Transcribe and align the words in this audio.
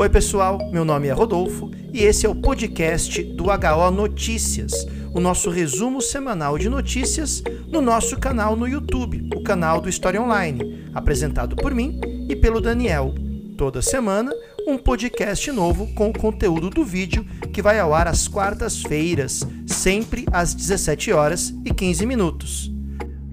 Oi, 0.00 0.08
pessoal, 0.08 0.58
meu 0.72 0.82
nome 0.82 1.08
é 1.08 1.12
Rodolfo 1.12 1.70
e 1.92 2.04
esse 2.04 2.24
é 2.24 2.28
o 2.28 2.34
podcast 2.34 3.22
do 3.22 3.48
HO 3.50 3.90
Notícias, 3.90 4.72
o 5.12 5.20
nosso 5.20 5.50
resumo 5.50 6.00
semanal 6.00 6.56
de 6.56 6.70
notícias 6.70 7.42
no 7.68 7.82
nosso 7.82 8.18
canal 8.18 8.56
no 8.56 8.66
YouTube, 8.66 9.28
o 9.36 9.42
canal 9.42 9.78
do 9.78 9.90
História 9.90 10.18
Online, 10.18 10.88
apresentado 10.94 11.54
por 11.54 11.74
mim 11.74 12.00
e 12.30 12.34
pelo 12.34 12.62
Daniel. 12.62 13.14
Toda 13.58 13.82
semana, 13.82 14.32
um 14.66 14.78
podcast 14.78 15.52
novo 15.52 15.86
com 15.88 16.08
o 16.08 16.18
conteúdo 16.18 16.70
do 16.70 16.82
vídeo 16.82 17.22
que 17.52 17.60
vai 17.60 17.78
ao 17.78 17.92
ar 17.92 18.08
às 18.08 18.26
quartas-feiras, 18.26 19.46
sempre 19.66 20.24
às 20.32 20.54
17 20.54 21.12
horas 21.12 21.52
e 21.62 21.74
15 21.74 22.06
minutos. 22.06 22.72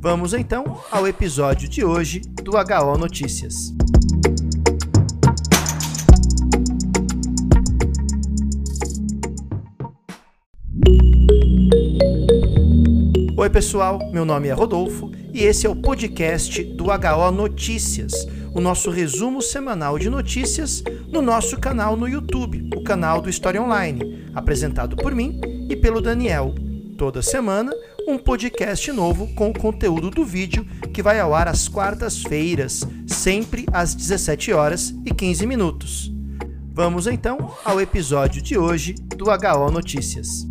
Vamos 0.02 0.34
então 0.34 0.82
ao 0.92 1.08
episódio 1.08 1.70
de 1.70 1.86
hoje 1.86 2.20
do 2.44 2.58
HO 2.58 2.98
Notícias. 2.98 3.74
Oi, 13.48 13.52
pessoal, 13.52 13.98
meu 14.12 14.26
nome 14.26 14.50
é 14.50 14.52
Rodolfo 14.52 15.10
e 15.34 15.46
esse 15.46 15.66
é 15.66 15.70
o 15.70 15.76
podcast 15.76 16.62
do 16.62 16.88
HO 16.88 17.32
Notícias, 17.32 18.12
o 18.54 18.60
nosso 18.60 18.92
resumo 18.92 19.42
semanal 19.42 19.98
de 19.98 20.10
notícias 20.10 20.84
no 21.08 21.22
nosso 21.22 21.58
canal 21.58 21.96
no 21.96 22.10
YouTube, 22.10 22.70
o 22.76 22.84
canal 22.84 23.22
do 23.22 23.30
História 23.30 23.62
Online, 23.62 24.26
apresentado 24.36 24.98
por 24.98 25.16
mim 25.16 25.40
e 25.70 25.78
pelo 25.78 26.02
Daniel. 26.02 26.54
Toda 26.98 27.22
semana, 27.22 27.72
um 28.06 28.18
podcast 28.18 28.92
novo 28.92 29.34
com 29.34 29.50
o 29.52 29.58
conteúdo 29.58 30.10
do 30.10 30.26
vídeo 30.26 30.68
que 30.94 31.02
vai 31.02 31.18
ao 31.18 31.34
ar 31.34 31.48
às 31.48 31.70
quartas-feiras, 31.70 32.86
sempre 33.08 33.66
às 33.72 33.96
17 33.96 34.52
horas 34.52 34.94
e 35.06 35.14
15 35.14 35.48
minutos. 35.48 36.14
Vamos 36.74 37.08
então 37.08 37.56
ao 37.64 37.80
episódio 37.80 38.42
de 38.42 38.58
hoje 38.58 38.94
do 39.16 39.28
HO 39.30 39.72
Notícias. 39.72 40.46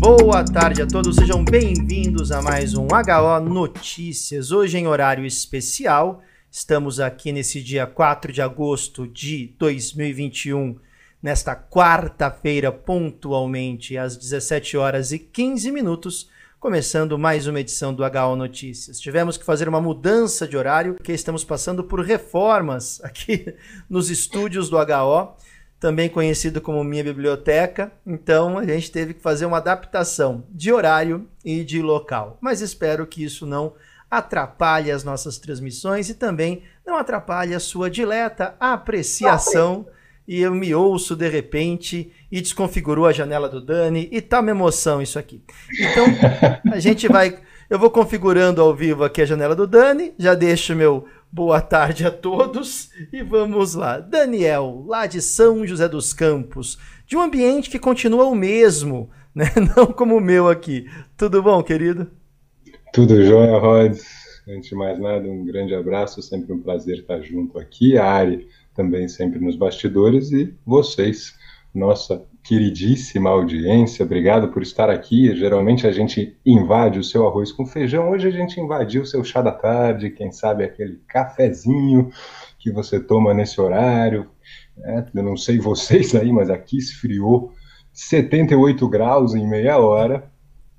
Boa 0.00 0.42
tarde 0.42 0.80
a 0.80 0.86
todos, 0.86 1.16
sejam 1.16 1.44
bem-vindos 1.44 2.32
a 2.32 2.40
mais 2.40 2.72
um 2.72 2.86
HO 2.86 3.40
Notícias. 3.46 4.50
Hoje 4.50 4.78
em 4.78 4.88
horário 4.88 5.26
especial, 5.26 6.22
estamos 6.50 6.98
aqui 6.98 7.30
nesse 7.32 7.62
dia 7.62 7.86
4 7.86 8.32
de 8.32 8.40
agosto 8.40 9.06
de 9.06 9.54
2021, 9.58 10.78
nesta 11.22 11.54
quarta-feira, 11.54 12.72
pontualmente 12.72 13.98
às 13.98 14.16
17 14.16 14.78
horas 14.78 15.12
e 15.12 15.18
15 15.18 15.70
minutos, 15.70 16.30
começando 16.58 17.18
mais 17.18 17.46
uma 17.46 17.60
edição 17.60 17.92
do 17.92 18.02
HO 18.02 18.36
Notícias. 18.36 18.98
Tivemos 18.98 19.36
que 19.36 19.44
fazer 19.44 19.68
uma 19.68 19.82
mudança 19.82 20.48
de 20.48 20.56
horário, 20.56 20.94
porque 20.94 21.12
estamos 21.12 21.44
passando 21.44 21.84
por 21.84 22.00
reformas 22.00 23.04
aqui 23.04 23.54
nos 23.88 24.08
estúdios 24.08 24.70
do 24.70 24.78
HO 24.78 25.36
também 25.80 26.10
conhecido 26.10 26.60
como 26.60 26.84
Minha 26.84 27.02
Biblioteca. 27.02 27.90
Então 28.06 28.58
a 28.58 28.66
gente 28.66 28.92
teve 28.92 29.14
que 29.14 29.22
fazer 29.22 29.46
uma 29.46 29.56
adaptação 29.56 30.44
de 30.50 30.70
horário 30.70 31.26
e 31.42 31.64
de 31.64 31.80
local. 31.80 32.36
Mas 32.40 32.60
espero 32.60 33.06
que 33.06 33.24
isso 33.24 33.46
não 33.46 33.72
atrapalhe 34.10 34.90
as 34.90 35.02
nossas 35.02 35.38
transmissões 35.38 36.10
e 36.10 36.14
também 36.14 36.62
não 36.86 36.96
atrapalhe 36.96 37.54
a 37.54 37.60
sua 37.60 37.88
dileta 37.88 38.54
apreciação. 38.60 39.86
E 40.28 40.42
eu 40.42 40.54
me 40.54 40.74
ouço 40.74 41.16
de 41.16 41.28
repente 41.28 42.12
e 42.30 42.40
desconfigurou 42.40 43.06
a 43.06 43.12
janela 43.12 43.48
do 43.48 43.60
Dani 43.60 44.08
e 44.12 44.20
tá 44.20 44.40
uma 44.40 44.50
emoção 44.50 45.00
isso 45.00 45.18
aqui. 45.18 45.42
Então 45.80 46.06
a 46.70 46.78
gente 46.78 47.08
vai. 47.08 47.38
Eu 47.70 47.78
vou 47.78 47.90
configurando 47.90 48.60
ao 48.60 48.74
vivo 48.74 49.02
aqui 49.02 49.22
a 49.22 49.26
janela 49.26 49.54
do 49.54 49.66
Dani, 49.66 50.12
já 50.18 50.34
deixo 50.34 50.74
meu 50.74 51.06
Boa 51.32 51.60
tarde 51.60 52.04
a 52.04 52.10
todos 52.10 52.90
e 53.12 53.22
vamos 53.22 53.74
lá. 53.74 54.00
Daniel, 54.00 54.84
lá 54.84 55.06
de 55.06 55.22
São 55.22 55.64
José 55.64 55.88
dos 55.88 56.12
Campos, 56.12 56.76
de 57.06 57.16
um 57.16 57.20
ambiente 57.20 57.70
que 57.70 57.78
continua 57.78 58.24
o 58.24 58.34
mesmo, 58.34 59.08
né? 59.32 59.44
Não 59.76 59.86
como 59.86 60.16
o 60.16 60.20
meu 60.20 60.48
aqui. 60.48 60.90
Tudo 61.16 61.40
bom, 61.40 61.62
querido? 61.62 62.10
Tudo 62.92 63.24
jóia, 63.24 63.56
Rod. 63.58 63.96
Antes 64.48 64.70
de 64.70 64.74
mais 64.74 64.98
nada, 64.98 65.28
um 65.28 65.44
grande 65.44 65.72
abraço, 65.72 66.20
sempre 66.20 66.52
um 66.52 66.60
prazer 66.60 66.98
estar 66.98 67.20
junto 67.22 67.60
aqui. 67.60 67.96
A 67.96 68.06
Ari 68.06 68.48
também 68.74 69.06
sempre 69.06 69.38
nos 69.38 69.54
bastidores 69.54 70.32
e 70.32 70.52
vocês, 70.66 71.36
nossa 71.72 72.26
queridíssima 72.50 73.30
audiência, 73.30 74.04
obrigado 74.04 74.48
por 74.48 74.60
estar 74.60 74.90
aqui. 74.90 75.36
Geralmente 75.36 75.86
a 75.86 75.92
gente 75.92 76.36
invade 76.44 76.98
o 76.98 77.04
seu 77.04 77.24
arroz 77.28 77.52
com 77.52 77.64
feijão, 77.64 78.10
hoje 78.10 78.26
a 78.26 78.30
gente 78.32 78.58
invadiu 78.58 79.02
o 79.02 79.06
seu 79.06 79.22
chá 79.22 79.40
da 79.40 79.52
tarde, 79.52 80.10
quem 80.10 80.32
sabe 80.32 80.64
aquele 80.64 81.00
cafezinho 81.06 82.10
que 82.58 82.72
você 82.72 82.98
toma 82.98 83.32
nesse 83.32 83.60
horário. 83.60 84.28
Né? 84.76 85.06
Eu 85.14 85.22
não 85.22 85.36
sei 85.36 85.60
vocês 85.60 86.12
aí, 86.16 86.32
mas 86.32 86.50
aqui 86.50 86.76
esfriou 86.76 87.52
78 87.92 88.88
graus 88.88 89.36
em 89.36 89.48
meia 89.48 89.78
hora. 89.78 90.28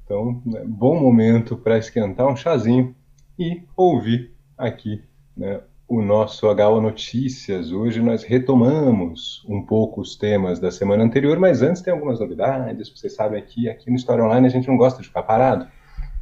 Então, 0.03 0.41
né, 0.45 0.65
bom 0.67 0.99
momento 0.99 1.55
para 1.55 1.77
esquentar 1.77 2.27
um 2.27 2.35
chazinho 2.35 2.93
e 3.39 3.63
ouvir 3.77 4.33
aqui 4.57 5.01
né, 5.37 5.61
o 5.91 6.01
nosso 6.01 6.47
HO 6.47 6.79
Notícias. 6.79 7.73
Hoje 7.73 8.01
nós 8.01 8.23
retomamos 8.23 9.43
um 9.45 9.61
pouco 9.61 9.99
os 9.99 10.15
temas 10.15 10.57
da 10.57 10.71
semana 10.71 11.03
anterior, 11.03 11.37
mas 11.37 11.61
antes 11.61 11.81
tem 11.81 11.91
algumas 11.91 12.17
novidades. 12.17 12.87
Vocês 12.89 13.13
sabem 13.13 13.43
que 13.43 13.67
aqui 13.67 13.89
no 13.89 13.97
História 13.97 14.23
Online 14.23 14.47
a 14.47 14.49
gente 14.49 14.69
não 14.69 14.77
gosta 14.77 15.01
de 15.01 15.09
ficar 15.09 15.23
parado. 15.23 15.67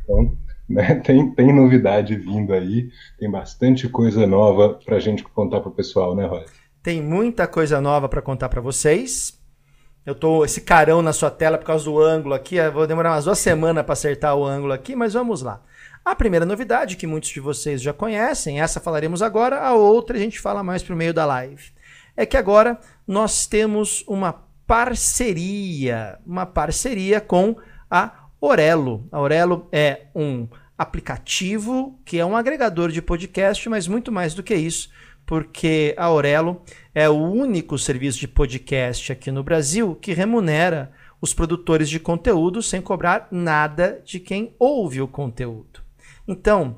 Então, 0.03 0.35
né, 0.67 0.95
tem, 0.95 1.29
tem 1.35 1.53
novidade 1.53 2.15
vindo 2.15 2.51
aí, 2.51 2.89
tem 3.19 3.29
bastante 3.29 3.87
coisa 3.87 4.25
nova 4.25 4.73
para 4.83 4.95
a 4.95 4.99
gente 4.99 5.23
contar 5.23 5.59
para 5.59 5.69
o 5.69 5.75
pessoal, 5.75 6.15
né, 6.15 6.25
Roy? 6.25 6.45
Tem 6.81 6.99
muita 6.99 7.45
coisa 7.45 7.79
nova 7.79 8.09
para 8.09 8.23
contar 8.23 8.49
para 8.49 8.61
vocês. 8.61 9.39
Eu 10.03 10.15
tô 10.15 10.43
esse 10.43 10.61
carão 10.61 11.03
na 11.03 11.13
sua 11.13 11.29
tela 11.29 11.59
por 11.59 11.65
causa 11.65 11.85
do 11.85 11.99
ângulo 11.99 12.33
aqui. 12.33 12.57
Vou 12.71 12.87
demorar 12.87 13.11
umas 13.11 13.25
duas 13.25 13.37
semanas 13.37 13.83
para 13.85 13.93
acertar 13.93 14.35
o 14.35 14.43
ângulo 14.43 14.73
aqui, 14.73 14.95
mas 14.95 15.13
vamos 15.13 15.43
lá. 15.43 15.61
A 16.09 16.15
primeira 16.15 16.43
novidade, 16.43 16.95
que 16.95 17.05
muitos 17.05 17.29
de 17.29 17.39
vocês 17.39 17.83
já 17.83 17.93
conhecem, 17.93 18.59
essa 18.59 18.79
falaremos 18.79 19.21
agora, 19.21 19.59
a 19.59 19.75
outra 19.75 20.17
a 20.17 20.19
gente 20.19 20.39
fala 20.39 20.63
mais 20.63 20.81
por 20.81 20.95
meio 20.95 21.13
da 21.13 21.23
live. 21.23 21.65
É 22.17 22.25
que 22.25 22.35
agora 22.35 22.79
nós 23.07 23.45
temos 23.45 24.03
uma 24.07 24.33
parceria, 24.65 26.17
uma 26.25 26.47
parceria 26.47 27.21
com 27.21 27.55
a 27.91 28.25
Orelo. 28.41 29.07
A 29.11 29.21
Orelo 29.21 29.69
é 29.71 30.07
um 30.15 30.47
aplicativo 30.75 31.99
que 32.03 32.17
é 32.17 32.25
um 32.25 32.35
agregador 32.35 32.89
de 32.89 33.03
podcast, 33.03 33.69
mas 33.69 33.87
muito 33.87 34.11
mais 34.11 34.33
do 34.33 34.41
que 34.41 34.55
isso, 34.55 34.89
porque 35.27 35.93
a 35.95 36.09
Orelo 36.09 36.63
é 36.95 37.07
o 37.07 37.17
único 37.17 37.77
serviço 37.77 38.17
de 38.17 38.27
podcast 38.27 39.11
aqui 39.11 39.29
no 39.29 39.43
Brasil 39.43 39.93
que 39.93 40.13
remunera 40.13 40.91
os 41.21 41.35
produtores 41.35 41.87
de 41.87 41.99
conteúdo 41.99 42.63
sem 42.63 42.81
cobrar 42.81 43.27
nada 43.29 44.01
de 44.03 44.19
quem 44.19 44.55
ouve 44.57 45.03
o 45.03 45.07
conteúdo. 45.07 45.87
Então, 46.31 46.75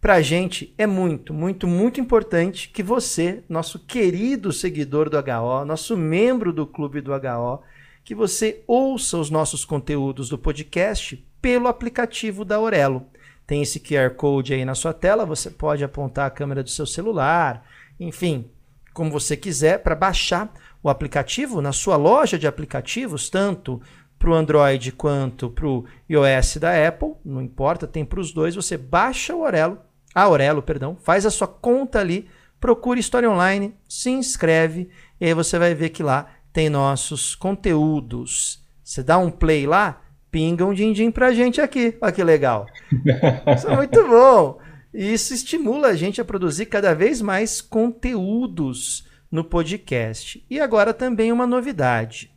para 0.00 0.14
a 0.14 0.22
gente 0.22 0.72
é 0.78 0.86
muito, 0.86 1.34
muito, 1.34 1.66
muito 1.66 2.00
importante 2.00 2.68
que 2.68 2.80
você, 2.80 3.42
nosso 3.48 3.80
querido 3.80 4.52
seguidor 4.52 5.10
do 5.10 5.18
HO, 5.18 5.64
nosso 5.64 5.96
membro 5.96 6.52
do 6.52 6.64
clube 6.64 7.00
do 7.00 7.12
HO, 7.12 7.60
que 8.04 8.14
você 8.14 8.62
ouça 8.68 9.18
os 9.18 9.30
nossos 9.30 9.64
conteúdos 9.64 10.28
do 10.28 10.38
podcast 10.38 11.16
pelo 11.42 11.66
aplicativo 11.66 12.44
da 12.44 12.54
Aurelo. 12.54 13.08
Tem 13.44 13.62
esse 13.62 13.80
QR 13.80 14.10
Code 14.10 14.54
aí 14.54 14.64
na 14.64 14.76
sua 14.76 14.92
tela, 14.92 15.26
você 15.26 15.50
pode 15.50 15.82
apontar 15.82 16.28
a 16.28 16.30
câmera 16.30 16.62
do 16.62 16.70
seu 16.70 16.86
celular, 16.86 17.66
enfim, 17.98 18.48
como 18.92 19.10
você 19.10 19.36
quiser, 19.36 19.82
para 19.82 19.96
baixar 19.96 20.54
o 20.84 20.88
aplicativo 20.88 21.60
na 21.60 21.72
sua 21.72 21.96
loja 21.96 22.38
de 22.38 22.46
aplicativos, 22.46 23.28
tanto 23.28 23.82
para 24.18 24.30
o 24.30 24.34
Android 24.34 24.92
quanto 24.92 25.50
para 25.50 25.66
o 25.66 25.84
iOS 26.08 26.56
da 26.56 26.88
Apple, 26.88 27.12
não 27.24 27.42
importa, 27.42 27.86
tem 27.86 28.04
para 28.04 28.20
os 28.20 28.32
dois. 28.32 28.54
Você 28.54 28.76
baixa 28.76 29.34
o 29.34 29.44
Aurelo, 29.44 29.78
a 30.14 30.22
Aurelo, 30.22 30.62
perdão, 30.62 30.96
faz 31.02 31.26
a 31.26 31.30
sua 31.30 31.46
conta 31.46 32.00
ali, 32.00 32.28
procura 32.60 32.98
História 32.98 33.30
Online, 33.30 33.74
se 33.88 34.10
inscreve 34.10 34.88
e 35.20 35.26
aí 35.26 35.34
você 35.34 35.58
vai 35.58 35.74
ver 35.74 35.90
que 35.90 36.02
lá 36.02 36.28
tem 36.52 36.70
nossos 36.70 37.34
conteúdos. 37.34 38.62
Você 38.82 39.02
dá 39.02 39.18
um 39.18 39.30
play 39.30 39.66
lá, 39.66 40.02
pinga 40.30 40.64
um 40.64 40.74
din-din 40.74 41.10
para 41.10 41.28
a 41.28 41.34
gente 41.34 41.60
aqui. 41.60 41.96
Olha 42.00 42.12
que 42.12 42.24
legal. 42.24 42.66
Isso 43.56 43.68
é 43.68 43.76
muito 43.76 44.06
bom. 44.06 44.58
Isso 44.92 45.34
estimula 45.34 45.88
a 45.88 45.94
gente 45.94 46.20
a 46.20 46.24
produzir 46.24 46.66
cada 46.66 46.94
vez 46.94 47.20
mais 47.20 47.60
conteúdos 47.60 49.06
no 49.30 49.42
podcast. 49.42 50.44
E 50.48 50.60
agora 50.60 50.94
também 50.94 51.32
uma 51.32 51.46
novidade 51.46 52.33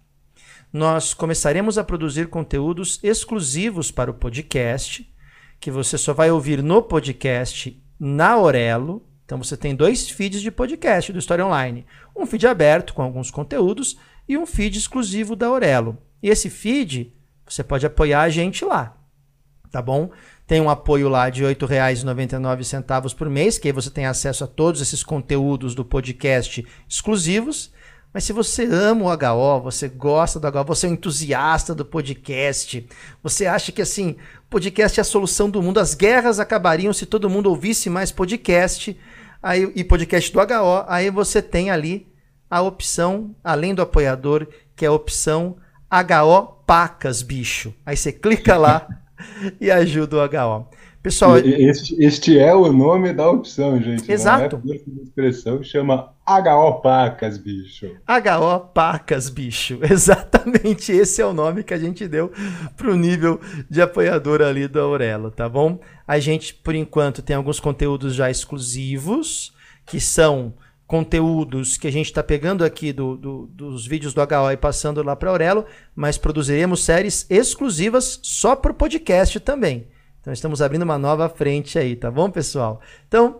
nós 0.71 1.13
começaremos 1.13 1.77
a 1.77 1.83
produzir 1.83 2.27
conteúdos 2.27 2.99
exclusivos 3.01 3.91
para 3.91 4.11
o 4.11 4.13
podcast, 4.13 5.09
que 5.59 5.71
você 5.71 5.97
só 5.97 6.13
vai 6.13 6.29
ouvir 6.29 6.61
no 6.61 6.81
podcast 6.81 7.81
na 7.99 8.31
Aurelo. 8.31 9.05
Então 9.25 9.37
você 9.37 9.57
tem 9.57 9.75
dois 9.75 10.09
feeds 10.09 10.41
de 10.41 10.51
podcast 10.51 11.11
do 11.11 11.19
História 11.19 11.45
Online. 11.45 11.85
Um 12.15 12.25
feed 12.25 12.47
aberto 12.47 12.93
com 12.93 13.01
alguns 13.01 13.31
conteúdos 13.31 13.97
e 14.27 14.37
um 14.37 14.45
feed 14.45 14.77
exclusivo 14.77 15.35
da 15.35 15.47
Aurelo. 15.47 15.97
E 16.21 16.29
esse 16.29 16.49
feed, 16.49 17.13
você 17.45 17.63
pode 17.63 17.85
apoiar 17.85 18.21
a 18.21 18.29
gente 18.29 18.63
lá. 18.65 18.95
tá 19.71 19.81
bom? 19.81 20.09
Tem 20.45 20.61
um 20.61 20.69
apoio 20.69 21.09
lá 21.09 21.29
de 21.29 21.43
R$ 21.43 21.55
8,99 21.55 23.15
por 23.15 23.29
mês, 23.29 23.57
que 23.57 23.67
aí 23.67 23.73
você 23.73 23.89
tem 23.89 24.05
acesso 24.05 24.43
a 24.45 24.47
todos 24.47 24.79
esses 24.79 25.03
conteúdos 25.03 25.75
do 25.75 25.83
podcast 25.83 26.65
exclusivos. 26.87 27.73
Mas 28.13 28.23
se 28.23 28.33
você 28.33 28.65
ama 28.65 29.05
o 29.05 29.13
HO, 29.13 29.61
você 29.61 29.87
gosta 29.87 30.39
do 30.39 30.47
HO, 30.47 30.63
você 30.63 30.87
é 30.87 30.89
um 30.89 30.93
entusiasta 30.93 31.75
do 31.75 31.85
podcast, 31.85 32.87
você 33.21 33.45
acha 33.45 33.71
que 33.71 33.81
assim, 33.81 34.15
podcast 34.49 34.99
é 34.99 35.01
a 35.01 35.05
solução 35.05 35.49
do 35.49 35.61
mundo, 35.61 35.79
as 35.79 35.93
guerras 35.93 36.39
acabariam 36.39 36.93
se 36.93 37.05
todo 37.05 37.29
mundo 37.29 37.47
ouvisse 37.47 37.89
mais 37.89 38.11
podcast, 38.11 38.97
aí, 39.41 39.71
e 39.75 39.83
podcast 39.83 40.31
do 40.31 40.39
HO, 40.39 40.85
aí 40.87 41.09
você 41.09 41.41
tem 41.41 41.69
ali 41.69 42.07
a 42.49 42.61
opção, 42.61 43.35
além 43.43 43.75
do 43.75 43.81
apoiador, 43.81 44.47
que 44.75 44.85
é 44.85 44.87
a 44.87 44.93
opção 44.93 45.57
HO 45.91 46.63
Pacas, 46.65 47.21
bicho. 47.21 47.73
Aí 47.85 47.95
você 47.95 48.11
clica 48.11 48.57
lá 48.57 48.87
e 49.59 49.69
ajuda 49.69 50.17
o 50.17 50.25
HO. 50.25 50.67
Pessoal, 51.07 51.37
este, 51.37 51.95
este, 52.03 52.37
é 52.37 52.53
o 52.53 52.69
nome 52.69 53.13
da 53.13 53.31
opção, 53.31 53.81
gente. 53.81 54.11
Exato. 54.11 54.61
Não 54.61 54.73
é 54.73 54.77
expressão 55.03 55.63
chama 55.63 56.13
HO 56.27 56.81
Pacas, 56.81 57.37
bicho. 57.37 57.95
HO 58.05 58.59
Pacas, 58.73 59.29
bicho. 59.29 59.79
Exatamente 59.89 60.91
esse 60.91 61.21
é 61.21 61.25
o 61.25 61.31
nome 61.31 61.63
que 61.63 61.73
a 61.73 61.77
gente 61.77 62.05
deu 62.09 62.29
para 62.75 62.91
o 62.91 62.95
nível 62.97 63.39
de 63.69 63.81
apoiador 63.81 64.41
ali 64.41 64.67
do 64.67 64.81
Aurelo, 64.81 65.31
tá 65.31 65.47
bom? 65.47 65.79
A 66.05 66.19
gente, 66.19 66.53
por 66.53 66.75
enquanto, 66.75 67.21
tem 67.21 67.37
alguns 67.37 67.61
conteúdos 67.61 68.13
já 68.13 68.29
exclusivos, 68.29 69.53
que 69.85 70.01
são 70.01 70.55
conteúdos 70.85 71.77
que 71.77 71.87
a 71.87 71.91
gente 71.91 72.07
está 72.07 72.21
pegando 72.21 72.65
aqui 72.65 72.91
do, 72.91 73.15
do, 73.15 73.47
dos 73.47 73.87
vídeos 73.87 74.13
do 74.13 74.21
HO 74.21 74.51
e 74.51 74.57
passando 74.57 75.01
lá 75.01 75.15
para 75.15 75.29
Aurelo, 75.29 75.65
mas 75.95 76.17
produziremos 76.17 76.83
séries 76.83 77.25
exclusivas 77.29 78.19
só 78.21 78.57
para 78.57 78.73
o 78.73 78.75
podcast 78.75 79.39
também. 79.39 79.87
Então 80.27 80.33
estamos 80.33 80.61
abrindo 80.61 80.81
uma 80.81 80.97
nova 80.97 81.29
frente 81.29 81.79
aí, 81.79 81.95
tá 81.95 82.11
bom, 82.11 82.29
pessoal? 82.29 82.81
Então, 83.07 83.39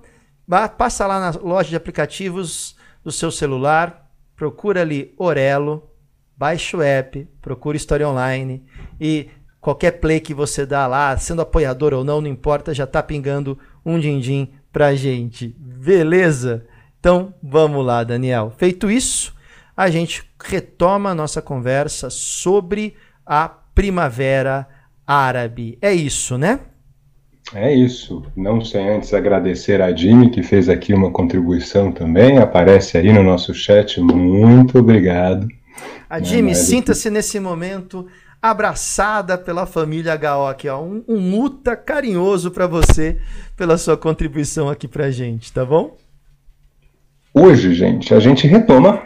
passa 0.77 1.05
lá 1.05 1.19
na 1.19 1.37
loja 1.37 1.67
de 1.67 1.75
aplicativos 1.75 2.77
do 3.03 3.11
seu 3.11 3.29
celular, 3.29 4.09
procura 4.37 4.83
ali 4.83 5.13
Orelo, 5.17 5.91
baixa 6.37 6.77
o 6.77 6.81
app, 6.81 7.27
procura 7.41 7.75
História 7.75 8.07
Online 8.07 8.65
e 9.01 9.29
qualquer 9.59 9.99
play 9.99 10.21
que 10.21 10.33
você 10.33 10.65
dá 10.65 10.87
lá, 10.87 11.17
sendo 11.17 11.41
apoiador 11.41 11.93
ou 11.93 12.05
não, 12.05 12.21
não 12.21 12.29
importa, 12.29 12.73
já 12.73 12.87
tá 12.87 13.03
pingando 13.03 13.59
um 13.85 13.99
din-din 13.99 14.53
pra 14.71 14.95
gente. 14.95 15.53
Beleza? 15.59 16.65
Então, 17.01 17.33
vamos 17.43 17.85
lá, 17.85 18.01
Daniel. 18.05 18.53
Feito 18.57 18.89
isso, 18.89 19.35
a 19.75 19.89
gente 19.89 20.23
retoma 20.41 21.09
a 21.09 21.15
nossa 21.15 21.41
conversa 21.41 22.09
sobre 22.09 22.95
a 23.25 23.49
primavera 23.49 24.65
árabe. 25.05 25.77
É 25.81 25.93
isso, 25.93 26.37
né? 26.37 26.61
É 27.53 27.73
isso. 27.73 28.23
Não 28.35 28.61
sem 28.61 28.89
antes 28.89 29.13
agradecer 29.13 29.81
a 29.81 29.95
Jimmy, 29.95 30.29
que 30.29 30.43
fez 30.43 30.67
aqui 30.67 30.93
uma 30.93 31.11
contribuição 31.11 31.91
também. 31.91 32.37
Aparece 32.37 32.97
aí 32.97 33.11
no 33.11 33.23
nosso 33.23 33.53
chat. 33.53 34.01
Muito 34.01 34.79
obrigado. 34.79 35.47
A 36.09 36.19
Jimmy, 36.19 36.51
é 36.51 36.55
sinta-se 36.55 37.09
nesse 37.09 37.39
momento 37.39 38.07
abraçada 38.41 39.37
pela 39.37 39.65
família 39.65 40.15
HO 40.15 40.47
aqui, 40.47 40.69
ó. 40.69 40.81
Um, 40.81 41.03
um 41.07 41.19
muta 41.19 41.75
carinhoso 41.75 42.51
para 42.51 42.67
você 42.67 43.17
pela 43.55 43.77
sua 43.77 43.97
contribuição 43.97 44.69
aqui 44.69 44.87
pra 44.87 45.09
gente, 45.09 45.51
tá 45.51 45.65
bom? 45.65 45.95
Hoje, 47.33 47.73
gente, 47.73 48.13
a 48.13 48.19
gente 48.19 48.47
retoma 48.47 49.03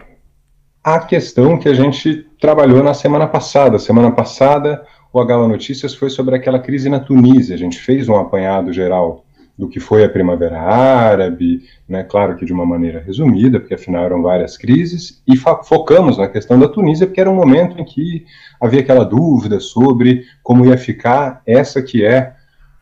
a 0.83 0.99
questão 0.99 1.57
que 1.57 1.69
a 1.69 1.73
gente 1.73 2.27
trabalhou 2.39 2.83
na 2.83 2.93
semana 2.93 3.27
passada. 3.27 3.77
Semana 3.77 4.11
passada, 4.11 4.85
o 5.13 5.21
HO 5.21 5.47
Notícias 5.47 5.93
foi 5.93 6.09
sobre 6.09 6.35
aquela 6.35 6.59
crise 6.59 6.89
na 6.89 6.99
Tunísia. 6.99 7.55
A 7.55 7.59
gente 7.59 7.79
fez 7.79 8.07
um 8.07 8.15
apanhado 8.15 8.71
geral 8.71 9.25
do 9.57 9.67
que 9.67 9.79
foi 9.79 10.03
a 10.03 10.09
Primavera 10.09 10.59
Árabe, 10.59 11.61
né, 11.87 12.03
claro 12.03 12.35
que 12.35 12.45
de 12.45 12.53
uma 12.53 12.65
maneira 12.65 12.99
resumida, 12.99 13.59
porque 13.59 13.73
afinal 13.73 14.05
eram 14.05 14.21
várias 14.21 14.57
crises, 14.57 15.21
e 15.27 15.35
focamos 15.37 16.17
na 16.17 16.27
questão 16.27 16.57
da 16.57 16.67
Tunísia, 16.67 17.05
porque 17.05 17.21
era 17.21 17.29
um 17.29 17.35
momento 17.35 17.79
em 17.79 17.85
que 17.85 18.25
havia 18.59 18.79
aquela 18.79 19.03
dúvida 19.03 19.59
sobre 19.59 20.23
como 20.41 20.65
ia 20.65 20.77
ficar 20.77 21.41
essa 21.45 21.81
que 21.81 22.03
é 22.03 22.33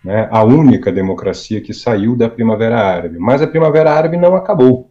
né, 0.05 0.29
a 0.31 0.43
única 0.43 0.91
democracia 0.91 1.59
que 1.59 1.73
saiu 1.73 2.15
da 2.15 2.29
Primavera 2.29 2.79
Árabe. 2.79 3.17
Mas 3.19 3.41
a 3.41 3.47
Primavera 3.47 3.91
Árabe 3.91 4.15
não 4.15 4.35
acabou, 4.35 4.89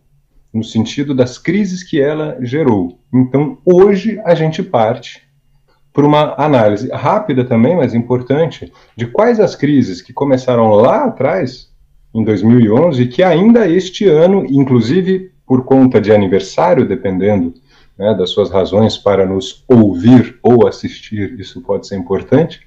no 0.53 0.65
sentido 0.65 1.15
das 1.15 1.39
crises 1.39 1.83
que 1.83 2.01
ela 2.01 2.37
gerou. 2.41 2.99
Então, 3.15 3.59
hoje 3.65 4.21
a 4.25 4.35
gente 4.35 4.63
parte 4.63 5.28
por 5.93 6.05
uma 6.05 6.35
análise 6.37 6.89
rápida 6.91 7.45
também, 7.45 7.77
mas 7.77 7.95
importante, 7.95 8.73
de 8.97 9.07
quais 9.07 9.41
as 9.41 9.55
crises 9.55 10.01
que 10.01 10.13
começaram 10.13 10.71
lá 10.73 11.05
atrás, 11.05 11.69
em 12.15 12.25
2011, 12.25 13.03
e 13.03 13.09
que 13.09 13.23
ainda 13.23 13.69
este 13.69 14.07
ano, 14.07 14.45
inclusive 14.49 15.33
por 15.47 15.65
conta 15.65 16.01
de 16.01 16.13
aniversário, 16.13 16.87
dependendo 16.87 17.55
né, 17.99 18.15
das 18.15 18.31
suas 18.31 18.51
razões 18.51 18.97
para 18.97 19.27
nos 19.27 19.65
ouvir 19.67 20.39
ou 20.43 20.69
assistir, 20.69 21.39
isso 21.41 21.61
pode 21.63 21.87
ser 21.87 21.97
importante. 21.97 22.61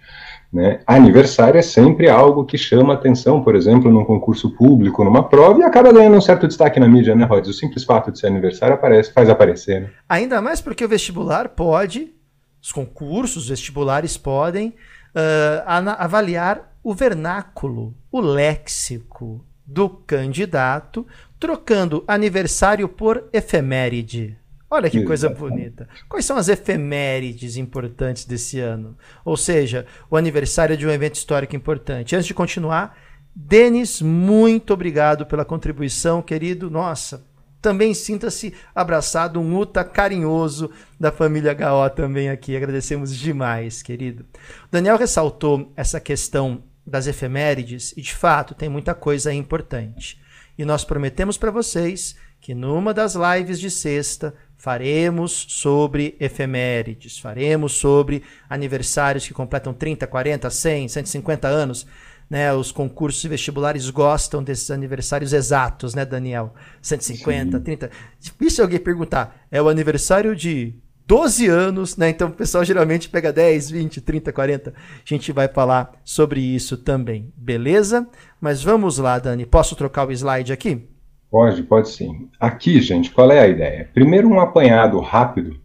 Né? 0.51 0.81
Aniversário 0.85 1.57
é 1.57 1.61
sempre 1.61 2.09
algo 2.09 2.43
que 2.43 2.57
chama 2.57 2.93
atenção, 2.93 3.41
por 3.41 3.55
exemplo, 3.55 3.89
num 3.89 4.03
concurso 4.03 4.49
público, 4.49 5.03
numa 5.05 5.23
prova, 5.23 5.59
e 5.59 5.63
acaba 5.63 5.93
ganhando 5.93 6.17
um 6.17 6.21
certo 6.21 6.47
destaque 6.47 6.79
na 6.79 6.89
mídia, 6.89 7.15
né, 7.15 7.23
Rod? 7.23 7.47
O 7.47 7.53
simples 7.53 7.85
fato 7.85 8.11
de 8.11 8.19
ser 8.19 8.27
aniversário 8.27 8.75
aparece, 8.75 9.13
faz 9.13 9.29
aparecer. 9.29 9.81
Né? 9.81 9.89
Ainda 10.09 10.41
mais 10.41 10.59
porque 10.59 10.83
o 10.83 10.89
vestibular 10.89 11.49
pode 11.49 12.11
os 12.61 12.71
concursos, 12.71 13.43
os 13.43 13.49
vestibulares 13.49 14.17
podem 14.17 14.69
uh, 14.69 15.89
avaliar 15.97 16.75
o 16.83 16.93
vernáculo, 16.93 17.95
o 18.11 18.19
léxico 18.19 19.45
do 19.65 19.89
candidato, 19.89 21.05
trocando 21.39 22.03
aniversário 22.07 22.87
por 22.87 23.29
efeméride. 23.31 24.37
Olha 24.69 24.89
que 24.89 25.03
coisa 25.03 25.29
bonita. 25.29 25.87
Quais 26.07 26.23
são 26.23 26.37
as 26.37 26.47
efemérides 26.47 27.57
importantes 27.57 28.23
desse 28.23 28.59
ano? 28.59 28.97
Ou 29.25 29.35
seja, 29.35 29.85
o 30.09 30.15
aniversário 30.15 30.77
de 30.77 30.87
um 30.87 30.89
evento 30.89 31.15
histórico 31.15 31.55
importante. 31.55 32.15
Antes 32.15 32.25
de 32.25 32.33
continuar, 32.33 32.97
Denis, 33.35 34.01
muito 34.01 34.73
obrigado 34.73 35.25
pela 35.25 35.43
contribuição, 35.43 36.21
querido. 36.21 36.69
Nossa, 36.69 37.25
também 37.61 37.93
sinta-se 37.93 38.53
abraçado, 38.73 39.39
um 39.39 39.57
Uta 39.57 39.83
carinhoso 39.83 40.71
da 40.99 41.11
família 41.11 41.53
HO 41.53 41.89
também 41.91 42.29
aqui. 42.29 42.55
Agradecemos 42.57 43.15
demais, 43.15 43.83
querido. 43.83 44.25
Daniel 44.71 44.97
ressaltou 44.97 45.71
essa 45.75 45.99
questão 45.99 46.63
das 46.85 47.05
efemérides 47.05 47.93
e, 47.95 48.01
de 48.01 48.13
fato, 48.13 48.55
tem 48.55 48.67
muita 48.67 48.95
coisa 48.95 49.33
importante. 49.33 50.19
E 50.57 50.65
nós 50.65 50.83
prometemos 50.83 51.37
para 51.37 51.51
vocês 51.51 52.15
que 52.39 52.55
numa 52.55 52.93
das 52.93 53.15
lives 53.15 53.59
de 53.59 53.69
sexta 53.69 54.33
faremos 54.57 55.45
sobre 55.49 56.15
efemérides, 56.19 57.19
faremos 57.19 57.73
sobre 57.73 58.23
aniversários 58.49 59.27
que 59.27 59.33
completam 59.33 59.73
30, 59.73 60.05
40, 60.07 60.49
100, 60.49 60.87
150 60.87 61.47
anos 61.47 61.85
né, 62.31 62.53
os 62.53 62.71
concursos 62.71 63.21
e 63.25 63.27
vestibulares 63.27 63.89
gostam 63.89 64.41
desses 64.41 64.71
aniversários 64.71 65.33
exatos, 65.33 65.93
né, 65.93 66.05
Daniel? 66.05 66.53
150, 66.81 67.57
Sim. 67.57 67.63
30. 67.63 67.91
E 68.39 68.49
se 68.49 68.61
alguém 68.61 68.79
perguntar, 68.79 69.35
é 69.51 69.61
o 69.61 69.67
aniversário 69.67 70.33
de 70.33 70.73
12 71.05 71.47
anos, 71.47 71.97
né? 71.97 72.07
Então 72.07 72.29
o 72.29 72.31
pessoal 72.31 72.63
geralmente 72.63 73.09
pega 73.09 73.33
10, 73.33 73.71
20, 73.71 73.99
30, 73.99 74.31
40. 74.31 74.69
A 74.69 74.73
gente 75.03 75.33
vai 75.33 75.49
falar 75.49 75.91
sobre 76.05 76.39
isso 76.39 76.77
também, 76.77 77.33
beleza? 77.35 78.07
Mas 78.39 78.63
vamos 78.63 78.97
lá, 78.97 79.19
Dani. 79.19 79.45
Posso 79.45 79.75
trocar 79.75 80.07
o 80.07 80.11
slide 80.13 80.53
aqui? 80.53 80.87
Pode, 81.29 81.63
pode 81.63 81.89
sim. 81.89 82.29
Aqui, 82.39 82.79
gente, 82.79 83.11
qual 83.11 83.29
é 83.29 83.39
a 83.39 83.47
ideia? 83.47 83.89
Primeiro, 83.93 84.29
um 84.29 84.39
apanhado 84.39 85.01
rápido 85.01 85.59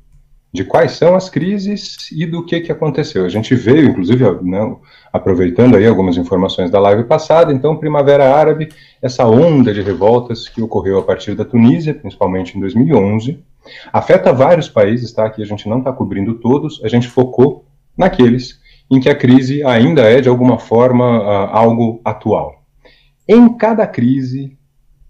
de 0.57 0.65
quais 0.65 0.93
são 0.93 1.15
as 1.15 1.29
crises 1.29 2.11
e 2.11 2.25
do 2.25 2.45
que, 2.45 2.61
que 2.61 2.73
aconteceu. 2.73 3.27
A 3.27 3.29
gente 3.29 3.55
veio, 3.55 3.91
inclusive, 3.91 4.25
né, 4.43 4.75
aproveitando 5.13 5.77
aí 5.77 5.87
algumas 5.87 6.17
informações 6.17 6.71
da 6.71 6.81
live 6.81 7.05
passada, 7.05 7.53
então, 7.53 7.77
Primavera 7.77 8.35
Árabe, 8.35 8.71
essa 9.03 9.27
onda 9.27 9.73
de 9.73 9.83
revoltas 9.83 10.49
que 10.49 10.63
ocorreu 10.63 10.99
a 10.99 11.03
partir 11.03 11.35
da 11.35 11.45
Tunísia, 11.45 11.95
principalmente 11.95 12.57
em 12.57 12.61
2011, 12.61 13.39
afeta 13.93 14.33
vários 14.33 14.69
países, 14.69 15.13
tá? 15.13 15.27
Aqui 15.27 15.43
a 15.43 15.47
gente 15.47 15.69
não 15.69 15.79
está 15.79 15.93
cobrindo 15.93 16.35
todos, 16.35 16.81
a 16.83 16.89
gente 16.89 17.07
focou 17.07 17.67
naqueles 17.97 18.59
em 18.91 18.99
que 18.99 19.11
a 19.11 19.15
crise 19.15 19.63
ainda 19.63 20.03
é, 20.03 20.21
de 20.23 20.29
alguma 20.29 20.59
forma, 20.59 21.49
algo 21.49 22.01
atual. 22.05 22.63
Em 23.29 23.53
cada 23.59 23.87
crise, 23.87 24.57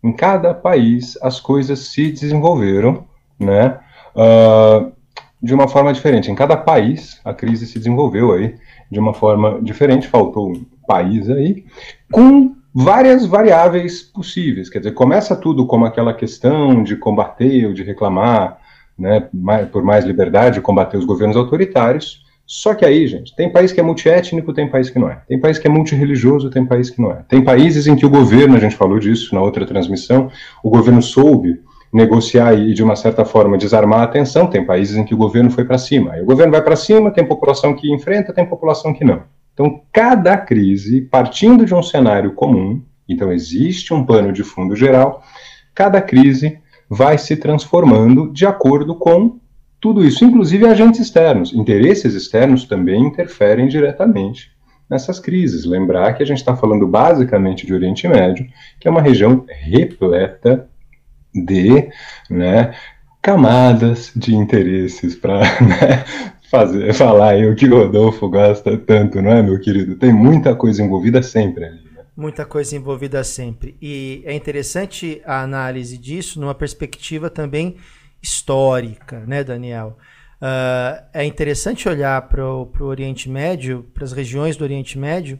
em 0.02 0.12
cada 0.12 0.52
país, 0.54 1.16
as 1.22 1.38
coisas 1.38 1.90
se 1.90 2.10
desenvolveram, 2.10 3.04
né? 3.38 3.78
Uh, 4.14 4.95
de 5.42 5.54
uma 5.54 5.68
forma 5.68 5.92
diferente. 5.92 6.30
Em 6.30 6.34
cada 6.34 6.56
país, 6.56 7.20
a 7.24 7.34
crise 7.34 7.66
se 7.66 7.78
desenvolveu 7.78 8.32
aí 8.32 8.54
de 8.90 8.98
uma 8.98 9.12
forma 9.12 9.60
diferente, 9.62 10.08
faltou 10.08 10.52
um 10.52 10.64
país 10.86 11.28
aí, 11.28 11.64
com 12.10 12.54
várias 12.74 13.26
variáveis 13.26 14.02
possíveis. 14.02 14.68
Quer 14.68 14.78
dizer, 14.78 14.92
começa 14.92 15.34
tudo 15.34 15.66
como 15.66 15.84
aquela 15.84 16.14
questão 16.14 16.82
de 16.82 16.96
combater 16.96 17.66
ou 17.66 17.72
de 17.72 17.82
reclamar 17.82 18.58
né, 18.98 19.28
por 19.72 19.82
mais 19.82 20.04
liberdade, 20.04 20.60
combater 20.60 20.96
os 20.96 21.04
governos 21.04 21.36
autoritários, 21.36 22.24
Só 22.48 22.76
que 22.76 22.84
aí, 22.84 23.08
gente, 23.08 23.34
tem 23.34 23.50
país 23.50 23.72
que 23.72 23.80
é 23.80 23.82
multiétnico, 23.82 24.52
tem 24.52 24.70
país 24.70 24.88
que 24.88 25.00
não 25.00 25.10
é. 25.10 25.20
Tem 25.26 25.38
país 25.38 25.58
que 25.58 25.66
é 25.66 25.70
multirreligioso, 25.70 26.48
tem 26.48 26.64
país 26.64 26.88
que 26.88 27.02
não 27.02 27.10
é. 27.10 27.24
Tem 27.28 27.42
países 27.42 27.88
em 27.88 27.96
que 27.96 28.06
o 28.06 28.10
governo, 28.10 28.56
a 28.56 28.60
gente 28.60 28.76
falou 28.76 29.00
disso 29.00 29.34
na 29.34 29.42
outra 29.42 29.66
transmissão, 29.66 30.30
o 30.62 30.70
governo 30.70 31.02
soube 31.02 31.60
negociar 31.92 32.54
e, 32.54 32.74
de 32.74 32.82
uma 32.82 32.96
certa 32.96 33.24
forma, 33.24 33.56
desarmar 33.56 34.02
a 34.02 34.06
tensão. 34.06 34.46
Tem 34.46 34.64
países 34.64 34.96
em 34.96 35.04
que 35.04 35.14
o 35.14 35.18
governo 35.18 35.50
foi 35.50 35.64
para 35.64 35.78
cima. 35.78 36.12
Aí 36.12 36.22
o 36.22 36.26
governo 36.26 36.52
vai 36.52 36.62
para 36.62 36.76
cima, 36.76 37.10
tem 37.10 37.24
população 37.24 37.74
que 37.74 37.92
enfrenta, 37.92 38.32
tem 38.32 38.44
população 38.44 38.92
que 38.92 39.04
não. 39.04 39.22
Então, 39.54 39.80
cada 39.90 40.36
crise, 40.36 41.00
partindo 41.00 41.64
de 41.64 41.74
um 41.74 41.82
cenário 41.82 42.34
comum, 42.34 42.82
então 43.08 43.32
existe 43.32 43.94
um 43.94 44.04
pano 44.04 44.32
de 44.32 44.42
fundo 44.42 44.76
geral, 44.76 45.22
cada 45.74 46.00
crise 46.00 46.58
vai 46.88 47.16
se 47.16 47.36
transformando 47.36 48.30
de 48.32 48.46
acordo 48.46 48.94
com 48.94 49.38
tudo 49.80 50.04
isso, 50.04 50.24
inclusive 50.24 50.66
agentes 50.66 51.00
externos. 51.00 51.54
Interesses 51.54 52.14
externos 52.14 52.64
também 52.64 53.02
interferem 53.02 53.68
diretamente 53.68 54.50
nessas 54.88 55.18
crises. 55.18 55.64
Lembrar 55.64 56.14
que 56.14 56.22
a 56.22 56.26
gente 56.26 56.38
está 56.38 56.56
falando 56.56 56.86
basicamente 56.86 57.66
de 57.66 57.74
Oriente 57.74 58.06
Médio, 58.06 58.46
que 58.80 58.88
é 58.88 58.90
uma 58.90 59.02
região 59.02 59.44
repleta 59.48 60.68
de 61.44 61.88
né, 62.30 62.74
camadas 63.22 64.12
de 64.14 64.34
interesses 64.34 65.14
para 65.14 65.40
né, 65.60 66.04
fazer 66.50 66.92
falar 66.94 67.30
aí 67.30 67.50
o 67.50 67.54
que 67.54 67.66
o 67.66 67.76
Rodolfo 67.76 68.28
gosta 68.28 68.76
tanto, 68.76 69.20
não 69.20 69.30
é, 69.30 69.42
meu 69.42 69.60
querido? 69.60 69.96
Tem 69.96 70.12
muita 70.12 70.54
coisa 70.54 70.82
envolvida 70.82 71.22
sempre 71.22 71.64
ali. 71.64 71.84
Né? 71.84 72.04
Muita 72.16 72.44
coisa 72.44 72.76
envolvida 72.76 73.22
sempre. 73.24 73.76
E 73.80 74.22
é 74.24 74.34
interessante 74.34 75.20
a 75.24 75.42
análise 75.42 75.98
disso 75.98 76.40
numa 76.40 76.54
perspectiva 76.54 77.28
também 77.28 77.76
histórica, 78.22 79.24
né, 79.26 79.44
Daniel? 79.44 79.96
Uh, 80.36 81.02
é 81.14 81.24
interessante 81.24 81.88
olhar 81.88 82.20
para 82.28 82.44
o 82.46 82.70
Oriente 82.80 83.28
Médio, 83.28 83.86
para 83.94 84.04
as 84.04 84.12
regiões 84.12 84.56
do 84.56 84.64
Oriente 84.64 84.98
Médio, 84.98 85.38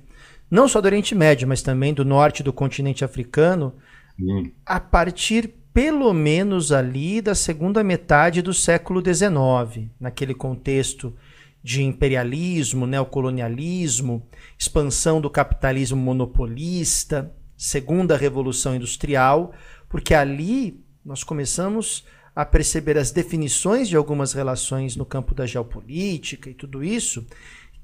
não 0.50 0.69
só 0.69 0.81
do 0.81 0.87
Oriente 0.87 1.15
Médio, 1.15 1.47
mas 1.47 1.62
também 1.62 1.93
do 1.93 2.05
norte 2.05 2.43
do 2.43 2.53
continente 2.53 3.05
africano, 3.05 3.75
Sim. 4.19 4.53
a 4.65 4.81
partir 4.81 5.55
pelo 5.76 6.11
menos 6.14 6.73
ali 6.73 7.21
da 7.21 7.35
segunda 7.35 7.85
metade 7.85 8.40
do 8.40 8.54
século 8.54 9.02
XIX, 9.04 9.90
naquele 10.00 10.33
contexto 10.33 11.14
de 11.62 11.83
imperialismo, 11.83 12.87
neocolonialismo, 12.87 14.26
expansão 14.59 15.21
do 15.21 15.28
capitalismo 15.28 15.99
monopolista, 15.99 17.30
segunda 17.59 18.16
revolução 18.16 18.75
industrial, 18.75 19.52
porque 19.87 20.14
ali 20.14 20.83
nós 21.04 21.23
começamos 21.23 22.06
a 22.35 22.42
perceber 22.42 22.97
as 22.97 23.11
definições 23.11 23.87
de 23.87 23.97
algumas 23.97 24.33
relações 24.33 24.97
no 24.97 25.04
campo 25.04 25.35
da 25.35 25.45
geopolítica 25.45 26.49
e 26.49 26.54
tudo 26.54 26.83
isso, 26.83 27.26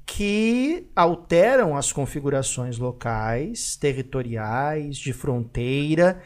que 0.03 0.87
alteram 0.95 1.77
as 1.77 1.91
configurações 1.91 2.79
locais, 2.79 3.75
territoriais, 3.75 4.97
de 4.97 5.13
fronteira, 5.13 6.23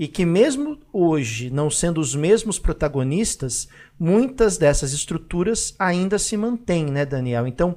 e 0.00 0.08
que, 0.08 0.24
mesmo 0.24 0.78
hoje 0.92 1.50
não 1.50 1.70
sendo 1.70 2.00
os 2.00 2.14
mesmos 2.14 2.58
protagonistas, 2.58 3.68
muitas 3.98 4.56
dessas 4.56 4.94
estruturas 4.94 5.74
ainda 5.78 6.18
se 6.18 6.36
mantêm, 6.36 6.86
né, 6.86 7.04
Daniel? 7.04 7.46
Então, 7.46 7.76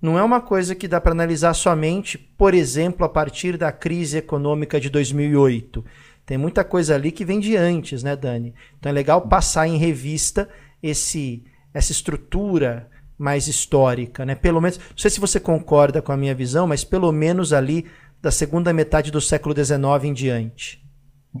não 0.00 0.16
é 0.16 0.22
uma 0.22 0.40
coisa 0.40 0.74
que 0.74 0.86
dá 0.86 1.00
para 1.00 1.10
analisar 1.12 1.52
somente, 1.52 2.16
por 2.16 2.54
exemplo, 2.54 3.04
a 3.04 3.08
partir 3.08 3.56
da 3.56 3.72
crise 3.72 4.18
econômica 4.18 4.80
de 4.80 4.88
2008 4.88 5.84
tem 6.26 6.38
muita 6.38 6.64
coisa 6.64 6.94
ali 6.94 7.12
que 7.12 7.24
vem 7.24 7.38
de 7.38 7.56
antes, 7.56 8.02
né, 8.02 8.16
Dani? 8.16 8.54
Então 8.78 8.88
é 8.88 8.92
legal 8.92 9.22
passar 9.22 9.68
em 9.68 9.76
revista 9.76 10.48
esse 10.82 11.44
essa 11.72 11.90
estrutura 11.90 12.88
mais 13.18 13.48
histórica, 13.48 14.24
né? 14.24 14.34
Pelo 14.34 14.60
menos, 14.60 14.78
não 14.78 14.96
sei 14.96 15.10
se 15.10 15.20
você 15.20 15.40
concorda 15.40 16.00
com 16.00 16.12
a 16.12 16.16
minha 16.16 16.34
visão, 16.34 16.66
mas 16.68 16.84
pelo 16.84 17.10
menos 17.10 17.52
ali 17.52 17.86
da 18.22 18.30
segunda 18.30 18.72
metade 18.72 19.10
do 19.10 19.20
século 19.20 19.54
XIX 19.54 20.04
em 20.04 20.12
diante. 20.12 20.83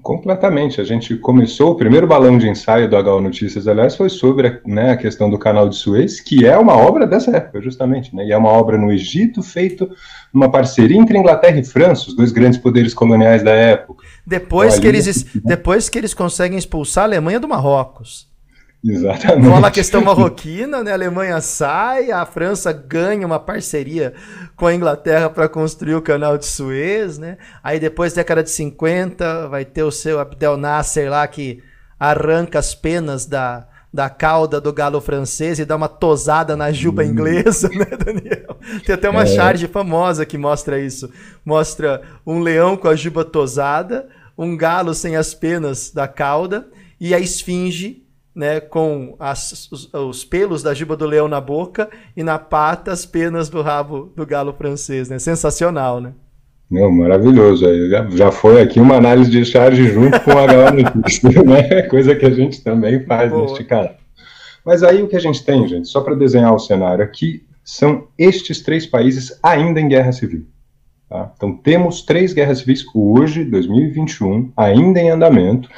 Completamente. 0.02 0.80
A 0.80 0.84
gente 0.84 1.16
começou, 1.16 1.70
o 1.70 1.76
primeiro 1.76 2.06
balão 2.06 2.36
de 2.36 2.48
ensaio 2.48 2.90
do 2.90 2.96
HO 2.96 3.20
Notícias, 3.20 3.68
aliás, 3.68 3.94
foi 3.94 4.08
sobre 4.08 4.60
né, 4.66 4.90
a 4.90 4.96
questão 4.96 5.30
do 5.30 5.38
canal 5.38 5.68
de 5.68 5.76
Suez, 5.76 6.20
que 6.20 6.44
é 6.44 6.58
uma 6.58 6.76
obra 6.76 7.06
dessa 7.06 7.36
época, 7.36 7.60
justamente. 7.62 8.14
Né, 8.14 8.26
e 8.26 8.32
é 8.32 8.36
uma 8.36 8.48
obra 8.48 8.76
no 8.76 8.92
Egito, 8.92 9.42
feito 9.42 9.88
numa 10.32 10.50
parceria 10.50 10.98
entre 10.98 11.16
Inglaterra 11.16 11.58
e 11.58 11.64
França, 11.64 12.08
os 12.08 12.16
dois 12.16 12.32
grandes 12.32 12.58
poderes 12.58 12.92
coloniais 12.92 13.42
da 13.42 13.52
época. 13.52 14.04
Depois, 14.26 14.74
então, 14.74 14.82
que, 14.82 14.88
eles, 14.88 15.26
depois 15.44 15.88
que 15.88 15.96
eles 15.96 16.12
conseguem 16.12 16.58
expulsar 16.58 17.04
a 17.04 17.06
Alemanha 17.06 17.38
do 17.38 17.46
Marrocos. 17.46 18.33
Exatamente. 18.84 19.48
Rola 19.48 19.68
a 19.68 19.70
questão 19.70 20.02
marroquina, 20.02 20.82
né? 20.84 20.90
A 20.90 20.94
Alemanha 20.94 21.40
sai, 21.40 22.10
a 22.10 22.26
França 22.26 22.70
ganha 22.70 23.26
uma 23.26 23.40
parceria 23.40 24.12
com 24.54 24.66
a 24.66 24.74
Inglaterra 24.74 25.30
para 25.30 25.48
construir 25.48 25.94
o 25.94 26.02
canal 26.02 26.36
de 26.36 26.44
Suez, 26.44 27.16
né? 27.16 27.38
Aí 27.62 27.80
depois, 27.80 28.12
década 28.12 28.42
de 28.42 28.50
50, 28.50 29.48
vai 29.48 29.64
ter 29.64 29.82
o 29.82 29.90
seu 29.90 30.20
Abdel 30.20 30.58
Nasser 30.58 31.10
lá 31.10 31.26
que 31.26 31.62
arranca 31.98 32.58
as 32.58 32.74
penas 32.74 33.24
da, 33.24 33.66
da 33.90 34.10
cauda 34.10 34.60
do 34.60 34.70
galo 34.70 35.00
francês 35.00 35.58
e 35.58 35.64
dá 35.64 35.76
uma 35.76 35.88
tosada 35.88 36.54
na 36.54 36.70
juba 36.70 37.02
hum. 37.02 37.06
inglesa, 37.06 37.70
né, 37.72 37.86
Daniel? 37.86 38.58
Tem 38.84 38.94
até 38.94 39.08
uma 39.08 39.22
é. 39.22 39.26
charge 39.26 39.66
famosa 39.66 40.26
que 40.26 40.36
mostra 40.36 40.78
isso. 40.78 41.10
Mostra 41.42 42.02
um 42.26 42.40
leão 42.40 42.76
com 42.76 42.88
a 42.88 42.94
juba 42.94 43.24
tosada, 43.24 44.06
um 44.36 44.54
galo 44.54 44.92
sem 44.92 45.16
as 45.16 45.32
penas 45.32 45.90
da 45.90 46.06
cauda 46.06 46.68
e 47.00 47.14
a 47.14 47.18
esfinge 47.18 48.03
né, 48.34 48.60
com 48.60 49.14
as, 49.18 49.68
os, 49.70 49.92
os, 49.94 50.24
pelos 50.24 50.62
da 50.62 50.74
juba 50.74 50.96
do 50.96 51.06
leão 51.06 51.28
na 51.28 51.40
boca 51.40 51.88
e 52.16 52.22
na 52.22 52.38
pata 52.38 52.90
as 52.90 53.06
penas 53.06 53.48
do 53.48 53.62
rabo 53.62 54.12
do 54.16 54.26
galo 54.26 54.52
francês, 54.52 55.08
né? 55.08 55.18
Sensacional, 55.18 56.00
né? 56.00 56.12
Não, 56.70 56.90
maravilhoso. 56.90 57.64
Já, 57.88 58.10
já 58.10 58.32
foi 58.32 58.60
aqui 58.60 58.80
uma 58.80 58.96
análise 58.96 59.30
de 59.30 59.44
charge 59.44 59.86
junto 59.92 60.18
com 60.20 60.32
a 60.32 60.72
Notícias, 60.72 61.34
né? 61.44 61.82
Coisa 61.82 62.16
que 62.16 62.26
a 62.26 62.30
gente 62.30 62.62
também 62.64 63.04
faz 63.04 63.30
Boa. 63.30 63.42
neste 63.42 63.62
caso. 63.64 63.90
Mas 64.64 64.82
aí 64.82 65.02
o 65.02 65.08
que 65.08 65.16
a 65.16 65.20
gente 65.20 65.44
tem, 65.44 65.68
gente, 65.68 65.86
só 65.86 66.00
para 66.00 66.14
desenhar 66.14 66.52
o 66.52 66.58
cenário 66.58 67.04
aqui, 67.04 67.44
são 67.62 68.08
estes 68.18 68.60
três 68.62 68.86
países 68.86 69.38
ainda 69.42 69.80
em 69.80 69.88
guerra 69.88 70.10
civil. 70.10 70.46
Tá? 71.08 71.32
Então 71.36 71.56
temos 71.56 72.02
três 72.02 72.32
guerras 72.32 72.58
civis 72.58 72.84
hoje, 72.94 73.44
2021, 73.44 74.52
ainda 74.56 75.00
em 75.00 75.10
andamento, 75.10 75.68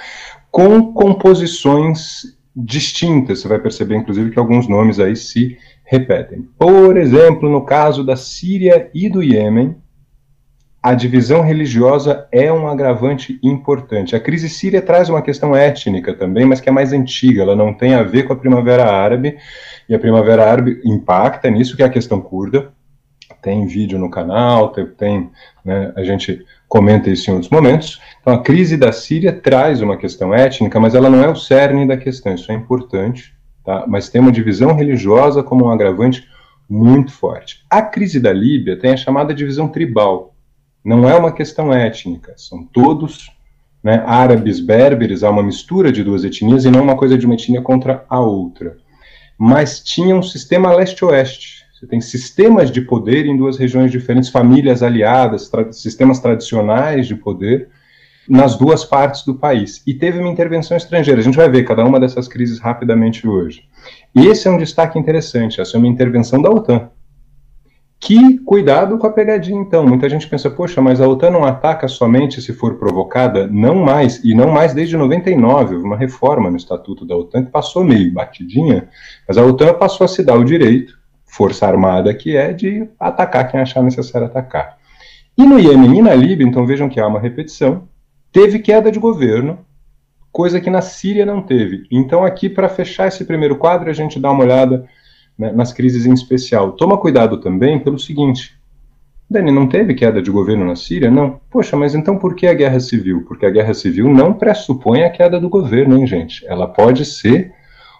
com 0.51 0.95
composições 0.95 2.36
distintas. 2.57 3.41
Você 3.41 3.49
vai 3.49 3.59
perceber, 3.59 3.97
inclusive, 3.97 4.31
que 4.31 4.39
alguns 4.39 4.67
nomes 4.67 4.99
aí 4.99 5.15
se 5.15 5.59
repetem. 5.85 6.49
Por 6.59 6.97
exemplo, 6.97 7.51
no 7.51 7.65
caso 7.65 8.03
da 8.03 8.17
Síria 8.17 8.91
e 8.95 9.09
do 9.09 9.23
Iêmen, 9.23 9.77
a 10.87 10.95
divisão 10.95 11.43
religiosa 11.43 12.29
é 12.31 12.53
um 12.53 12.69
agravante 12.69 13.41
importante. 13.43 14.15
A 14.15 14.21
crise 14.21 14.49
síria 14.49 14.81
traz 14.81 15.09
uma 15.09 15.21
questão 15.21 15.55
étnica 15.55 16.15
também, 16.15 16.45
mas 16.45 16.61
que 16.61 16.69
é 16.69 16.73
mais 16.73 16.93
antiga, 16.93 17.43
ela 17.43 17.57
não 17.57 17.75
tem 17.75 17.95
a 17.95 18.05
ver 18.05 18.23
com 18.23 18.33
a 18.33 18.37
Primavera 18.37 18.85
Árabe, 18.85 19.37
e 19.89 19.95
a 19.97 19.99
Primavera 19.99 20.49
Árabe 20.49 20.81
impacta 20.85 21.51
nisso, 21.51 21.77
que 21.77 21.83
é 21.83 21.87
a 21.87 21.91
questão 21.91 22.21
curda. 22.21 22.71
Tem 23.43 23.67
vídeo 23.67 23.99
no 23.99 24.09
canal, 24.09 24.69
tem, 24.69 24.87
tem 24.87 25.31
né, 25.65 25.93
a 25.97 26.05
gente 26.05 26.45
comenta 26.69 27.11
isso 27.11 27.31
em 27.31 27.35
outros 27.35 27.51
momentos. 27.51 28.01
Então, 28.21 28.35
a 28.35 28.43
crise 28.43 28.77
da 28.77 28.93
Síria 28.93 29.33
traz 29.33 29.81
uma 29.81 29.97
questão 29.97 30.35
étnica, 30.35 30.81
mas 30.81 30.95
ela 30.95 31.09
não 31.09 31.23
é 31.23 31.29
o 31.29 31.37
cerne 31.37 31.87
da 31.87 31.97
questão, 31.97 32.35
isso 32.35 32.51
é 32.51 32.55
importante, 32.55 33.35
tá? 33.65 33.85
mas 33.87 34.09
tem 34.09 34.21
uma 34.21 34.33
divisão 34.33 34.75
religiosa 34.75 35.43
como 35.43 35.67
um 35.67 35.71
agravante 35.71 36.27
muito 36.69 37.13
forte. 37.13 37.65
A 37.71 37.83
crise 37.83 38.19
da 38.19 38.33
Líbia 38.33 38.79
tem 38.79 38.93
a 38.93 38.97
chamada 38.97 39.35
divisão 39.35 39.69
tribal, 39.69 40.35
não 40.85 41.09
é 41.09 41.17
uma 41.17 41.33
questão 41.33 41.73
étnica, 41.73 42.35
são 42.37 42.65
todos 42.65 43.31
né, 43.83 44.03
árabes, 44.07 44.61
berberes, 44.61 45.23
há 45.23 45.31
uma 45.31 45.43
mistura 45.43 45.93
de 45.93 46.03
duas 46.03 46.25
etnias 46.25 46.65
e 46.65 46.71
não 46.71 46.83
uma 46.83 46.97
coisa 46.97 47.17
de 47.17 47.27
uma 47.27 47.35
etnia 47.35 47.63
contra 47.63 48.05
a 48.09 48.21
outra. 48.21 48.77
Mas 49.39 49.81
tinha 49.81 50.17
um 50.17 50.23
sistema 50.23 50.75
leste-oeste, 50.75 51.66
você 51.87 51.91
tem 51.91 52.01
sistemas 52.01 52.71
de 52.71 52.81
poder 52.81 53.27
em 53.27 53.37
duas 53.37 53.57
regiões 53.57 53.91
diferentes, 53.93 54.29
famílias 54.29 54.83
aliadas, 54.83 55.49
tra 55.49 55.73
sistemas 55.73 56.19
tradicionais 56.19 57.07
de 57.07 57.15
poder 57.15 57.69
nas 58.29 58.57
duas 58.57 58.85
partes 58.85 59.25
do 59.25 59.37
país. 59.37 59.83
E 59.87 59.95
teve 59.95 60.19
uma 60.19 60.29
intervenção 60.29 60.77
estrangeira. 60.77 61.21
A 61.21 61.23
gente 61.23 61.37
vai 61.37 61.49
ver 61.49 61.63
cada 61.63 61.85
uma 61.85 62.01
dessas 62.01 62.27
crises 62.27 62.59
rapidamente 62.59 63.27
hoje. 63.27 63.63
E 64.15 64.27
esse 64.27 64.49
é 64.49 64.51
um 64.51 64.59
destaque 64.59 64.99
interessante. 64.99 65.61
Essa 65.61 65.77
é 65.77 65.79
uma 65.79 65.87
intervenção 65.87 66.43
da 66.43 66.51
OTAN. 66.51 66.91
Que 67.99 68.39
cuidado 68.41 68.99
com 68.99 69.07
a 69.07 69.13
pegadinha, 69.13 69.61
então. 69.61 69.87
Muita 69.87 70.09
gente 70.09 70.29
pensa, 70.29 70.51
poxa, 70.51 70.83
mas 70.83 71.01
a 71.01 71.09
OTAN 71.09 71.31
não 71.31 71.45
ataca 71.45 71.87
somente 71.87 72.43
se 72.43 72.53
for 72.53 72.75
provocada? 72.75 73.47
Não 73.47 73.77
mais, 73.77 74.23
e 74.25 74.35
não 74.35 74.51
mais 74.51 74.75
desde 74.75 74.97
99. 74.97 75.77
Houve 75.77 75.87
uma 75.87 75.97
reforma 75.97 76.51
no 76.51 76.57
Estatuto 76.57 77.07
da 77.07 77.17
OTAN 77.17 77.45
que 77.45 77.51
passou 77.51 77.85
meio 77.85 78.13
batidinha, 78.13 78.89
mas 79.27 79.39
a 79.39 79.45
OTAN 79.45 79.75
passou 79.75 80.05
a 80.05 80.09
se 80.09 80.23
dar 80.23 80.37
o 80.37 80.45
direito 80.45 80.96
força 81.37 81.67
armada 81.67 82.15
que 82.15 82.35
é 82.35 82.53
de 82.53 82.89
atacar 82.99 83.51
quem 83.51 83.61
achar 83.61 83.83
necessário 83.83 84.27
atacar. 84.27 84.79
E 85.37 85.45
no 85.45 85.61
Iêmen 85.61 85.99
e 85.99 86.03
na 86.03 86.15
Líbia, 86.15 86.47
então 86.47 86.67
vejam 86.67 86.89
que 86.89 86.99
há 86.99 87.07
uma 87.07 87.21
repetição, 87.21 87.87
teve 88.33 88.59
queda 88.59 88.91
de 88.91 88.99
governo, 88.99 89.59
coisa 90.33 90.61
que 90.61 90.71
na 90.71 90.81
Síria 90.81 91.27
não 91.27 91.43
teve. 91.43 91.87
Então 91.91 92.25
aqui 92.25 92.49
para 92.49 92.71
fechar 92.71 93.09
esse 93.09 93.23
primeiro 93.25 93.57
quadro, 93.57 93.91
a 93.91 93.93
gente 93.93 94.19
dá 94.19 94.31
uma 94.31 94.45
olhada 94.45 94.89
né, 95.39 95.53
nas 95.53 95.75
crises 95.75 96.07
em 96.07 96.15
especial. 96.15 96.73
Toma 96.73 96.97
cuidado 96.97 97.39
também 97.39 97.79
pelo 97.79 97.99
seguinte: 97.99 98.59
Dani, 99.29 99.53
não 99.53 99.69
teve 99.69 99.95
queda 99.95 100.23
de 100.23 100.31
governo 100.31 100.65
na 100.65 100.75
Síria? 100.75 101.11
Não. 101.11 101.39
Poxa, 101.51 101.77
mas 101.77 101.95
então 101.95 102.17
por 102.17 102.35
que 102.35 102.47
a 102.47 102.55
guerra 102.55 102.81
civil? 102.81 103.27
Porque 103.29 103.45
a 103.45 103.51
guerra 103.51 103.75
civil 103.75 104.09
não 104.09 104.33
pressupõe 104.33 105.03
a 105.03 105.11
queda 105.11 105.39
do 105.39 105.51
governo, 105.51 105.99
hein, 105.99 106.07
gente? 106.07 106.47
Ela 106.47 106.67
pode 106.67 107.05
ser 107.05 107.53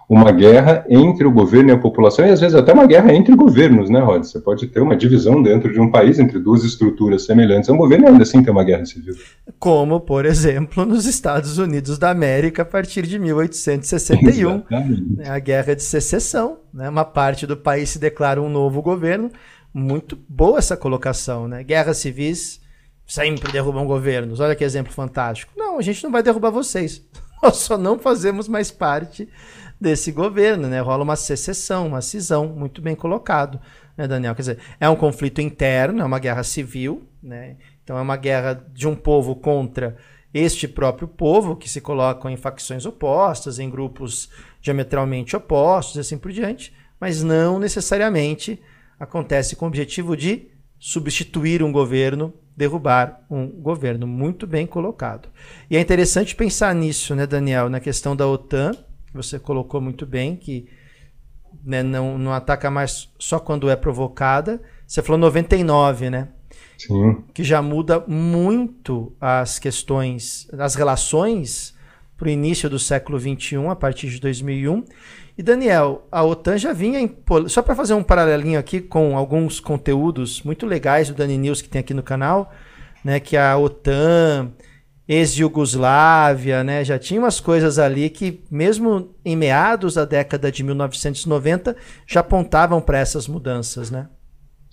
uma 0.09 0.31
guerra 0.31 0.85
entre 0.89 1.27
o 1.27 1.33
governo 1.33 1.71
e 1.71 1.73
a 1.73 1.79
população, 1.79 2.25
e 2.25 2.31
às 2.31 2.41
vezes 2.41 2.55
até 2.55 2.73
uma 2.73 2.87
guerra 2.87 3.13
entre 3.13 3.35
governos, 3.35 3.91
né, 3.91 3.99
Rod? 4.01 4.23
Você 4.23 4.39
pode 4.39 4.69
ter 4.69 4.81
uma 4.81 4.97
divisão 4.97 5.43
dentro 5.43 5.73
de 5.73 5.81
um 5.81 5.91
país 5.91 6.21
entre 6.21 6.39
duas 6.39 6.63
estruturas 6.63 7.25
semelhantes 7.25 7.69
a 7.69 7.73
um 7.73 7.77
governo 7.77 8.05
e 8.05 8.09
ainda 8.09 8.23
assim 8.23 8.43
ter 8.43 8.53
uma 8.53 8.63
guerra 8.63 8.85
civil. 8.85 9.17
Como, 9.59 10.01
por 10.01 10.25
exemplo, 10.25 10.87
nos 10.87 11.07
Estados 11.07 11.59
Unidos 11.59 11.99
da 11.99 12.11
América 12.11 12.63
a 12.63 12.65
partir 12.65 13.03
de 13.03 13.19
1861, 13.19 14.63
né, 14.71 15.29
a 15.29 15.39
Guerra 15.41 15.75
de 15.75 15.83
Secessão. 15.83 16.59
Né, 16.73 16.89
uma 16.89 17.05
parte 17.05 17.47
do 17.47 17.57
país 17.57 17.91
se 17.91 17.99
declara 17.99 18.41
um 18.41 18.49
novo 18.49 18.81
governo. 18.81 19.31
Muito 19.75 20.17
boa 20.29 20.59
essa 20.59 20.77
colocação, 20.77 21.49
né? 21.49 21.63
Guerras 21.63 21.99
civis 21.99 22.61
sempre 23.07 23.51
derrubam 23.51 23.87
governos. 23.87 24.41
Olha 24.41 24.55
que 24.55 24.65
exemplo 24.65 24.93
fantástico. 24.93 25.53
Não, 25.57 25.79
a 25.79 25.83
gente 25.83 26.03
não 26.03 26.11
vai 26.11 26.23
derrubar 26.23 26.51
vocês. 26.51 27.03
Nós 27.43 27.57
só 27.57 27.77
não 27.77 27.99
fazemos 27.99 28.49
mais 28.49 28.71
parte 28.71 29.29
desse 29.81 30.11
governo, 30.11 30.69
né? 30.69 30.81
Rola 30.81 31.05
uma 31.05 31.17
secessão, 31.17 31.87
uma 31.87 32.01
cisão, 32.01 32.49
muito 32.49 32.81
bem 32.81 32.95
colocado, 32.95 33.61
né, 33.97 34.09
Daniel? 34.09 34.35
Quer 34.35 34.43
dizer, 34.43 34.59
é 34.81 34.89
um 34.89 34.97
conflito 34.97 35.41
interno, 35.41 36.01
é 36.01 36.05
uma 36.05 36.19
guerra 36.19 36.43
civil, 36.43 37.07
né? 37.23 37.57
Então 37.83 37.97
é 37.97 38.01
uma 38.01 38.17
guerra 38.17 38.65
de 38.73 38.89
um 38.89 38.97
povo 38.97 39.37
contra 39.37 39.97
este 40.35 40.69
próprio 40.69 41.09
povo, 41.09 41.57
que 41.57 41.69
se 41.69 41.81
colocam 41.81 42.31
em 42.31 42.37
facções 42.37 42.85
opostas, 42.85 43.59
em 43.59 43.71
grupos 43.71 44.29
diametralmente 44.61 45.37
opostos, 45.37 45.99
assim 45.99 46.19
por 46.19 46.33
diante, 46.33 46.75
mas 47.01 47.23
não 47.23 47.59
necessariamente 47.59 48.61
acontece 48.99 49.57
com 49.57 49.65
o 49.65 49.69
objetivo 49.69 50.17
de 50.17 50.49
substituir 50.79 51.63
um 51.63 51.73
governo, 51.73 52.35
derrubar 52.57 53.25
um 53.31 53.47
governo. 53.47 54.07
Muito 54.07 54.47
bem 54.47 54.67
colocado. 54.67 55.29
E 55.71 55.77
é 55.77 55.81
interessante 55.81 56.35
pensar 56.35 56.75
nisso, 56.75 57.15
né, 57.15 57.27
Daniel, 57.27 57.69
na 57.69 57.81
questão 57.81 58.15
da 58.17 58.27
OTAN, 58.27 58.73
você 59.13 59.39
colocou 59.39 59.81
muito 59.81 60.07
bem, 60.07 60.37
que 60.37 60.69
né, 61.65 61.83
não, 61.83 62.19
não 62.19 62.33
ataca 62.33 62.71
mais 62.71 63.09
só 63.19 63.39
quando 63.39 63.71
é 63.71 63.77
provocada. 63.77 64.61
Você 64.87 65.03
falou 65.03 65.19
99, 65.19 66.11
né? 66.11 66.29
Sim. 66.79 67.25
Que 67.33 67.43
já 67.43 67.61
muda 67.63 68.05
muito 68.07 69.13
as 69.21 69.59
questões, 69.59 70.47
as 70.53 70.75
relações 70.75 71.75
para 72.17 72.29
o 72.29 72.31
início 72.31 72.69
do 72.71 72.79
século 72.79 73.19
XXI, 73.19 73.67
a 73.69 73.77
partir 73.77 74.09
de 74.09 74.21
2001. 74.21 74.85
E 75.37 75.43
Daniel, 75.43 76.07
a 76.11 76.25
OTAN 76.25 76.57
já 76.57 76.73
vinha 76.73 76.99
em. 76.99 77.15
Só 77.49 77.61
para 77.61 77.75
fazer 77.75 77.95
um 77.95 78.03
paralelinho 78.03 78.59
aqui 78.59 78.81
com 78.81 79.17
alguns 79.17 79.61
conteúdos 79.61 80.43
muito 80.43 80.65
legais 80.65 81.09
do 81.09 81.15
Dani 81.15 81.37
News 81.37 81.61
que 81.61 81.69
tem 81.69 81.81
aqui 81.81 81.93
no 81.93 82.03
canal, 82.03 82.53
né? 83.05 83.21
Que 83.21 83.37
a 83.37 83.57
OTAN 83.57 84.53
ex-Yugoslávia, 85.09 86.65
né? 86.65 86.85
Já 86.85 86.99
tinha 86.99 87.21
umas 87.21 87.39
coisas 87.41 87.79
ali 87.79 88.11
que, 88.11 88.43
mesmo 88.51 89.11
em 89.25 89.37
meados 89.37 89.95
da 89.95 90.05
década 90.05 90.51
de 90.51 90.63
1990, 90.63 91.77
já 92.07 92.21
apontavam 92.21 92.81
para 92.81 92.99
essas 92.99 93.29
mudanças, 93.29 93.91
né? 93.91 94.09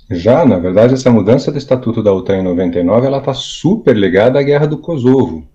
Já, 0.09 0.45
na 0.45 0.59
verdade, 0.59 0.93
essa 0.93 1.09
mudança 1.09 1.51
do 1.51 1.57
Estatuto 1.57 2.03
da 2.03 2.11
OTAN 2.11 2.37
em 2.37 2.43
99, 2.43 3.07
ela 3.07 3.19
está 3.19 3.33
super 3.33 3.95
ligada 3.95 4.39
à 4.39 4.43
Guerra 4.43 4.67
do 4.67 4.77
Kosovo. 4.77 5.47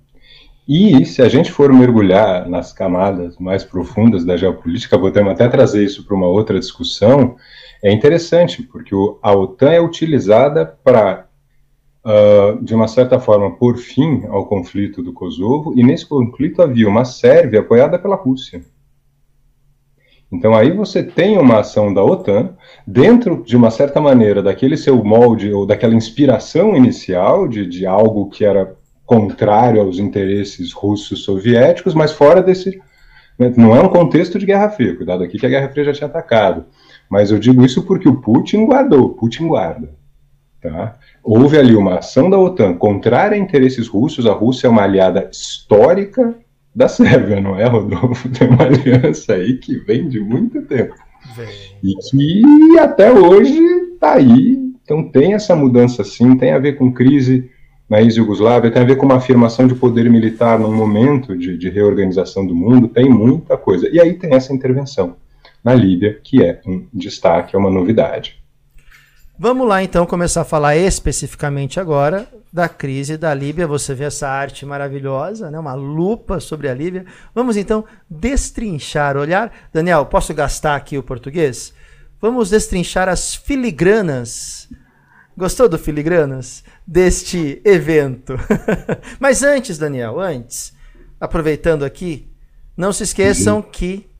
E 0.66 1.04
se 1.06 1.22
a 1.22 1.28
gente 1.28 1.50
for 1.50 1.72
mergulhar 1.72 2.48
nas 2.48 2.72
camadas 2.72 3.38
mais 3.38 3.64
profundas 3.64 4.24
da 4.24 4.36
geopolítica, 4.36 4.98
podemos 4.98 5.32
até 5.32 5.48
trazer 5.48 5.84
isso 5.84 6.04
para 6.04 6.14
uma 6.14 6.26
outra 6.26 6.58
discussão, 6.58 7.36
é 7.82 7.92
interessante, 7.92 8.62
porque 8.62 8.94
a 9.22 9.32
OTAN 9.32 9.70
é 9.70 9.80
utilizada 9.80 10.66
para 10.84 11.27
uh, 12.08 12.64
de 12.64 12.74
uma 12.74 12.88
certa 12.88 13.20
forma, 13.20 13.54
por 13.56 13.76
fim 13.76 14.24
ao 14.28 14.46
conflito 14.46 15.02
do 15.02 15.12
Kosovo, 15.12 15.74
e 15.76 15.82
nesse 15.82 16.06
conflito 16.06 16.62
havia 16.62 16.88
uma 16.88 17.04
Sérvia 17.04 17.60
apoiada 17.60 17.98
pela 17.98 18.16
Rússia. 18.16 18.62
Então 20.30 20.54
aí 20.54 20.70
você 20.70 21.02
tem 21.02 21.38
uma 21.38 21.60
ação 21.60 21.92
da 21.92 22.04
OTAN 22.04 22.54
dentro 22.86 23.42
de 23.44 23.56
uma 23.56 23.70
certa 23.70 23.98
maneira 23.98 24.42
daquele 24.42 24.76
seu 24.76 25.02
molde 25.02 25.52
ou 25.52 25.64
daquela 25.64 25.94
inspiração 25.94 26.76
inicial 26.76 27.48
de, 27.48 27.66
de 27.66 27.86
algo 27.86 28.28
que 28.28 28.44
era 28.44 28.76
contrário 29.06 29.80
aos 29.80 29.98
interesses 29.98 30.70
russos 30.72 31.24
soviéticos, 31.24 31.94
mas 31.94 32.12
fora 32.12 32.42
desse 32.42 32.78
né, 33.38 33.54
não 33.56 33.74
é 33.74 33.80
um 33.80 33.88
contexto 33.88 34.38
de 34.38 34.44
Guerra 34.44 34.68
Fria, 34.68 34.94
cuidado 34.94 35.24
aqui 35.24 35.38
que 35.38 35.46
a 35.46 35.48
Guerra 35.48 35.70
Fria 35.70 35.84
já 35.84 35.92
tinha 35.94 36.08
atacado, 36.08 36.66
mas 37.08 37.30
eu 37.30 37.38
digo 37.38 37.64
isso 37.64 37.84
porque 37.84 38.06
o 38.06 38.20
Putin 38.20 38.66
guardou, 38.66 39.14
Putin 39.14 39.48
guarda, 39.48 39.97
tá? 40.60 40.96
houve 41.22 41.58
ali 41.58 41.76
uma 41.76 41.98
ação 41.98 42.30
da 42.30 42.38
OTAN 42.38 42.74
contrária 42.74 43.36
a 43.36 43.38
interesses 43.38 43.86
russos. 43.86 44.26
A 44.26 44.32
Rússia 44.32 44.66
é 44.66 44.70
uma 44.70 44.82
aliada 44.82 45.28
histórica 45.30 46.34
da 46.74 46.88
Sérvia, 46.88 47.40
não 47.40 47.58
é, 47.58 47.66
Rodolfo? 47.66 48.28
Tem 48.32 48.48
uma 48.48 48.64
aliança 48.64 49.34
aí 49.34 49.58
que 49.58 49.76
vem 49.76 50.08
de 50.08 50.20
muito 50.20 50.62
tempo. 50.62 50.94
E 51.82 51.94
que 51.96 52.78
até 52.78 53.12
hoje 53.12 53.58
está 53.92 54.14
aí. 54.14 54.56
Então 54.82 55.02
tem 55.02 55.34
essa 55.34 55.54
mudança 55.54 56.02
sim, 56.02 56.34
tem 56.36 56.52
a 56.52 56.58
ver 56.58 56.76
com 56.76 56.90
crise 56.90 57.50
na 57.90 58.00
ex-Yugoslávia, 58.00 58.70
tem 58.70 58.80
a 58.80 58.86
ver 58.86 58.96
com 58.96 59.04
uma 59.04 59.16
afirmação 59.16 59.66
de 59.66 59.74
poder 59.74 60.08
militar 60.08 60.58
num 60.58 60.74
momento 60.74 61.36
de, 61.36 61.58
de 61.58 61.68
reorganização 61.68 62.46
do 62.46 62.54
mundo, 62.54 62.88
tem 62.88 63.08
muita 63.08 63.56
coisa. 63.56 63.86
E 63.92 64.00
aí 64.00 64.14
tem 64.14 64.34
essa 64.34 64.52
intervenção 64.52 65.16
na 65.62 65.74
Líbia, 65.74 66.18
que 66.22 66.42
é 66.42 66.60
um 66.66 66.86
destaque, 66.92 67.54
é 67.54 67.58
uma 67.58 67.70
novidade. 67.70 68.37
Vamos 69.40 69.68
lá 69.68 69.84
então 69.84 70.04
começar 70.04 70.40
a 70.40 70.44
falar 70.44 70.76
especificamente 70.76 71.78
agora 71.78 72.28
da 72.52 72.68
crise 72.68 73.16
da 73.16 73.32
Líbia. 73.32 73.68
Você 73.68 73.94
vê 73.94 74.06
essa 74.06 74.28
arte 74.28 74.66
maravilhosa, 74.66 75.48
né? 75.48 75.56
uma 75.56 75.74
lupa 75.74 76.40
sobre 76.40 76.68
a 76.68 76.74
Líbia. 76.74 77.06
Vamos 77.32 77.56
então 77.56 77.84
destrinchar, 78.10 79.16
olhar. 79.16 79.52
Daniel, 79.72 80.04
posso 80.06 80.34
gastar 80.34 80.74
aqui 80.74 80.98
o 80.98 81.04
português? 81.04 81.72
Vamos 82.20 82.50
destrinchar 82.50 83.08
as 83.08 83.36
filigranas. 83.36 84.68
Gostou 85.36 85.68
do 85.68 85.78
filigranas? 85.78 86.64
Deste 86.84 87.62
evento. 87.64 88.34
Mas 89.20 89.44
antes, 89.44 89.78
Daniel, 89.78 90.18
antes, 90.18 90.72
aproveitando 91.20 91.84
aqui, 91.84 92.28
não 92.76 92.92
se 92.92 93.04
esqueçam 93.04 93.62
que 93.62 94.10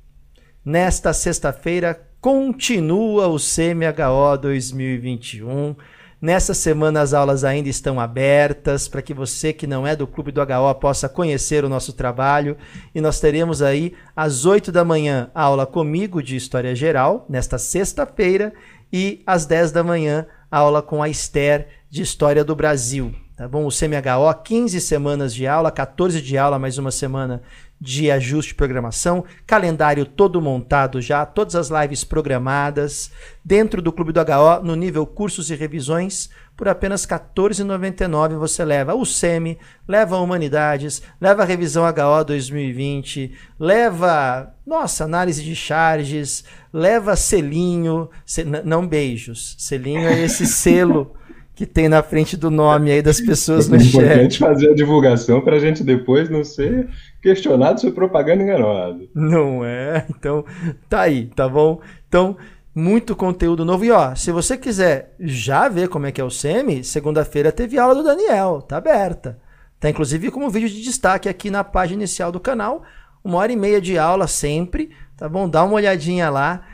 nesta 0.65 1.13
sexta-feira 1.13 2.08
Continua 2.21 3.29
o 3.29 3.37
CMHO 3.37 4.37
2021. 4.43 5.77
Nessa 6.21 6.53
semana 6.53 7.01
as 7.01 7.15
aulas 7.15 7.45
ainda 7.45 7.69
estão 7.69 8.01
abertas 8.01 8.89
para 8.89 9.01
que 9.01 9.15
você 9.15 9.53
que 9.53 9.69
não 9.69 9.87
é 9.87 9.95
do 9.95 10.05
Clube 10.05 10.33
do 10.33 10.41
HO 10.41 10.75
possa 10.81 11.09
conhecer 11.09 11.65
o 11.65 11.69
nosso 11.69 11.93
trabalho. 11.93 12.57
E 12.93 13.01
nós 13.01 13.21
teremos 13.21 13.63
aí 13.63 13.95
às 14.17 14.45
8 14.45 14.73
da 14.73 14.85
manhã 14.85 15.31
aula 15.33 15.65
comigo 15.65 16.21
de 16.21 16.35
História 16.35 16.75
Geral, 16.75 17.25
nesta 17.29 17.57
sexta-feira, 17.57 18.53
e 18.93 19.23
às 19.25 19.47
10 19.47 19.71
da 19.71 19.85
manhã 19.85 20.27
aula 20.51 20.83
com 20.83 21.01
a 21.01 21.09
Esther 21.09 21.69
de 21.89 22.03
História 22.03 22.43
do 22.43 22.57
Brasil. 22.57 23.15
Tá 23.37 23.47
bom? 23.47 23.65
O 23.65 23.71
CMHO, 23.71 24.43
15 24.43 24.81
semanas 24.81 25.33
de 25.33 25.47
aula, 25.47 25.71
14 25.71 26.21
de 26.21 26.37
aula, 26.37 26.59
mais 26.59 26.79
uma 26.79 26.91
semana 26.91 27.41
de 27.81 28.11
ajuste 28.11 28.51
de 28.51 28.55
programação, 28.57 29.25
calendário 29.47 30.05
todo 30.05 30.41
montado 30.41 31.01
já, 31.01 31.25
todas 31.25 31.55
as 31.55 31.69
lives 31.71 32.03
programadas, 32.03 33.11
dentro 33.45 33.81
do 33.81 33.93
Clube 33.93 34.13
do 34.13 34.21
HO, 34.21 34.63
no 34.65 34.75
nível 34.75 35.07
cursos 35.07 35.51
e 35.51 35.55
revisões, 35.55 36.29
por 36.57 36.67
apenas 36.69 37.05
R$ 37.05 37.17
14,99 37.17 38.37
você 38.37 38.65
leva 38.65 38.95
o 38.95 39.07
SEMI, 39.07 39.57
leva 39.87 40.17
a 40.17 40.21
Humanidades, 40.21 41.01
leva 41.21 41.43
a 41.43 41.47
revisão 41.47 41.85
HO 41.85 42.25
2020, 42.25 43.33
leva, 43.61 44.53
nossa, 44.67 45.05
análise 45.05 45.45
de 45.45 45.55
charges, 45.55 46.45
leva 46.73 47.15
selinho, 47.15 48.11
se, 48.27 48.43
não 48.45 48.87
beijos, 48.89 49.55
selinho 49.57 50.09
é 50.09 50.21
esse 50.21 50.47
selo 50.51 51.15
que 51.59 51.67
tem 51.67 51.89
na 51.89 52.05
frente 52.05 52.37
do 52.37 52.53
nome 52.53 52.93
aí 52.93 53.03
das 53.03 53.21
pessoas 53.21 53.69
é 53.69 53.73
no 53.73 53.81
chat. 53.81 53.99
É 53.99 54.05
importante 54.05 54.39
fazer 54.39 54.71
a 54.71 54.75
divulgação 54.77 55.41
para 55.41 55.57
a 55.57 55.59
gente 55.59 55.83
depois 55.83 56.31
não 56.31 56.45
ser 56.45 56.89
questionado 57.21 57.81
sobre 57.81 57.97
propaganda 57.97 58.45
enganosa. 58.45 59.01
Não 59.13 59.65
é? 59.65 60.07
Então, 60.09 60.45
tá 60.89 61.01
aí, 61.01 61.27
tá 61.27 61.49
bom? 61.49 61.81
Então, 62.07 62.37
muito 62.73 63.17
conteúdo 63.17 63.65
novo. 63.65 63.85
E 63.85 63.91
ó, 63.91 64.15
se 64.15 64.31
você 64.31 64.57
quiser 64.57 65.17
já 65.19 65.69
ver 65.69 65.89
como 65.89 66.07
é 66.07 66.13
que 66.13 66.21
é 66.21 66.25
o 66.25 66.31
SEMI, 66.31 66.85
segunda-feira 66.85 67.51
teve 67.51 67.77
aula 67.77 67.97
do 67.97 68.05
Daniel, 68.05 68.63
tá 68.63 68.77
aberta. 68.77 69.37
Tá 69.81 69.91
inclusive 69.91 70.31
como 70.31 70.49
vídeo 70.49 70.69
de 70.69 70.81
destaque 70.81 71.29
aqui 71.29 71.51
na 71.51 71.65
página 71.65 72.03
inicial 72.03 72.31
do 72.31 72.39
canal. 72.39 72.85
Uma 73.25 73.39
hora 73.39 73.51
e 73.51 73.57
meia 73.57 73.81
de 73.81 73.99
aula 73.99 74.29
sempre, 74.29 74.91
tá 75.17 75.29
bom? 75.29 75.49
Dá 75.49 75.65
uma 75.65 75.75
olhadinha 75.75 76.31
lá. 76.31 76.65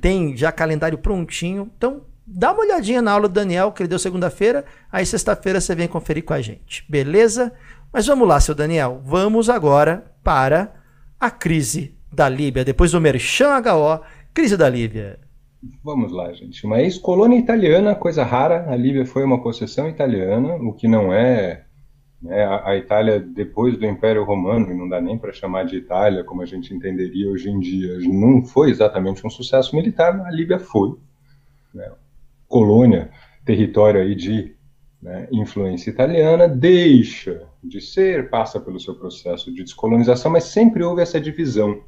Tem 0.00 0.36
já 0.36 0.50
calendário 0.50 0.98
prontinho. 0.98 1.70
Então, 1.76 2.02
dá 2.34 2.52
uma 2.52 2.62
olhadinha 2.62 3.02
na 3.02 3.12
aula 3.12 3.28
do 3.28 3.34
Daniel, 3.34 3.72
que 3.72 3.82
ele 3.82 3.88
deu 3.88 3.98
segunda-feira, 3.98 4.64
aí 4.90 5.04
sexta-feira 5.04 5.60
você 5.60 5.74
vem 5.74 5.86
conferir 5.86 6.24
com 6.24 6.32
a 6.32 6.40
gente, 6.40 6.84
beleza? 6.88 7.52
Mas 7.92 8.06
vamos 8.06 8.26
lá, 8.26 8.40
seu 8.40 8.54
Daniel, 8.54 9.00
vamos 9.04 9.50
agora 9.50 10.04
para 10.24 10.74
a 11.20 11.30
crise 11.30 11.94
da 12.12 12.28
Líbia, 12.28 12.64
depois 12.64 12.92
do 12.92 13.00
Merchan 13.00 13.58
HO, 13.58 14.00
crise 14.32 14.56
da 14.56 14.68
Líbia. 14.68 15.18
vamos 15.84 16.10
lá, 16.10 16.32
gente. 16.32 16.64
Uma 16.64 16.80
ex-colônia 16.80 17.38
italiana, 17.38 17.94
coisa 17.94 18.24
rara. 18.24 18.70
A 18.70 18.76
Líbia 18.76 19.06
foi 19.06 19.24
uma 19.24 19.42
possessão 19.42 19.88
italiana, 19.88 20.56
o 20.56 20.72
que 20.72 20.88
não 20.88 21.12
é. 21.12 21.64
Né, 22.20 22.44
a, 22.44 22.76
Itália, 22.76 23.18
depois 23.18 23.76
do 23.76 23.84
Império 23.84 24.24
Romano, 24.24 24.70
e 24.70 24.74
não 24.74 24.88
dá 24.88 25.00
nem 25.00 25.18
para 25.18 25.32
chamar 25.32 25.64
de 25.64 25.76
Itália 25.76 26.22
como 26.22 26.40
a 26.40 26.46
gente 26.46 26.72
entenderia 26.72 27.28
hoje 27.28 27.50
em 27.50 27.58
dia, 27.58 27.98
não 28.00 28.44
foi 28.44 28.70
exatamente 28.70 29.26
um 29.26 29.30
sucesso 29.30 29.74
militar, 29.74 30.20
a 30.24 30.30
Líbia 30.30 30.60
foi. 30.60 30.94
Né, 31.74 31.90
colônia, 32.52 33.10
território 33.46 34.02
aí 34.02 34.14
de 34.14 34.54
né, 35.00 35.26
influência 35.32 35.88
italiana, 35.88 36.46
deixa 36.46 37.48
de 37.64 37.80
ser, 37.80 38.28
passa 38.28 38.60
pelo 38.60 38.78
seu 38.78 38.94
processo 38.94 39.52
de 39.52 39.64
descolonização, 39.64 40.30
mas 40.30 40.44
sempre 40.44 40.84
houve 40.84 41.00
essa 41.00 41.18
divisão 41.18 41.80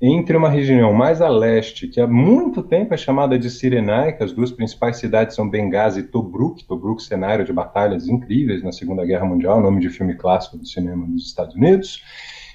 entre 0.00 0.36
uma 0.36 0.48
região 0.48 0.92
mais 0.92 1.20
a 1.20 1.28
leste, 1.28 1.88
que 1.88 2.00
há 2.00 2.06
muito 2.06 2.62
tempo 2.62 2.92
é 2.92 2.96
chamada 2.96 3.38
de 3.38 3.50
Cirenaica, 3.50 4.24
as 4.24 4.32
duas 4.32 4.50
principais 4.50 4.98
cidades 4.98 5.36
são 5.36 5.48
Benghazi 5.48 6.00
e 6.00 6.02
Tobruk, 6.02 6.64
Tobruk 6.64 7.02
cenário 7.02 7.44
de 7.44 7.52
batalhas 7.52 8.08
incríveis 8.08 8.62
na 8.62 8.72
Segunda 8.72 9.04
Guerra 9.04 9.24
Mundial, 9.24 9.60
nome 9.60 9.80
de 9.80 9.90
filme 9.90 10.14
clássico 10.14 10.58
do 10.58 10.66
cinema 10.66 11.06
dos 11.06 11.26
Estados 11.26 11.54
Unidos, 11.54 12.02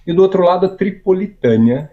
e 0.06 0.14
do 0.14 0.22
outro 0.22 0.44
lado 0.44 0.66
a 0.66 0.70
Tripolitânia, 0.70 1.92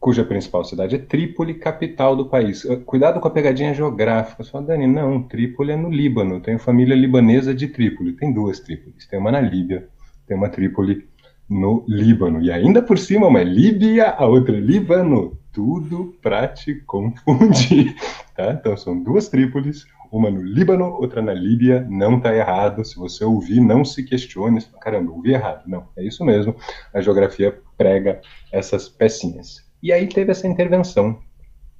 cuja 0.00 0.24
principal 0.24 0.64
cidade 0.64 0.96
é 0.96 0.98
Trípoli, 0.98 1.54
capital 1.54 2.16
do 2.16 2.24
país. 2.24 2.64
Ah, 2.64 2.78
cuidado 2.78 3.20
com 3.20 3.28
a 3.28 3.30
pegadinha 3.30 3.74
geográfica. 3.74 4.42
Só, 4.42 4.60
Dani, 4.60 4.86
não, 4.86 5.22
Trípoli 5.22 5.72
é 5.72 5.76
no 5.76 5.90
Líbano. 5.90 6.40
Tenho 6.40 6.58
família 6.58 6.96
libanesa 6.96 7.54
de 7.54 7.68
Trípoli. 7.68 8.14
Tem 8.14 8.32
duas 8.32 8.58
Trípolis. 8.60 9.06
Tem 9.06 9.18
uma 9.20 9.30
na 9.30 9.40
Líbia, 9.40 9.88
tem 10.26 10.36
uma 10.36 10.48
Trípoli 10.48 11.06
no 11.48 11.84
Líbano. 11.86 12.40
E 12.40 12.50
ainda 12.50 12.80
por 12.80 12.98
cima, 12.98 13.26
uma 13.26 13.40
é 13.40 13.44
Líbia, 13.44 14.10
a 14.10 14.24
outra 14.24 14.56
é 14.56 14.60
Líbano. 14.60 15.38
Tudo 15.52 16.14
para 16.22 16.48
te 16.48 16.76
confundir. 16.86 17.94
Tá? 18.36 18.52
Então 18.52 18.74
são 18.74 18.98
duas 19.02 19.28
Trípolis, 19.28 19.84
uma 20.10 20.30
no 20.30 20.42
Líbano, 20.42 20.86
outra 20.86 21.20
na 21.20 21.34
Líbia. 21.34 21.86
Não 21.90 22.16
está 22.16 22.34
errado. 22.34 22.82
Se 22.86 22.96
você 22.96 23.22
ouvir, 23.22 23.60
não 23.60 23.84
se 23.84 24.02
questione. 24.02 24.64
Caramba, 24.80 25.12
ouvi 25.12 25.32
errado. 25.32 25.64
Não, 25.66 25.88
é 25.94 26.02
isso 26.02 26.24
mesmo. 26.24 26.56
A 26.94 27.02
geografia 27.02 27.58
prega 27.76 28.18
essas 28.50 28.88
pecinhas. 28.88 29.69
E 29.82 29.92
aí 29.92 30.06
teve 30.06 30.30
essa 30.30 30.46
intervenção 30.46 31.18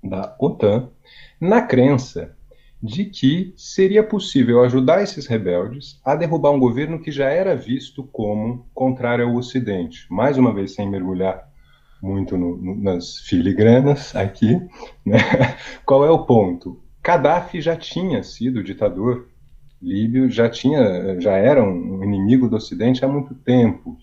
da 0.02 0.34
OTAN 0.38 0.88
na 1.40 1.62
crença 1.62 2.34
de 2.82 3.04
que 3.04 3.52
seria 3.56 4.02
possível 4.02 4.62
ajudar 4.62 5.02
esses 5.02 5.26
rebeldes 5.26 6.00
a 6.04 6.16
derrubar 6.16 6.50
um 6.50 6.58
governo 6.58 6.98
que 6.98 7.10
já 7.10 7.28
era 7.28 7.54
visto 7.54 8.04
como 8.04 8.66
contrário 8.72 9.26
ao 9.26 9.34
Ocidente. 9.34 10.06
Mais 10.10 10.38
uma 10.38 10.54
vez, 10.54 10.74
sem 10.74 10.88
mergulhar 10.88 11.50
muito 12.02 12.38
no, 12.38 12.56
no, 12.56 12.74
nas 12.74 13.18
filigranas 13.18 14.16
aqui, 14.16 14.58
né? 15.04 15.18
qual 15.84 16.04
é 16.06 16.10
o 16.10 16.24
ponto? 16.24 16.82
Gaddafi 17.02 17.60
já 17.60 17.76
tinha 17.76 18.22
sido 18.22 18.64
ditador 18.64 19.28
líbio, 19.80 20.30
já 20.30 20.48
tinha, 20.48 21.18
já 21.20 21.32
era 21.36 21.62
um 21.62 22.04
inimigo 22.04 22.48
do 22.48 22.56
Ocidente 22.56 23.04
há 23.04 23.08
muito 23.08 23.34
tempo 23.34 23.96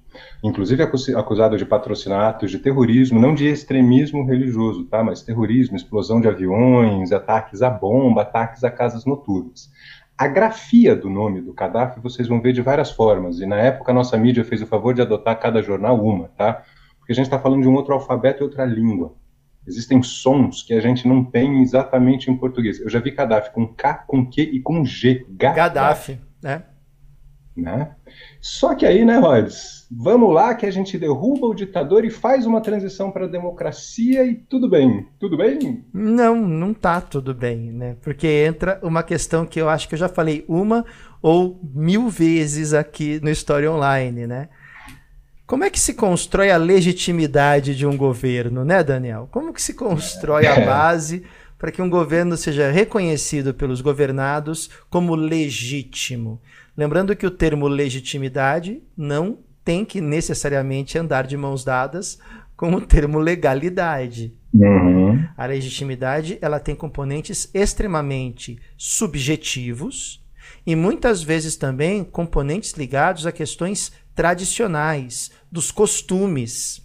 inclusive 0.44 0.84
acusado 0.84 1.58
de 1.58 1.66
patrocinar 1.66 2.30
atos 2.30 2.52
de 2.52 2.60
terrorismo, 2.60 3.20
não 3.20 3.34
de 3.34 3.48
extremismo 3.48 4.26
religioso, 4.26 4.86
tá? 4.86 5.04
mas 5.04 5.22
terrorismo, 5.22 5.76
explosão 5.76 6.22
de 6.22 6.28
aviões, 6.28 7.12
ataques 7.12 7.62
à 7.62 7.70
bomba, 7.70 8.22
ataques 8.22 8.64
a 8.64 8.72
casas 8.72 9.06
noturnas. 9.06 9.70
A 10.18 10.28
grafia 10.28 10.96
do 10.96 11.10
nome 11.10 11.42
do 11.42 11.54
Gaddafi 11.54 12.00
vocês 12.00 12.28
vão 12.28 12.42
ver 12.42 12.52
de 12.52 12.62
várias 12.62 12.90
formas, 12.90 13.40
e 13.40 13.46
na 13.46 13.58
época 13.58 13.92
a 13.92 13.96
nossa 13.96 14.18
mídia 14.18 14.44
fez 14.44 14.62
o 14.62 14.68
favor 14.68 14.94
de 14.94 15.02
adotar 15.02 15.40
cada 15.40 15.62
jornal 15.62 16.04
uma, 16.04 16.30
tá? 16.30 16.64
Porque 16.98 17.12
a 17.12 17.16
gente 17.16 17.26
está 17.26 17.38
falando 17.38 17.62
de 17.62 17.68
um 17.68 17.76
outro 17.76 17.94
alfabeto 17.94 18.42
e 18.42 18.46
outra 18.46 18.66
língua. 18.66 19.14
Existem 19.68 20.02
sons 20.02 20.64
que 20.64 20.74
a 20.74 20.80
gente 20.80 21.08
não 21.08 21.24
tem 21.24 21.62
exatamente 21.62 22.32
em 22.32 22.38
português. 22.38 22.80
Eu 22.80 22.90
já 22.90 23.00
vi 23.00 23.12
Gaddafi 23.12 23.52
com 23.52 23.68
K, 23.68 24.06
com 24.08 24.26
Q 24.26 24.42
e 24.42 24.60
com 24.60 24.84
G. 24.84 25.26
Gaddafi, 25.30 26.20
né? 26.42 26.64
Né? 27.58 27.92
Só 28.40 28.76
que 28.76 28.86
aí, 28.86 29.04
né, 29.04 29.18
Rhodes? 29.18 29.88
Vamos 29.90 30.34
lá 30.34 30.54
que 30.54 30.66
a 30.66 30.72
gente 30.72 30.98
derruba 30.98 31.48
o 31.48 31.56
ditador 31.56 32.06
e 32.06 32.10
faz 32.10 32.46
uma 32.46 32.62
transição 32.62 33.10
para 33.10 33.26
a 33.26 33.30
democracia 33.30 34.26
e 34.26 34.36
tudo 34.36 34.70
bem. 34.70 35.08
Tudo 35.20 35.38
bem? 35.38 35.86
Não, 35.94 36.36
não 36.36 36.74
tá 36.74 37.00
tudo 37.02 37.34
bem, 37.34 37.72
né? 37.72 37.96
Porque 38.02 38.28
entra 38.28 38.80
uma 38.84 39.02
questão 39.02 39.46
que 39.46 39.60
eu 39.60 39.70
acho 39.70 39.88
que 39.88 39.96
eu 39.96 40.00
já 40.00 40.10
falei 40.10 40.46
uma 40.48 40.86
ou 41.22 41.60
mil 41.74 42.10
vezes 42.10 42.74
aqui 42.74 43.20
no 43.24 43.30
História 43.30 43.72
Online, 43.72 44.28
né? 44.28 44.50
Como 45.48 45.64
é 45.64 45.70
que 45.70 45.80
se 45.80 45.94
constrói 45.94 46.52
a 46.52 46.58
legitimidade 46.58 47.74
de 47.74 47.88
um 47.88 47.96
governo, 47.96 48.66
né, 48.66 48.84
Daniel? 48.84 49.30
Como 49.32 49.54
que 49.54 49.62
se 49.62 49.74
constrói 49.74 50.46
a 50.46 50.60
base 50.60 51.24
para 51.58 51.72
que 51.72 51.82
um 51.82 51.90
governo 51.90 52.36
seja 52.36 52.70
reconhecido 52.70 53.54
pelos 53.54 53.80
governados 53.80 54.70
como 54.90 55.16
legítimo? 55.16 56.42
Lembrando 56.78 57.16
que 57.16 57.26
o 57.26 57.32
termo 57.32 57.68
legitimidade 57.68 58.84
não 58.96 59.40
tem 59.66 59.84
que 59.84 60.00
necessariamente 60.00 60.98
andar 60.98 61.26
de 61.26 61.36
mãos 61.36 61.64
dadas 61.64 62.20
com 62.56 62.72
o 62.74 62.82
termo 62.82 63.18
legalidade. 63.18 64.34
Uhum. 64.54 65.28
A 65.36 65.46
legitimidade 65.48 66.38
ela 66.40 66.60
tem 66.60 66.76
componentes 66.76 67.50
extremamente 67.54 68.60
subjetivos 68.78 70.24
e 70.66 70.76
muitas 70.76 71.24
vezes 71.24 71.56
também 71.56 72.04
componentes 72.04 72.74
ligados 72.74 73.26
a 73.26 73.32
questões 73.32 73.92
tradicionais, 74.16 75.32
dos 75.52 75.72
costumes. 75.72 76.82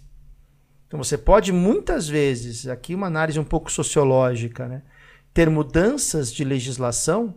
Então 0.87 1.01
você 1.01 1.17
pode 1.17 1.51
muitas 1.51 2.07
vezes, 2.07 2.67
aqui 2.67 2.93
uma 2.93 3.07
análise 3.07 3.39
um 3.39 3.43
pouco 3.43 3.71
sociológica, 3.71 4.67
né, 4.67 4.81
ter 5.33 5.49
mudanças 5.49 6.31
de 6.31 6.43
legislação 6.43 7.35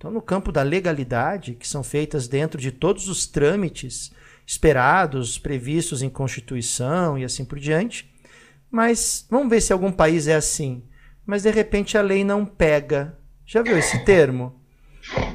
então, 0.00 0.10
no 0.10 0.22
campo 0.22 0.50
da 0.50 0.62
legalidade, 0.62 1.54
que 1.54 1.68
são 1.68 1.82
feitas 1.82 2.26
dentro 2.26 2.58
de 2.58 2.72
todos 2.72 3.06
os 3.06 3.26
trâmites 3.26 4.10
esperados, 4.46 5.36
previstos 5.36 6.00
em 6.00 6.08
Constituição 6.08 7.18
e 7.18 7.24
assim 7.24 7.44
por 7.44 7.58
diante. 7.58 8.10
Mas 8.70 9.26
vamos 9.28 9.50
ver 9.50 9.60
se 9.60 9.74
algum 9.74 9.92
país 9.92 10.26
é 10.26 10.34
assim. 10.34 10.82
Mas 11.26 11.42
de 11.42 11.50
repente 11.50 11.98
a 11.98 12.00
lei 12.00 12.24
não 12.24 12.46
pega. 12.46 13.18
Já 13.44 13.60
viu 13.60 13.76
esse 13.76 14.02
termo? 14.02 14.58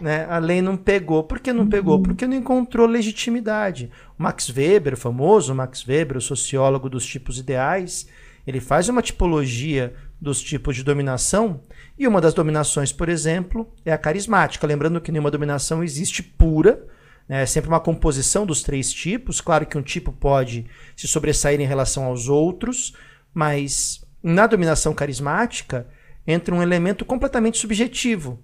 Né? 0.01 0.25
A 0.27 0.39
lei 0.39 0.63
não 0.63 0.75
pegou. 0.75 1.23
Por 1.23 1.39
que 1.39 1.53
não 1.53 1.67
pegou? 1.67 2.01
Porque 2.01 2.25
não 2.25 2.35
encontrou 2.35 2.87
legitimidade. 2.87 3.91
O 4.17 4.23
Max 4.23 4.49
Weber, 4.49 4.95
o 4.95 4.97
famoso 4.97 5.53
Max 5.53 5.87
Weber, 5.87 6.17
o 6.17 6.21
sociólogo 6.21 6.89
dos 6.89 7.05
tipos 7.05 7.37
ideais, 7.37 8.07
ele 8.45 8.59
faz 8.59 8.89
uma 8.89 9.01
tipologia 9.01 9.93
dos 10.19 10.41
tipos 10.41 10.75
de 10.75 10.83
dominação 10.83 11.61
e 11.97 12.07
uma 12.07 12.21
das 12.21 12.33
dominações, 12.33 12.91
por 12.91 13.09
exemplo, 13.09 13.71
é 13.83 13.91
a 13.91 13.97
carismática. 13.97 14.67
Lembrando 14.67 15.01
que 15.01 15.11
nenhuma 15.11 15.31
dominação 15.31 15.83
existe 15.83 16.21
pura, 16.21 16.85
né? 17.27 17.43
é 17.43 17.45
sempre 17.45 17.69
uma 17.69 17.79
composição 17.79 18.45
dos 18.45 18.61
três 18.61 18.91
tipos. 18.91 19.41
Claro 19.41 19.65
que 19.65 19.77
um 19.77 19.81
tipo 19.81 20.11
pode 20.11 20.65
se 20.95 21.07
sobressair 21.07 21.59
em 21.59 21.65
relação 21.65 22.05
aos 22.05 22.27
outros, 22.29 22.93
mas 23.33 24.05
na 24.21 24.47
dominação 24.47 24.93
carismática 24.93 25.87
entra 26.25 26.53
um 26.53 26.61
elemento 26.61 27.05
completamente 27.05 27.57
subjetivo, 27.57 28.39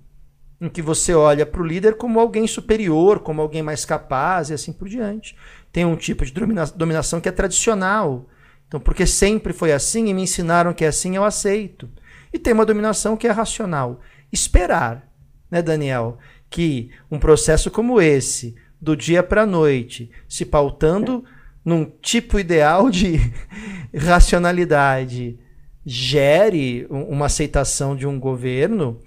em 0.59 0.69
que 0.69 0.81
você 0.81 1.13
olha 1.13 1.45
para 1.45 1.61
o 1.61 1.65
líder 1.65 1.95
como 1.95 2.19
alguém 2.19 2.45
superior, 2.45 3.19
como 3.19 3.41
alguém 3.41 3.63
mais 3.63 3.83
capaz 3.83 4.49
e 4.49 4.53
assim 4.53 4.71
por 4.71 4.87
diante. 4.87 5.35
Tem 5.71 5.85
um 5.85 5.95
tipo 5.95 6.25
de 6.25 6.31
domina 6.31 6.65
dominação 6.67 7.19
que 7.19 7.27
é 7.27 7.31
tradicional. 7.31 8.27
Então, 8.71 8.79
porque 8.79 9.05
sempre 9.05 9.51
foi 9.51 9.73
assim 9.73 10.07
e 10.07 10.13
me 10.13 10.21
ensinaram 10.21 10.73
que 10.73 10.85
é 10.85 10.87
assim, 10.87 11.17
eu 11.17 11.25
aceito. 11.25 11.89
E 12.31 12.39
tem 12.39 12.53
uma 12.53 12.65
dominação 12.65 13.17
que 13.17 13.27
é 13.27 13.31
racional. 13.31 13.99
Esperar, 14.31 15.11
né, 15.51 15.61
Daniel, 15.61 16.17
que 16.49 16.89
um 17.11 17.19
processo 17.19 17.69
como 17.69 17.99
esse, 17.99 18.55
do 18.79 18.95
dia 18.95 19.21
para 19.21 19.41
a 19.41 19.45
noite, 19.45 20.09
se 20.25 20.45
pautando 20.45 21.21
num 21.65 21.83
tipo 21.83 22.39
ideal 22.39 22.89
de 22.89 23.19
racionalidade, 23.93 25.37
gere 25.85 26.87
uma 26.89 27.25
aceitação 27.25 27.93
de 27.93 28.07
um 28.07 28.17
governo, 28.17 29.01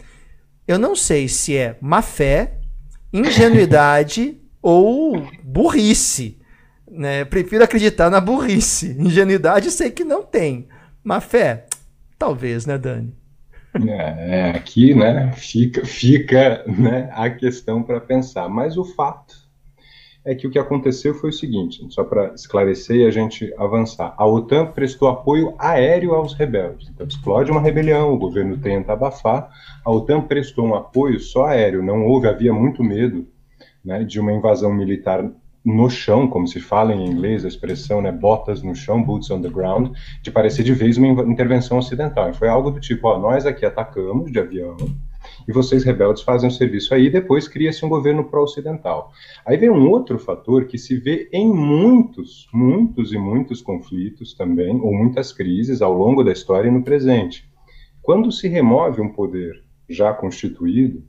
eu 0.69 0.79
não 0.79 0.95
sei 0.95 1.27
se 1.27 1.57
é 1.57 1.79
má 1.81 2.03
fé, 2.03 2.59
ingenuidade 3.11 4.37
ou 4.61 5.27
burrice. 5.43 6.39
Né? 6.95 7.25
Prefiro 7.25 7.65
acreditar 7.65 8.09
na 8.09 8.21
burrice. 8.21 8.97
Ingenuidade 8.99 9.71
sei 9.71 9.91
que 9.91 10.05
não 10.05 10.23
tem. 10.23 10.69
Má 11.03 11.21
fé, 11.21 11.67
Talvez, 12.19 12.65
né, 12.65 12.79
Dani? 12.79 13.13
É, 13.87 14.39
é, 14.39 14.51
aqui, 14.51 14.95
né, 14.95 15.33
fica, 15.33 15.85
fica 15.85 16.65
né, 16.67 17.11
a 17.13 17.29
questão 17.29 17.83
para 17.83 18.01
pensar. 18.01 18.49
Mas 18.49 18.79
o 18.79 18.85
fato 18.85 19.35
é 20.25 20.35
que 20.35 20.47
o 20.47 20.51
que 20.51 20.59
aconteceu 20.59 21.13
foi 21.15 21.31
o 21.31 21.33
seguinte, 21.33 21.85
só 21.91 22.03
para 22.03 22.33
esclarecer 22.35 22.97
e 22.97 23.05
a 23.05 23.11
gente 23.11 23.53
avançar. 23.59 24.15
A 24.17 24.27
OTAN 24.27 24.67
prestou 24.67 25.09
apoio 25.09 25.55
aéreo 25.59 26.15
aos 26.15 26.33
rebeldes. 26.33 26.89
Então 26.89 27.07
explode 27.07 27.51
uma 27.51 27.61
rebelião, 27.61 28.15
o 28.15 28.19
governo 28.19 28.57
tenta 28.57 28.93
abafar. 28.93 29.51
A 29.85 29.91
OTAN 29.91 30.23
prestou 30.23 30.65
um 30.65 30.75
apoio 30.75 31.19
só 31.21 31.47
aéreo. 31.47 31.83
Não 31.83 32.07
houve, 32.07 32.29
havia 32.29 32.55
muito 32.55 32.83
medo 32.83 33.27
né, 33.85 34.03
de 34.05 34.19
uma 34.19 34.33
invasão 34.33 34.73
militar 34.73 35.31
no 35.65 35.89
chão, 35.89 36.29
como 36.29 36.47
se 36.47 36.61
fala 36.61 36.93
em 36.93 37.07
inglês, 37.07 37.45
a 37.45 37.49
expressão, 37.49 38.03
né, 38.03 38.13
botas 38.13 38.63
no 38.63 38.75
chão, 38.75 39.03
boots 39.03 39.31
on 39.31 39.41
the 39.41 39.49
ground, 39.49 39.97
de 40.21 40.31
parecer 40.31 40.63
de 40.63 40.75
vez 40.75 40.99
uma 40.99 41.23
intervenção 41.23 41.79
ocidental. 41.79 42.35
Foi 42.35 42.49
algo 42.49 42.71
do 42.71 42.79
tipo, 42.79 43.09
ó, 43.09 43.19
nós 43.19 43.47
aqui 43.47 43.65
atacamos 43.65 44.31
de 44.31 44.39
avião, 44.39 44.77
e 45.49 45.53
vocês 45.53 45.83
rebeldes 45.83 46.23
fazem 46.23 46.49
o 46.51 46.53
serviço 46.53 46.93
aí, 46.93 47.07
e 47.07 47.11
depois 47.11 47.49
cria-se 47.49 47.85
um 47.85 47.89
governo 47.89 48.25
pró-ocidental. 48.25 49.11
Aí 49.47 49.57
vem 49.57 49.71
um 49.71 49.89
outro 49.89 50.19
fator 50.19 50.67
que 50.67 50.77
se 50.77 50.97
vê 50.99 51.31
em 51.33 51.49
muitos, 51.49 52.47
muitos 52.53 53.13
e 53.13 53.17
muitos 53.17 53.63
conflitos 53.63 54.35
também, 54.35 54.79
ou 54.81 54.93
muitas 54.93 55.33
crises 55.33 55.81
ao 55.81 55.95
longo 55.95 56.23
da 56.23 56.33
história 56.33 56.69
e 56.69 56.73
no 56.73 56.85
presente. 56.85 57.49
Quando 58.03 58.31
se 58.31 58.49
remove 58.49 59.01
um 59.01 59.09
poder 59.09 59.65
já 59.89 60.13
constituído, 60.13 61.03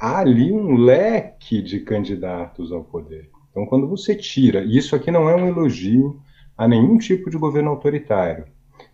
há 0.00 0.20
ali 0.20 0.50
um 0.50 0.74
leque 0.74 1.60
de 1.60 1.80
candidatos 1.80 2.72
ao 2.72 2.82
poder. 2.82 3.30
Então, 3.52 3.66
quando 3.66 3.86
você 3.86 4.16
tira, 4.16 4.64
e 4.64 4.76
isso 4.76 4.96
aqui 4.96 5.10
não 5.10 5.28
é 5.28 5.36
um 5.36 5.46
elogio 5.46 6.20
a 6.58 6.66
nenhum 6.66 6.98
tipo 6.98 7.30
de 7.30 7.38
governo 7.38 7.70
autoritário, 7.70 8.46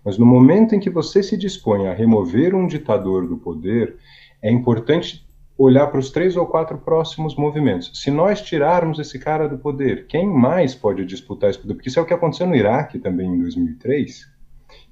mas 0.05 0.19
no 0.19 0.27
momento 0.27 0.75
em 0.75 0.81
que 0.81 0.91
você 0.91 1.23
se 1.23 1.37
dispõe 1.37 1.87
a 1.87 1.95
remover 1.95 2.55
um 2.55 2.67
ditador 2.67 3.27
do 3.27 3.39
poder, 3.39 3.97
é 4.43 4.51
importante 4.51 5.27
olhar 5.57 5.89
para 5.89 5.99
os 5.99 6.11
três 6.11 6.37
ou 6.37 6.47
quatro 6.47 6.79
próximos 6.79 7.35
movimentos. 7.35 7.91
Se 7.95 8.11
nós 8.11 8.41
tirarmos 8.41 8.99
esse 8.99 9.19
cara 9.19 9.49
do 9.49 9.59
poder, 9.59 10.07
quem 10.07 10.27
mais 10.27 10.75
pode 10.75 11.05
disputar 11.05 11.51
esse 11.51 11.59
poder? 11.59 11.75
Porque 11.75 11.89
isso 11.89 11.99
é 11.99 12.03
o 12.03 12.07
que 12.07 12.15
aconteceu 12.15 12.47
no 12.47 12.55
Iraque 12.55 12.99
também 12.99 13.29
em 13.29 13.39
2003. 13.39 14.27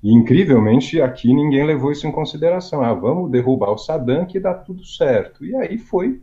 E 0.03 0.13
incrivelmente 0.13 1.01
aqui 1.01 1.33
ninguém 1.33 1.65
levou 1.65 1.93
isso 1.93 2.07
em 2.07 2.13
consideração. 2.13 2.83
Ah, 2.83 2.95
vamos 2.95 3.31
derrubar 3.31 3.71
o 3.71 3.79
Saddam 3.79 4.27
que 4.27 4.41
dá 4.41 4.55
tudo 4.55 4.85
certo. 4.85 5.45
E 5.45 5.55
aí 5.55 5.79
foi 5.79 6.21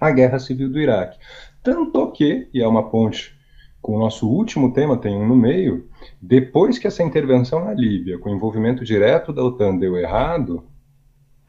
a 0.00 0.10
guerra 0.12 0.38
civil 0.38 0.70
do 0.70 0.78
Iraque. 0.78 1.18
Tanto 1.62 2.10
que, 2.12 2.48
e 2.52 2.62
é 2.62 2.66
uma 2.66 2.88
ponte 2.88 3.36
com 3.80 3.96
o 3.96 3.98
nosso 3.98 4.28
último 4.28 4.72
tema, 4.72 4.96
tem 4.96 5.16
um 5.16 5.26
no 5.26 5.36
meio, 5.36 5.88
depois 6.20 6.78
que 6.78 6.86
essa 6.86 7.02
intervenção 7.02 7.64
na 7.64 7.72
Líbia, 7.72 8.18
com 8.18 8.28
envolvimento 8.28 8.84
direto 8.84 9.32
da 9.32 9.42
OTAN, 9.42 9.76
deu 9.76 9.96
errado, 9.96 10.64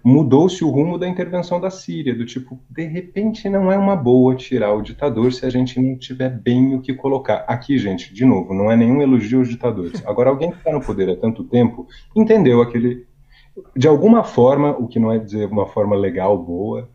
mudou-se 0.04 0.64
o 0.64 0.70
rumo 0.70 0.98
da 0.98 1.08
intervenção 1.08 1.60
da 1.60 1.70
Síria, 1.70 2.16
do 2.16 2.26
tipo, 2.26 2.60
de 2.70 2.86
repente 2.86 3.50
não 3.50 3.72
é 3.72 3.78
uma 3.78 3.96
boa 3.96 4.36
tirar 4.36 4.74
o 4.74 4.82
ditador 4.82 5.34
se 5.34 5.46
a 5.46 5.50
gente 5.50 5.80
não 5.80 5.98
tiver 5.98 6.30
bem 6.30 6.76
o 6.76 6.82
que 6.82 6.94
colocar. 6.94 7.46
Aqui, 7.48 7.78
gente, 7.78 8.14
de 8.14 8.26
novo, 8.26 8.54
não 8.54 8.72
é 8.72 8.76
nenhum 8.76 9.02
elogio 9.02 9.40
aos 9.40 9.50
ditadores. 9.50 10.06
Agora, 10.06 10.30
alguém 10.30 10.52
que 10.52 10.58
está 10.58 10.72
no 10.72 10.82
poder 10.82 11.10
há 11.10 11.16
tanto 11.16 11.44
tempo 11.44 11.88
entendeu 12.16 12.62
aquele. 12.62 13.08
De 13.76 13.88
alguma 13.88 14.24
forma, 14.24 14.72
o 14.72 14.88
que 14.88 15.00
não 15.00 15.12
é 15.12 15.20
dizer 15.20 15.50
uma 15.50 15.66
forma 15.66 15.96
legal, 15.96 16.38
boa, 16.38 16.90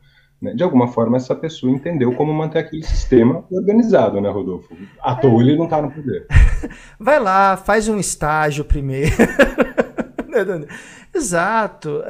de 0.53 0.63
alguma 0.63 0.89
forma 0.89 1.17
essa 1.17 1.35
pessoa 1.35 1.73
entendeu 1.73 2.13
como 2.15 2.33
manter 2.33 2.59
aquele 2.59 2.83
sistema 2.83 3.45
organizado, 3.51 4.21
né, 4.21 4.29
Rodolfo? 4.29 4.75
À 5.01 5.15
toa 5.15 5.43
ele 5.43 5.57
não 5.57 5.65
está 5.65 5.81
no 5.81 5.91
poder. 5.91 6.27
Vai 6.99 7.21
lá, 7.21 7.57
faz 7.57 7.89
um 7.89 7.99
estágio 7.99 8.65
primeiro. 8.65 9.15
Né, 10.35 10.67
Exato. 11.15 12.03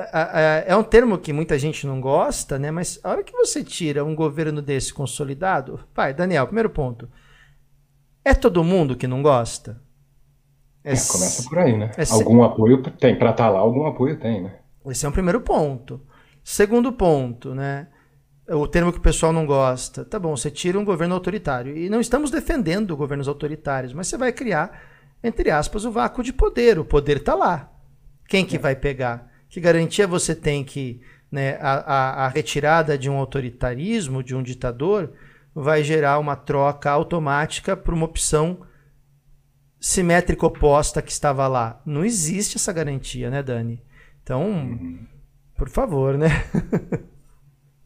É 0.66 0.74
um 0.74 0.82
termo 0.82 1.18
que 1.18 1.30
muita 1.30 1.58
gente 1.58 1.86
não 1.86 2.00
gosta, 2.00 2.58
né? 2.58 2.70
Mas 2.70 2.98
a 3.04 3.10
hora 3.10 3.22
que 3.22 3.36
você 3.36 3.62
tira 3.62 4.02
um 4.02 4.14
governo 4.14 4.62
desse 4.62 4.94
consolidado, 4.94 5.80
vai, 5.94 6.14
Daniel, 6.14 6.46
primeiro 6.46 6.70
ponto. 6.70 7.06
É 8.24 8.32
todo 8.32 8.64
mundo 8.64 8.96
que 8.96 9.06
não 9.06 9.20
gosta? 9.20 9.78
É, 10.82 10.94
é 10.94 10.96
começa 10.96 11.48
por 11.48 11.58
aí, 11.58 11.76
né? 11.76 11.90
É 11.98 12.04
algum 12.12 12.38
se... 12.38 12.46
apoio 12.46 12.82
tem, 12.82 13.14
para 13.14 13.30
estar 13.30 13.44
tá 13.44 13.50
lá, 13.50 13.58
algum 13.58 13.86
apoio 13.86 14.18
tem, 14.18 14.42
né? 14.42 14.54
Esse 14.86 15.04
é 15.04 15.08
um 15.08 15.12
primeiro 15.12 15.42
ponto. 15.42 16.00
Segundo 16.42 16.92
ponto, 16.92 17.54
né? 17.54 17.88
O 18.48 18.68
termo 18.68 18.92
que 18.92 18.98
o 18.98 19.02
pessoal 19.02 19.32
não 19.32 19.46
gosta. 19.46 20.04
Tá 20.04 20.18
bom, 20.18 20.36
você 20.36 20.50
tira 20.50 20.78
um 20.78 20.84
governo 20.84 21.14
autoritário. 21.14 21.76
E 21.76 21.88
não 21.88 22.00
estamos 22.00 22.30
defendendo 22.30 22.96
governos 22.96 23.26
autoritários, 23.26 23.92
mas 23.94 24.06
você 24.06 24.18
vai 24.18 24.32
criar, 24.32 24.82
entre 25.22 25.50
aspas, 25.50 25.84
o 25.84 25.90
vácuo 25.90 26.22
de 26.22 26.32
poder. 26.32 26.78
O 26.78 26.84
poder 26.84 27.18
está 27.18 27.34
lá. 27.34 27.72
Quem 28.28 28.44
que 28.44 28.58
vai 28.58 28.76
pegar? 28.76 29.30
Que 29.48 29.60
garantia 29.60 30.06
você 30.06 30.34
tem 30.34 30.62
que 30.62 31.00
né, 31.32 31.56
a, 31.60 31.72
a, 31.72 32.24
a 32.26 32.28
retirada 32.28 32.98
de 32.98 33.08
um 33.08 33.16
autoritarismo, 33.16 34.22
de 34.22 34.34
um 34.36 34.42
ditador, 34.42 35.12
vai 35.54 35.82
gerar 35.82 36.18
uma 36.18 36.36
troca 36.36 36.90
automática 36.90 37.76
para 37.76 37.94
uma 37.94 38.04
opção 38.04 38.58
simétrica 39.80 40.46
oposta 40.46 41.00
que 41.00 41.10
estava 41.10 41.46
lá? 41.46 41.80
Não 41.86 42.04
existe 42.04 42.56
essa 42.56 42.72
garantia, 42.72 43.30
né, 43.30 43.42
Dani? 43.42 43.82
Então, 44.22 44.42
uhum. 44.42 44.98
por 45.56 45.68
favor, 45.68 46.18
né? 46.18 46.28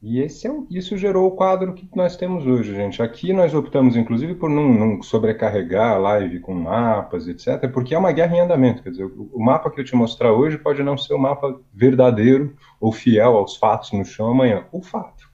E 0.00 0.22
é 0.22 0.50
o, 0.50 0.64
isso 0.70 0.96
gerou 0.96 1.26
o 1.26 1.32
quadro 1.32 1.74
que 1.74 1.88
nós 1.96 2.16
temos 2.16 2.46
hoje, 2.46 2.72
gente. 2.72 3.02
Aqui 3.02 3.32
nós 3.32 3.52
optamos, 3.52 3.96
inclusive, 3.96 4.36
por 4.36 4.48
não, 4.48 4.72
não, 4.72 5.02
sobrecarregar 5.02 5.92
a 5.92 5.98
live 5.98 6.38
com 6.38 6.54
mapas, 6.54 7.26
etc., 7.26 7.68
porque 7.72 7.96
é 7.96 7.98
uma 7.98 8.12
guerra 8.12 8.36
em 8.36 8.40
andamento. 8.40 8.82
Quer 8.82 8.90
dizer, 8.90 9.04
o, 9.04 9.28
o, 9.32 9.44
mapa 9.44 9.70
que 9.70 9.80
eu 9.80 9.84
te 9.84 9.96
mostrar 9.96 10.32
hoje 10.32 10.56
pode 10.56 10.84
não 10.84 10.96
ser 10.96 11.14
o 11.14 11.18
mapa 11.18 11.60
verdadeiro 11.74 12.54
ou 12.80 12.92
fiel 12.92 13.36
aos 13.36 13.56
fatos 13.56 13.90
no 13.90 14.04
chão 14.04 14.30
amanhã. 14.30 14.64
O 14.70 14.80
fato. 14.80 15.28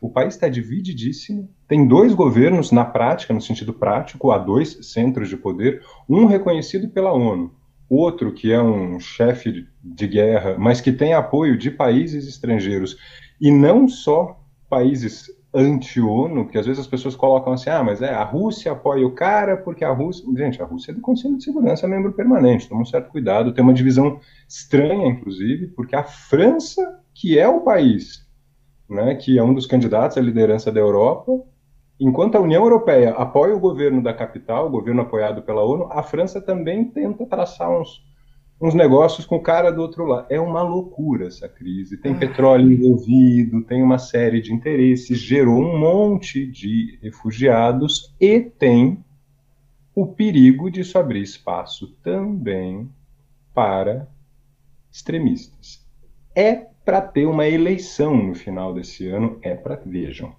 O 0.00 0.08
país 0.08 0.34
está 0.34 0.48
divididíssimo. 0.48 1.50
Tem 1.68 1.86
dois 1.86 2.14
governos, 2.14 2.72
na 2.72 2.86
prática, 2.86 3.34
no 3.34 3.40
sentido 3.40 3.74
prático, 3.74 4.30
há 4.30 4.38
dois 4.38 4.78
centros 4.92 5.28
de 5.28 5.36
poder, 5.36 5.82
um 6.08 6.24
reconhecido 6.24 6.88
pela 6.88 7.12
ONU, 7.12 7.52
outro 7.88 8.32
que 8.32 8.50
é 8.50 8.62
um 8.62 8.98
chefe 8.98 9.66
de 9.84 10.06
guerra, 10.06 10.56
mas 10.58 10.80
que 10.80 10.92
tem 10.92 11.12
apoio 11.12 11.56
de 11.58 11.70
países 11.70 12.26
estrangeiros 12.26 12.96
e 13.40 13.50
não 13.50 13.88
só 13.88 14.38
países 14.68 15.26
anti-ONU, 15.54 16.44
porque 16.44 16.58
às 16.58 16.66
vezes 16.66 16.80
as 16.80 16.86
pessoas 16.86 17.16
colocam 17.16 17.52
assim, 17.54 17.70
ah, 17.70 17.82
mas 17.82 18.02
é, 18.02 18.12
a 18.12 18.22
Rússia 18.22 18.72
apoia 18.72 19.06
o 19.06 19.14
cara 19.14 19.56
porque 19.56 19.84
a 19.84 19.92
Rússia... 19.92 20.24
Gente, 20.36 20.60
a 20.60 20.66
Rússia 20.66 20.90
é 20.90 20.94
do 20.94 21.00
Conselho 21.00 21.38
de 21.38 21.44
Segurança, 21.44 21.86
é 21.86 21.88
membro 21.88 22.12
permanente, 22.12 22.68
toma 22.68 22.82
um 22.82 22.84
certo 22.84 23.10
cuidado, 23.10 23.54
tem 23.54 23.64
uma 23.64 23.72
divisão 23.72 24.20
estranha, 24.46 25.06
inclusive, 25.06 25.68
porque 25.68 25.96
a 25.96 26.04
França, 26.04 27.00
que 27.14 27.38
é 27.38 27.48
o 27.48 27.62
país, 27.62 28.26
né, 28.88 29.14
que 29.14 29.38
é 29.38 29.42
um 29.42 29.54
dos 29.54 29.66
candidatos 29.66 30.18
à 30.18 30.20
liderança 30.20 30.70
da 30.70 30.80
Europa, 30.80 31.32
enquanto 31.98 32.36
a 32.36 32.40
União 32.40 32.62
Europeia 32.62 33.12
apoia 33.12 33.56
o 33.56 33.60
governo 33.60 34.02
da 34.02 34.12
capital, 34.12 34.66
o 34.66 34.70
governo 34.70 35.02
apoiado 35.02 35.42
pela 35.42 35.64
ONU, 35.64 35.88
a 35.90 36.02
França 36.02 36.38
também 36.38 36.84
tenta 36.84 37.24
traçar 37.24 37.70
uns 37.70 38.04
uns 38.60 38.74
negócios 38.74 39.26
com 39.26 39.36
o 39.36 39.42
cara 39.42 39.70
do 39.70 39.82
outro 39.82 40.04
lado. 40.04 40.26
É 40.30 40.40
uma 40.40 40.62
loucura 40.62 41.26
essa 41.26 41.48
crise. 41.48 41.96
Tem 41.96 42.12
ah. 42.12 42.18
petróleo 42.18 42.72
envolvido, 42.72 43.62
tem 43.62 43.82
uma 43.82 43.98
série 43.98 44.40
de 44.40 44.52
interesses, 44.52 45.18
gerou 45.18 45.58
um 45.58 45.78
monte 45.78 46.46
de 46.46 46.98
refugiados 47.02 48.14
e 48.20 48.40
tem 48.40 49.04
o 49.94 50.06
perigo 50.06 50.70
disso 50.70 50.98
abrir 50.98 51.22
espaço 51.22 51.88
também 52.02 52.88
para 53.54 54.08
extremistas. 54.92 55.84
É 56.34 56.66
para 56.84 57.00
ter 57.00 57.26
uma 57.26 57.48
eleição 57.48 58.16
no 58.16 58.34
final 58.34 58.72
desse 58.72 59.08
ano, 59.08 59.38
é 59.42 59.54
para 59.54 59.80
vejam, 59.84 60.32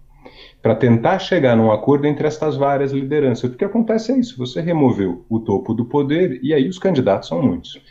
para 0.62 0.75
tentar 0.75 1.19
chegar 1.19 1.58
num 1.58 1.71
acordo 1.71 2.06
entre 2.06 2.27
estas 2.27 2.56
várias 2.56 2.91
lideranças. 2.91 3.51
O 3.51 3.58
que 3.58 3.65
acontece 3.65 4.12
é 4.12 4.17
isso: 4.17 4.38
você 4.38 4.62
removeu 4.62 5.25
o 5.27 5.39
topo 5.39 5.73
do 5.73 5.86
poder 5.86 6.39
e 6.43 6.53
aí 6.53 6.69
os 6.69 6.80
candidatos 6.80 7.27
são 7.27 7.41
muitos. 7.41 7.82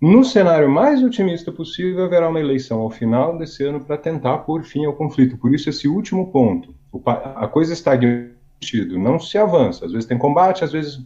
No 0.00 0.24
cenário 0.24 0.68
mais 0.68 1.02
otimista 1.02 1.50
possível, 1.50 2.04
haverá 2.04 2.28
uma 2.28 2.40
eleição 2.40 2.80
ao 2.80 2.90
final 2.90 3.38
desse 3.38 3.64
ano 3.64 3.80
para 3.80 3.96
tentar 3.96 4.38
pôr 4.38 4.62
fim 4.62 4.84
ao 4.84 4.92
conflito. 4.92 5.38
Por 5.38 5.54
isso, 5.54 5.70
esse 5.70 5.88
último 5.88 6.30
ponto. 6.30 6.74
A 7.06 7.48
coisa 7.48 7.72
está 7.72 7.92
sentido, 8.64 8.98
não 8.98 9.18
se 9.18 9.36
avança. 9.38 9.84
Às 9.84 9.92
vezes 9.92 10.06
tem 10.06 10.18
combate, 10.18 10.64
às 10.64 10.72
vezes 10.72 11.00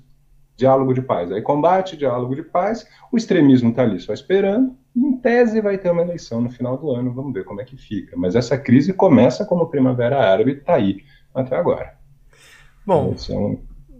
diálogo 0.56 0.92
de 0.92 1.00
paz. 1.00 1.30
Aí 1.30 1.40
combate, 1.40 1.96
diálogo 1.96 2.34
de 2.34 2.42
paz, 2.42 2.86
o 3.12 3.16
extremismo 3.16 3.70
está 3.70 3.82
ali 3.82 4.00
só 4.00 4.12
esperando, 4.12 4.76
e 4.94 5.00
em 5.00 5.16
tese 5.18 5.60
vai 5.60 5.78
ter 5.78 5.90
uma 5.90 6.02
eleição 6.02 6.40
no 6.40 6.50
final 6.50 6.76
do 6.76 6.90
ano, 6.90 7.14
vamos 7.14 7.32
ver 7.32 7.44
como 7.44 7.60
é 7.60 7.64
que 7.64 7.76
fica. 7.76 8.16
Mas 8.16 8.34
essa 8.34 8.58
crise 8.58 8.92
começa 8.92 9.44
como 9.44 9.68
Primavera 9.68 10.18
Árabe, 10.18 10.52
está 10.52 10.74
aí 10.74 11.04
até 11.32 11.56
agora. 11.56 11.96
Bom, 12.84 13.14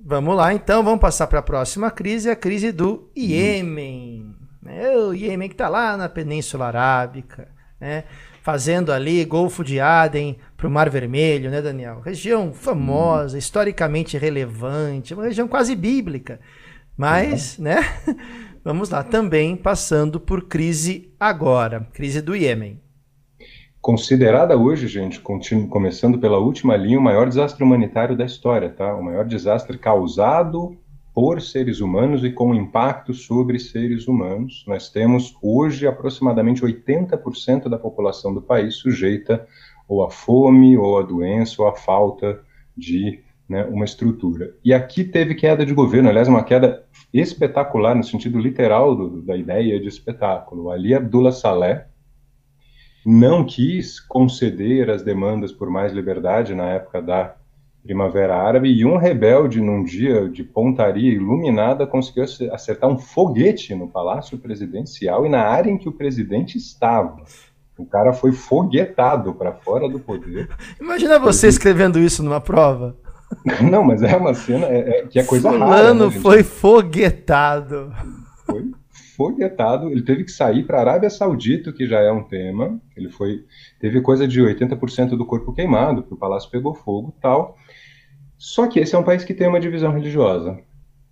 vamos 0.05 0.37
lá 0.37 0.53
então, 0.53 0.83
vamos 0.83 1.01
passar 1.01 1.29
para 1.29 1.38
a 1.38 1.42
próxima 1.42 1.90
crise, 1.90 2.29
a 2.29 2.35
crise 2.35 2.72
do 2.72 3.09
Iêmen. 3.16 4.18
O 4.97 5.15
Iêmen 5.15 5.49
que 5.49 5.55
está 5.55 5.69
lá 5.69 5.97
na 5.97 6.09
Península 6.09 6.67
Arábica, 6.67 7.49
né? 7.81 8.05
fazendo 8.43 8.93
ali 8.93 9.25
Golfo 9.25 9.63
de 9.63 9.79
Aden 9.79 10.39
para 10.57 10.67
o 10.67 10.71
Mar 10.71 10.89
Vermelho, 10.89 11.51
né, 11.51 11.61
Daniel? 11.61 12.01
Região 12.01 12.53
famosa, 12.53 13.37
hum. 13.37 13.39
historicamente 13.39 14.17
relevante, 14.17 15.15
uma 15.15 15.25
região 15.25 15.47
quase 15.47 15.77
bíblica. 15.77 16.41
Mas, 16.97 17.59
uhum. 17.59 17.65
né? 17.65 17.77
Vamos 18.65 18.91
lá, 18.91 19.03
também 19.03 19.57
passando 19.57 20.19
por 20.19 20.49
crise 20.49 21.15
agora, 21.19 21.87
crise 21.93 22.21
do 22.21 22.35
Iêmen. 22.35 22.81
Considerada 23.81 24.57
hoje, 24.57 24.89
gente, 24.89 25.21
começando 25.21 26.19
pela 26.19 26.39
última 26.39 26.77
linha, 26.77 26.99
o 26.99 27.03
maior 27.03 27.29
desastre 27.29 27.63
humanitário 27.63 28.17
da 28.17 28.25
história, 28.25 28.69
tá? 28.69 28.95
O 28.95 29.03
maior 29.03 29.25
desastre 29.25 29.79
causado 29.79 30.77
por 31.19 31.43
seres 31.43 31.81
humanos 31.81 32.23
e 32.23 32.31
com 32.31 32.55
impacto 32.55 33.13
sobre 33.13 33.59
seres 33.59 34.07
humanos. 34.07 34.63
Nós 34.69 34.89
temos 34.89 35.37
hoje 35.43 35.85
aproximadamente 35.85 36.63
80% 36.63 37.69
da 37.69 37.77
população 37.77 38.33
do 38.33 38.41
país 38.41 38.77
sujeita 38.77 39.45
ou 39.89 40.05
à 40.05 40.11
fome, 40.11 40.79
ou 40.79 40.97
à 40.97 41.03
doença, 41.03 41.61
ou 41.61 41.67
à 41.67 41.75
falta 41.75 42.41
de 42.77 43.19
né, 43.49 43.65
uma 43.65 43.85
estrutura. 43.85 44.55
E 44.65 44.73
aqui 44.73 45.03
teve 45.03 45.35
queda 45.35 45.67
de 45.67 45.75
governo, 45.75 46.09
aliás, 46.09 46.29
uma 46.29 46.45
queda 46.45 46.85
espetacular 47.13 47.97
no 47.97 48.05
sentido 48.05 48.39
literal 48.39 48.95
do, 48.95 49.21
da 49.21 49.37
ideia 49.37 49.81
de 49.81 49.89
espetáculo. 49.89 50.71
Ali 50.71 50.95
Abdullah 50.95 51.33
Saleh 51.33 51.85
não 53.05 53.45
quis 53.45 53.99
conceder 53.99 54.89
as 54.89 55.03
demandas 55.03 55.51
por 55.51 55.69
mais 55.69 55.93
liberdade 55.93 56.55
na 56.55 56.69
época 56.75 57.03
da 57.03 57.35
Primavera 57.88 58.37
Árabe 58.37 58.70
e 58.70 58.85
um 58.85 58.98
rebelde 58.98 59.62
num 59.62 59.83
dia 59.83 60.29
de 60.29 60.44
pontaria 60.44 61.11
iluminada 61.11 61.87
conseguiu 61.87 62.22
acertar 62.53 62.90
um 62.90 62.98
foguete 62.98 63.74
no 63.74 63.88
Palácio 63.88 64.37
Presidencial 64.37 65.24
e 65.24 65.31
na 65.31 65.40
área 65.40 65.70
em 65.70 65.79
que 65.79 65.88
o 65.88 65.92
presidente 65.92 66.59
estava. 66.59 67.16
O 67.79 67.87
cara 67.87 68.12
foi 68.12 68.31
foguetado 68.31 69.33
para 69.33 69.55
fora 69.55 69.88
do 69.88 69.98
poder. 69.98 70.51
Imagina 70.79 71.18
você 71.18 71.48
escrevendo 71.48 71.98
isso 71.98 72.22
numa 72.22 72.42
prova. 72.42 72.94
Não, 73.70 73.83
mas 73.83 74.03
é 74.03 74.14
uma 74.14 74.35
cena 74.35 74.66
é, 74.66 74.81
é, 74.81 75.07
que 75.07 75.18
é 75.18 75.24
coisa 75.24 75.48
Fulano 75.48 75.64
rara. 75.64 75.79
Fulano 75.79 76.11
né, 76.11 76.20
foi 76.20 76.42
foguetado. 76.42 77.90
Foi 78.44 78.70
foguetado. 79.16 79.88
Ele 79.88 80.03
teve 80.03 80.24
que 80.24 80.31
sair 80.31 80.62
para 80.64 80.77
a 80.77 80.81
Arábia 80.83 81.09
Saudita, 81.09 81.72
que 81.72 81.87
já 81.87 82.01
é 82.01 82.12
um 82.12 82.22
tema. 82.22 82.79
Ele 82.94 83.09
foi 83.09 83.46
teve 83.81 84.03
coisa 84.03 84.29
de 84.29 84.42
80% 84.42 85.16
do 85.16 85.24
corpo 85.24 85.55
queimado, 85.55 86.03
porque 86.03 86.14
o 86.14 86.18
palácio 86.18 86.51
pegou 86.51 86.74
fogo, 86.74 87.14
tal. 87.22 87.57
Só 88.38 88.68
que 88.68 88.79
esse 88.79 88.94
é 88.94 88.98
um 88.98 89.03
país 89.03 89.24
que 89.24 89.35
tem 89.35 89.48
uma 89.48 89.61
divisão 89.61 89.92
religiosa. 89.92 90.59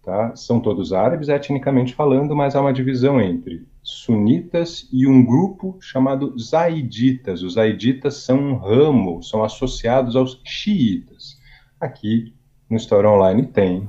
Tá? 0.03 0.37
São 0.37 0.61
todos 0.61 0.93
árabes 0.93 1.29
etnicamente 1.29 1.93
falando, 1.93 2.37
mas 2.37 2.55
há 2.55 2.61
uma 2.61 2.73
divisão 2.73 3.21
entre 3.21 3.67
sunitas 3.83 4.89
e 4.93 5.05
um 5.05 5.25
grupo 5.25 5.77
chamado 5.81 6.33
zaiditas. 6.39 7.43
Os 7.43 7.55
zaiditas 7.55 8.19
são 8.19 8.39
um 8.39 8.55
ramo, 8.55 9.21
são 9.21 9.43
associados 9.43 10.15
aos 10.15 10.41
xiitas. 10.45 11.37
Aqui 11.81 12.33
no 12.71 12.77
História 12.77 13.11
Online 13.11 13.47
tem 13.47 13.89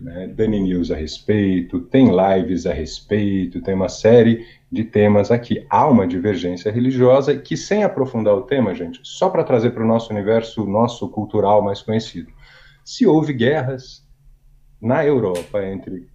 né, 0.00 0.28
Dani 0.28 0.60
News 0.60 0.90
a 0.90 0.96
respeito, 0.96 1.80
tem 1.80 2.08
lives 2.08 2.66
a 2.66 2.72
respeito, 2.72 3.60
tem 3.62 3.74
uma 3.74 3.88
série 3.88 4.46
de 4.70 4.84
temas 4.84 5.30
aqui. 5.30 5.64
Há 5.70 5.86
uma 5.86 6.06
divergência 6.06 6.70
religiosa 6.70 7.36
que, 7.36 7.56
sem 7.56 7.84
aprofundar 7.84 8.34
o 8.34 8.42
tema, 8.42 8.74
gente, 8.74 9.00
só 9.02 9.30
para 9.30 9.44
trazer 9.44 9.70
para 9.70 9.84
o 9.84 9.86
nosso 9.86 10.12
universo, 10.12 10.66
nosso 10.66 11.08
cultural 11.08 11.62
mais 11.62 11.80
conhecido, 11.80 12.32
se 12.84 13.06
houve 13.06 13.32
guerras 13.32 14.06
na 14.80 15.04
Europa 15.04 15.64
entre 15.64 16.08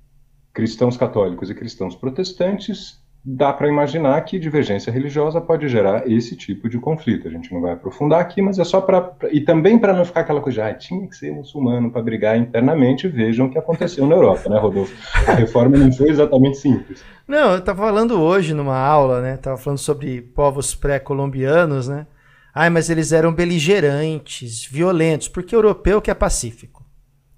cristãos 0.54 0.96
católicos 0.96 1.50
e 1.50 1.56
cristãos 1.56 1.96
protestantes, 1.96 3.00
dá 3.24 3.52
para 3.52 3.68
imaginar 3.68 4.22
que 4.22 4.40
divergência 4.40 4.92
religiosa 4.92 5.42
pode 5.42 5.68
gerar 5.68 6.10
esse 6.10 6.36
tipo 6.36 6.70
de 6.70 6.78
conflito. 6.80 7.28
A 7.28 7.32
gente 7.32 7.54
não 7.54 7.62
vai 7.62 7.74
aprofundar 7.74 8.22
aqui, 8.22 8.42
mas 8.42 8.60
é 8.60 8.64
só 8.64 8.80
para. 8.80 9.14
E 9.32 9.42
também 9.42 9.78
para 9.78 9.94
não 9.94 10.06
ficar 10.06 10.22
aquela 10.22 10.42
coisa, 10.42 10.68
ah, 10.68 10.74
tinha 10.74 11.08
que 11.08 11.16
ser 11.16 11.32
muçulmano 11.32 11.92
para 11.92 12.02
brigar 12.02 12.38
internamente, 12.38 13.08
vejam 13.08 13.48
o 13.48 13.50
que 13.50 13.58
aconteceu 13.58 14.06
na 14.08 14.16
Europa, 14.16 14.50
né, 14.50 14.58
Rodolfo? 14.58 14.96
A 15.28 15.34
reforma 15.34 15.78
não 15.78 15.92
foi 15.92 16.10
exatamente 16.10 16.58
simples. 16.58 17.04
Não, 17.28 17.52
eu 17.52 17.60
estava 17.60 17.84
falando 17.84 18.20
hoje 18.22 18.54
numa 18.54 18.78
aula, 18.78 19.22
né? 19.22 19.36
Estava 19.36 19.58
falando 19.58 19.80
sobre 19.80 20.22
povos 20.22 20.74
pré-colombianos, 20.74 21.88
né? 21.88 22.08
Ai, 22.54 22.70
mas 22.70 22.90
eles 22.90 23.12
eram 23.12 23.34
beligerantes, 23.34 24.66
violentos, 24.66 25.28
porque 25.28 25.56
europeu 25.56 26.02
que 26.02 26.12
é 26.12 26.14
pacífico. 26.14 26.86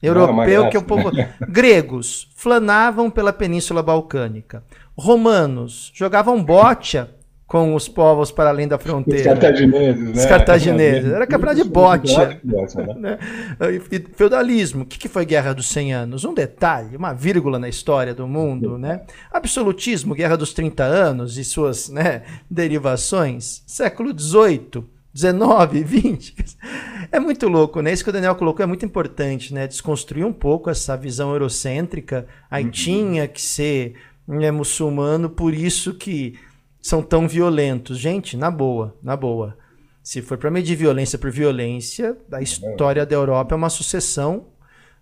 Europeu 0.01 0.69
que 0.69 0.75
é 0.75 0.79
o 0.79 0.83
povo. 0.83 1.11
Né? 1.11 1.33
Gregos 1.47 2.29
flanavam 2.35 3.09
pela 3.09 3.31
Península 3.31 3.83
Balcânica. 3.83 4.63
Romanos 4.97 5.91
jogavam 5.93 6.43
bocha 6.43 7.09
com 7.51 7.75
os 7.75 7.89
povos 7.89 8.31
para 8.31 8.49
além 8.49 8.65
da 8.65 8.79
fronteira. 8.79 9.19
Os 9.19 9.39
cartagineses, 9.39 10.03
né? 10.03 10.11
Os 10.13 10.25
cartagineses. 10.25 11.11
Era 11.11 11.27
campeonato 11.27 11.61
de 11.61 11.69
bocha. 11.69 12.39
Né? 12.95 13.19
Feudalismo. 14.15 14.83
O 14.83 14.85
que 14.85 15.09
foi 15.09 15.25
Guerra 15.25 15.53
dos 15.53 15.67
100 15.67 15.93
Anos? 15.93 16.23
Um 16.23 16.33
detalhe, 16.33 16.95
uma 16.95 17.11
vírgula 17.11 17.59
na 17.59 17.67
história 17.67 18.13
do 18.13 18.25
mundo. 18.25 18.77
Né? 18.77 19.01
Absolutismo, 19.29 20.15
Guerra 20.15 20.37
dos 20.37 20.53
30 20.53 20.81
Anos 20.81 21.37
e 21.37 21.43
suas 21.43 21.89
né, 21.89 22.21
derivações. 22.49 23.63
Século 23.67 24.17
XVIII. 24.17 24.85
19, 25.13 25.83
20. 25.83 26.35
É 27.13 27.19
muito 27.19 27.49
louco, 27.49 27.81
né? 27.81 27.91
Isso 27.91 28.05
que 28.05 28.09
o 28.09 28.13
Daniel 28.13 28.35
colocou 28.35 28.63
é 28.63 28.65
muito 28.65 28.85
importante, 28.85 29.53
né? 29.53 29.67
Desconstruir 29.67 30.25
um 30.25 30.31
pouco 30.31 30.69
essa 30.69 30.95
visão 30.95 31.33
eurocêntrica. 31.33 32.25
Aí 32.49 32.63
uhum. 32.63 32.71
tinha 32.71 33.27
que 33.27 33.41
ser 33.41 33.95
né, 34.25 34.49
muçulmano, 34.49 35.29
por 35.29 35.53
isso 35.53 35.93
que 35.93 36.39
são 36.81 37.01
tão 37.01 37.27
violentos. 37.27 37.97
Gente, 37.97 38.37
na 38.37 38.49
boa, 38.49 38.95
na 39.03 39.17
boa. 39.17 39.57
Se 40.01 40.21
for 40.21 40.37
para 40.37 40.49
medir 40.49 40.77
violência 40.77 41.19
por 41.19 41.29
violência, 41.29 42.17
a 42.31 42.41
história 42.41 43.05
da 43.05 43.13
Europa 43.13 43.53
é 43.53 43.57
uma 43.57 43.69
sucessão 43.69 44.47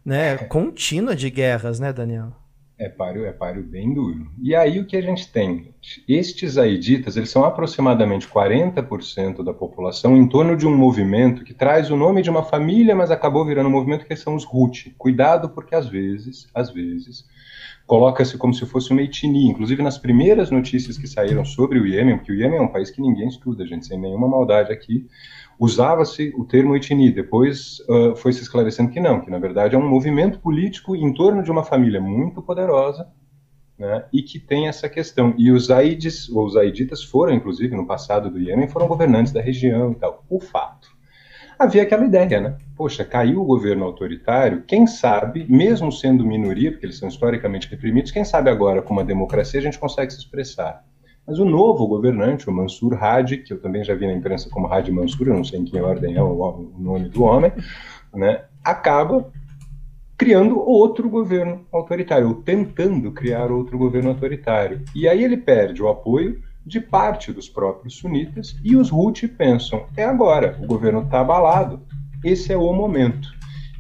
né, 0.04 0.38
contínua 0.38 1.16
de 1.16 1.30
guerras, 1.30 1.80
né, 1.80 1.94
Daniel? 1.94 2.34
É 2.80 2.88
páreo, 2.88 3.26
é 3.26 3.34
páreo 3.34 3.62
bem 3.62 3.94
duro. 3.94 4.32
E 4.42 4.56
aí 4.56 4.80
o 4.80 4.86
que 4.86 4.96
a 4.96 5.02
gente 5.02 5.30
tem? 5.30 5.76
Estes 6.08 6.58
aiditas, 6.58 7.18
eles 7.18 7.30
são 7.30 7.44
aproximadamente 7.44 8.26
40% 8.26 9.44
da 9.44 9.54
população 9.54 10.16
em 10.16 10.26
torno 10.26 10.56
de 10.56 10.66
um 10.66 10.74
movimento 10.74 11.44
que 11.44 11.54
traz 11.54 11.92
o 11.92 11.98
nome 11.98 12.22
de 12.22 12.30
uma 12.30 12.42
família, 12.42 12.96
mas 12.96 13.12
acabou 13.12 13.46
virando 13.46 13.68
um 13.68 13.72
movimento 13.72 14.06
que 14.06 14.16
são 14.16 14.34
os 14.34 14.48
Houthi. 14.50 14.96
Cuidado 14.98 15.50
porque 15.50 15.76
às 15.76 15.90
vezes, 15.90 16.48
às 16.56 16.72
vezes, 16.72 17.26
coloca-se 17.86 18.38
como 18.38 18.54
se 18.54 18.66
fosse 18.66 18.92
uma 18.92 19.02
etnia. 19.02 19.52
Inclusive 19.52 19.84
nas 19.84 19.98
primeiras 19.98 20.50
notícias 20.50 20.98
que 20.98 21.06
saíram 21.06 21.44
sobre 21.44 21.80
o 21.80 21.86
Iêmen, 21.86 22.16
porque 22.16 22.32
o 22.32 22.36
Iêmen 22.36 22.60
é 22.60 22.62
um 22.62 22.72
país 22.72 22.90
que 22.90 23.02
ninguém 23.02 23.28
estuda, 23.28 23.68
gente, 23.68 23.88
sem 23.88 24.00
nenhuma 24.00 24.28
maldade 24.28 24.72
aqui, 24.72 25.06
usava-se 25.60 26.34
o 26.38 26.46
termo 26.46 26.76
etnia. 26.76 27.12
Depois 27.12 27.80
uh, 27.82 28.16
foi 28.16 28.32
se 28.32 28.42
esclarecendo 28.42 28.92
que 28.92 29.00
não, 29.00 29.20
que 29.20 29.30
na 29.30 29.38
verdade 29.38 29.76
é 29.76 29.78
um 29.78 29.88
movimento 29.88 30.40
político 30.40 30.96
em 30.96 31.14
torno 31.14 31.44
de 31.44 31.52
uma 31.52 31.64
família 31.64 32.00
muito 32.00 32.42
poderosa 32.42 33.08
né, 33.78 34.06
e 34.12 34.24
que 34.24 34.40
tem 34.40 34.68
essa 34.68 34.88
questão. 34.88 35.34
E 35.38 35.52
os 35.52 35.70
Aides, 35.70 36.30
ou 36.30 36.46
os 36.46 36.56
Aiditas 36.56 37.04
foram, 37.04 37.34
inclusive, 37.34 37.76
no 37.76 37.86
passado 37.86 38.30
do 38.30 38.40
Iêmen, 38.40 38.70
foram 38.70 38.88
governantes 38.88 39.34
da 39.34 39.42
região 39.42 39.92
e 39.92 39.96
tal. 39.96 40.24
O 40.30 40.40
fato. 40.40 40.98
Havia 41.58 41.84
aquela 41.84 42.06
ideia, 42.06 42.40
né? 42.40 42.58
Poxa, 42.76 43.04
caiu 43.04 43.42
o 43.42 43.46
governo 43.46 43.84
autoritário, 43.84 44.64
quem 44.66 44.88
sabe, 44.88 45.46
mesmo 45.50 45.92
sendo 45.92 46.26
minoria, 46.26 46.72
porque 46.72 46.86
eles 46.86 46.98
são 46.98 47.10
historicamente 47.10 47.70
reprimidos, 47.70 48.12
quem 48.12 48.24
sabe 48.24 48.50
agora, 48.50 48.82
com 48.82 48.94
uma 48.94 49.04
democracia, 49.04 49.60
a 49.60 49.64
gente 49.64 49.78
consegue 49.78 50.14
se 50.14 50.20
expressar. 50.20 50.86
Mas 51.30 51.38
o 51.38 51.46
novo 51.46 51.86
governante, 51.86 52.50
o 52.50 52.52
Mansur 52.52 52.98
Hadi, 53.00 53.38
que 53.38 53.54
eu 53.54 53.62
também 53.62 53.84
já 53.84 53.94
vi 53.94 54.08
na 54.08 54.14
imprensa 54.14 54.50
como 54.50 54.66
Hadi 54.66 54.92
Mansur, 54.92 55.28
eu 55.28 55.36
não 55.36 55.44
sei 55.44 55.60
em 55.60 55.64
que 55.64 55.80
ordem 55.80 56.16
é 56.16 56.24
o, 56.24 56.72
nome 56.76 57.08
do 57.08 57.22
homem, 57.22 57.52
né, 58.12 58.46
acaba 58.64 59.32
criando 60.18 60.60
outro 60.60 61.08
governo 61.08 61.68
autoritário, 61.72 62.30
ou 62.30 62.34
tentando 62.34 63.12
criar 63.12 63.52
outro 63.52 63.78
governo 63.78 64.10
autoritário. 64.10 64.82
E 64.96 65.08
aí 65.08 65.24
ele 65.24 65.38
perde 65.38 65.84
o 65.84 65.88
apoio 65.88 66.42
de 66.66 66.82
parte 66.82 67.32
dos 67.32 67.48
próprios 67.48 67.98
sunitas 67.98 68.56
e 68.64 68.76
os 68.76 68.92
Houthi 68.92 69.28
pensam: 69.28 69.86
é 69.96 70.04
agora, 70.04 70.58
o 70.60 70.66
governo 70.66 71.02
está 71.02 71.20
abalado, 71.20 71.80
esse 72.26 72.52
é 72.52 72.58
o 72.58 72.74
momento. 72.74 73.30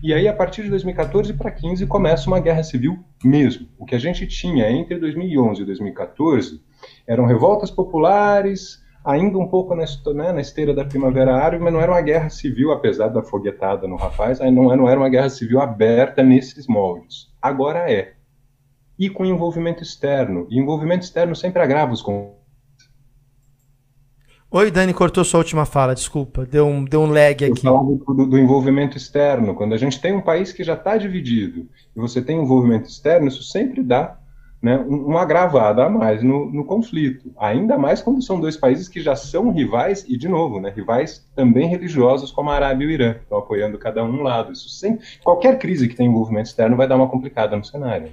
E 0.03 0.13
aí, 0.13 0.27
a 0.27 0.33
partir 0.33 0.61
de 0.61 0.69
2014 0.69 1.33
para 1.33 1.49
2015, 1.49 1.87
começa 1.87 2.27
uma 2.27 2.39
guerra 2.39 2.61
civil 2.61 2.99
mesmo. 3.23 3.67
O 3.77 3.85
que 3.85 3.95
a 3.95 3.99
gente 3.99 4.27
tinha 4.27 4.71
entre 4.71 4.99
2011 4.99 5.63
e 5.63 5.65
2014 5.65 6.68
eram 7.09 7.25
revoltas 7.25 7.71
populares, 7.71 8.79
ainda 9.03 9.39
um 9.39 9.47
pouco 9.47 9.75
na, 9.75 9.83
né, 10.13 10.31
na, 10.31 10.41
esteira 10.41 10.75
da 10.75 10.85
Primavera 10.85 11.35
Árabe, 11.35 11.63
mas 11.63 11.73
não 11.73 11.81
era 11.81 11.91
uma 11.91 12.01
guerra 12.01 12.29
civil, 12.29 12.71
apesar 12.71 13.07
da 13.07 13.23
foguetada 13.23 13.87
no 13.87 13.95
rapaz, 13.95 14.39
não, 14.39 14.75
não 14.77 14.87
era 14.87 14.99
uma 14.99 15.09
guerra 15.09 15.29
civil 15.29 15.59
aberta 15.59 16.21
nesses 16.21 16.67
moldes. 16.67 17.33
Agora 17.41 17.91
é. 17.91 18.13
E 18.97 19.09
com 19.09 19.25
envolvimento 19.25 19.81
externo. 19.81 20.45
E 20.51 20.59
envolvimento 20.59 21.03
externo 21.03 21.35
sempre 21.35 21.63
agrava 21.63 21.93
os 21.93 22.03
Oi, 24.51 24.71
Dani, 24.71 24.93
cortou 24.93 25.23
sua 25.23 25.39
última 25.39 25.65
fala, 25.65 25.95
desculpa, 25.95 26.45
deu 26.45 26.67
um, 26.67 26.83
deu 26.83 27.01
um 27.01 27.11
lag 27.11 27.33
aqui. 27.33 27.45
Eu 27.45 27.55
falava 27.55 27.85
do, 27.85 28.25
do 28.25 28.37
envolvimento 28.37 28.97
externo. 28.97 29.55
Quando 29.55 29.73
a 29.73 29.77
gente 29.77 30.01
tem 30.01 30.13
um 30.13 30.21
país 30.21 30.51
que 30.51 30.63
já 30.63 30.73
está 30.73 30.97
dividido 30.97 31.67
e 31.95 31.99
você 31.99 32.21
tem 32.21 32.41
envolvimento 32.41 32.87
externo, 32.87 33.27
isso 33.27 33.43
sempre 33.43 33.81
dá 33.81 34.19
né, 34.61 34.77
uma 34.77 35.21
agravada 35.21 35.85
a 35.85 35.89
mais 35.89 36.21
no, 36.21 36.51
no, 36.51 36.65
conflito. 36.65 37.31
Ainda 37.37 37.77
mais 37.77 38.01
quando 38.01 38.21
são 38.21 38.39
dois 38.39 38.57
países 38.57 38.89
que 38.89 39.01
já 39.01 39.15
são 39.15 39.51
rivais, 39.51 40.05
e 40.07 40.17
de 40.17 40.27
novo, 40.27 40.59
né, 40.59 40.71
rivais 40.75 41.25
também 41.35 41.67
religiosos, 41.67 42.31
como 42.31 42.49
a 42.49 42.55
Arábia 42.55 42.85
e 42.85 42.87
o 42.87 42.91
Irã, 42.91 43.15
estão 43.21 43.37
apoiando 43.37 43.77
cada 43.77 44.03
um 44.03 44.21
lado. 44.21 44.51
Isso 44.51 44.69
sempre, 44.69 45.05
qualquer 45.23 45.57
crise 45.57 45.87
que 45.87 45.95
tem 45.95 46.07
envolvimento 46.07 46.49
externo 46.49 46.75
vai 46.75 46.87
dar 46.87 46.97
uma 46.97 47.07
complicada 47.07 47.55
no 47.55 47.63
cenário. 47.63 48.09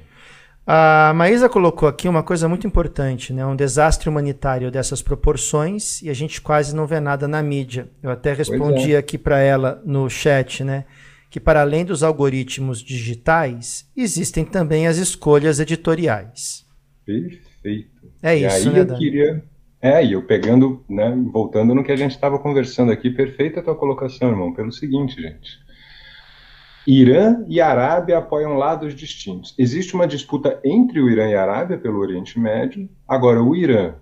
A 0.68 1.12
Maísa 1.14 1.48
colocou 1.48 1.88
aqui 1.88 2.08
uma 2.08 2.24
coisa 2.24 2.48
muito 2.48 2.66
importante, 2.66 3.32
né? 3.32 3.46
Um 3.46 3.54
desastre 3.54 4.08
humanitário 4.08 4.68
dessas 4.68 5.00
proporções 5.00 6.02
e 6.02 6.10
a 6.10 6.12
gente 6.12 6.40
quase 6.40 6.74
não 6.74 6.88
vê 6.88 6.98
nada 6.98 7.28
na 7.28 7.40
mídia. 7.40 7.88
Eu 8.02 8.10
até 8.10 8.32
respondi 8.32 8.92
é. 8.92 8.98
aqui 8.98 9.16
para 9.16 9.38
ela 9.38 9.80
no 9.84 10.10
chat, 10.10 10.64
né? 10.64 10.84
Que, 11.30 11.40
para 11.40 11.60
além 11.60 11.84
dos 11.84 12.02
algoritmos 12.02 12.80
digitais, 12.80 13.90
existem 13.96 14.44
também 14.44 14.86
as 14.86 14.96
escolhas 14.96 15.60
editoriais. 15.60 16.64
Perfeito. 17.04 17.96
É 18.22 18.38
e 18.38 18.46
isso, 18.46 18.68
aí 18.68 18.74
né, 18.74 18.80
eu 18.80 18.96
queria. 18.96 19.44
É, 19.80 20.04
e 20.04 20.12
eu 20.12 20.22
pegando, 20.22 20.84
né, 20.88 21.14
voltando 21.32 21.74
no 21.74 21.84
que 21.84 21.92
a 21.92 21.96
gente 21.96 22.12
estava 22.12 22.38
conversando 22.38 22.90
aqui, 22.90 23.10
perfeita 23.10 23.60
a 23.60 23.62
tua 23.62 23.76
colocação, 23.76 24.30
irmão, 24.30 24.52
pelo 24.52 24.72
seguinte, 24.72 25.20
gente. 25.20 25.66
Irã 26.86 27.44
e 27.48 27.60
Arábia 27.60 28.18
apoiam 28.18 28.54
lados 28.54 28.94
distintos. 28.94 29.54
Existe 29.58 29.94
uma 29.94 30.06
disputa 30.06 30.60
entre 30.64 31.00
o 31.00 31.10
Irã 31.10 31.28
e 31.28 31.34
a 31.34 31.42
Arábia 31.42 31.76
pelo 31.76 31.98
Oriente 31.98 32.38
Médio. 32.38 32.88
Agora, 33.08 33.42
o 33.42 33.56
Irã 33.56 33.94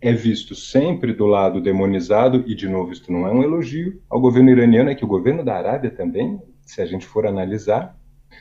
é 0.00 0.12
visto 0.12 0.54
sempre 0.54 1.14
do 1.14 1.26
lado 1.26 1.60
demonizado, 1.60 2.44
e 2.46 2.54
de 2.54 2.68
novo, 2.68 2.92
isto 2.92 3.10
não 3.10 3.26
é 3.26 3.32
um 3.32 3.42
elogio 3.42 4.00
ao 4.10 4.20
governo 4.20 4.50
iraniano, 4.50 4.90
é 4.90 4.94
que 4.94 5.04
o 5.04 5.08
governo 5.08 5.42
da 5.42 5.56
Arábia 5.56 5.90
também, 5.90 6.38
se 6.66 6.82
a 6.82 6.86
gente 6.86 7.06
for 7.06 7.26
analisar, 7.26 7.96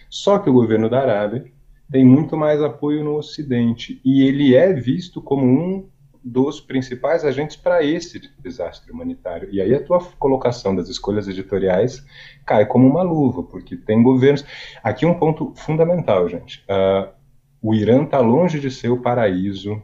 só 0.09 0.39
que 0.39 0.49
o 0.49 0.53
governo 0.53 0.89
da 0.89 0.99
Arábia 0.99 1.45
tem 1.91 2.03
muito 2.03 2.35
mais 2.35 2.61
apoio 2.61 3.03
no 3.03 3.15
Ocidente, 3.15 4.01
e 4.03 4.23
ele 4.23 4.55
é 4.55 4.73
visto 4.73 5.21
como 5.21 5.45
um 5.45 5.87
dos 6.25 6.59
principais 6.59 7.23
agentes 7.23 7.55
para 7.55 7.83
esse 7.83 8.19
desastre 8.39 8.91
humanitário. 8.91 9.47
E 9.51 9.61
aí 9.61 9.75
a 9.75 9.83
tua 9.83 9.99
colocação 10.17 10.75
das 10.75 10.89
escolhas 10.89 11.27
editoriais 11.27 12.03
cai 12.43 12.65
como 12.65 12.87
uma 12.87 13.03
luva, 13.03 13.43
porque 13.43 13.77
tem 13.77 14.01
governos. 14.01 14.43
Aqui 14.83 15.05
um 15.05 15.13
ponto 15.13 15.53
fundamental, 15.55 16.27
gente. 16.27 16.65
Uh, 16.67 17.13
o 17.61 17.75
Irã 17.75 18.03
está 18.03 18.19
longe 18.19 18.59
de 18.59 18.71
ser 18.71 18.89
o 18.89 19.01
paraíso 19.01 19.79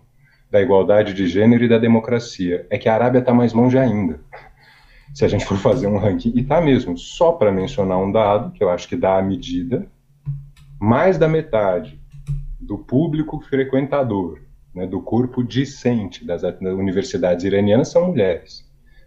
da 0.49 0.59
igualdade 0.59 1.13
de 1.13 1.27
gênero 1.27 1.63
e 1.63 1.69
da 1.69 1.77
democracia. 1.77 2.65
É 2.71 2.77
que 2.77 2.89
a 2.89 2.93
Arábia 2.95 3.19
está 3.19 3.33
mais 3.33 3.53
longe 3.53 3.77
ainda. 3.77 4.19
Se 5.14 5.26
a 5.26 5.28
gente 5.28 5.45
for 5.45 5.57
fazer 5.57 5.88
um 5.88 5.97
ranking, 5.97 6.32
e 6.36 6.41
está 6.41 6.62
mesmo, 6.62 6.97
só 6.97 7.34
para 7.34 7.51
mencionar 7.51 7.97
um 7.97 8.12
dado, 8.12 8.51
que 8.51 8.64
eu 8.64 8.70
acho 8.70 8.88
que 8.88 8.95
dá 8.95 9.18
a 9.18 9.22
medida, 9.22 9.86
mais 10.80 11.18
da 11.18 11.28
metade 11.28 11.99
do 12.59 12.78
público 12.78 13.39
frequentador 13.41 14.39
né, 14.74 14.88
do 14.88 15.01
corpo 15.01 15.43
discente 15.43 16.26
das 16.26 16.43
universidades 16.43 17.43
iranianas 17.43 17.89
são 17.89 18.07
mulheres. 18.07 18.66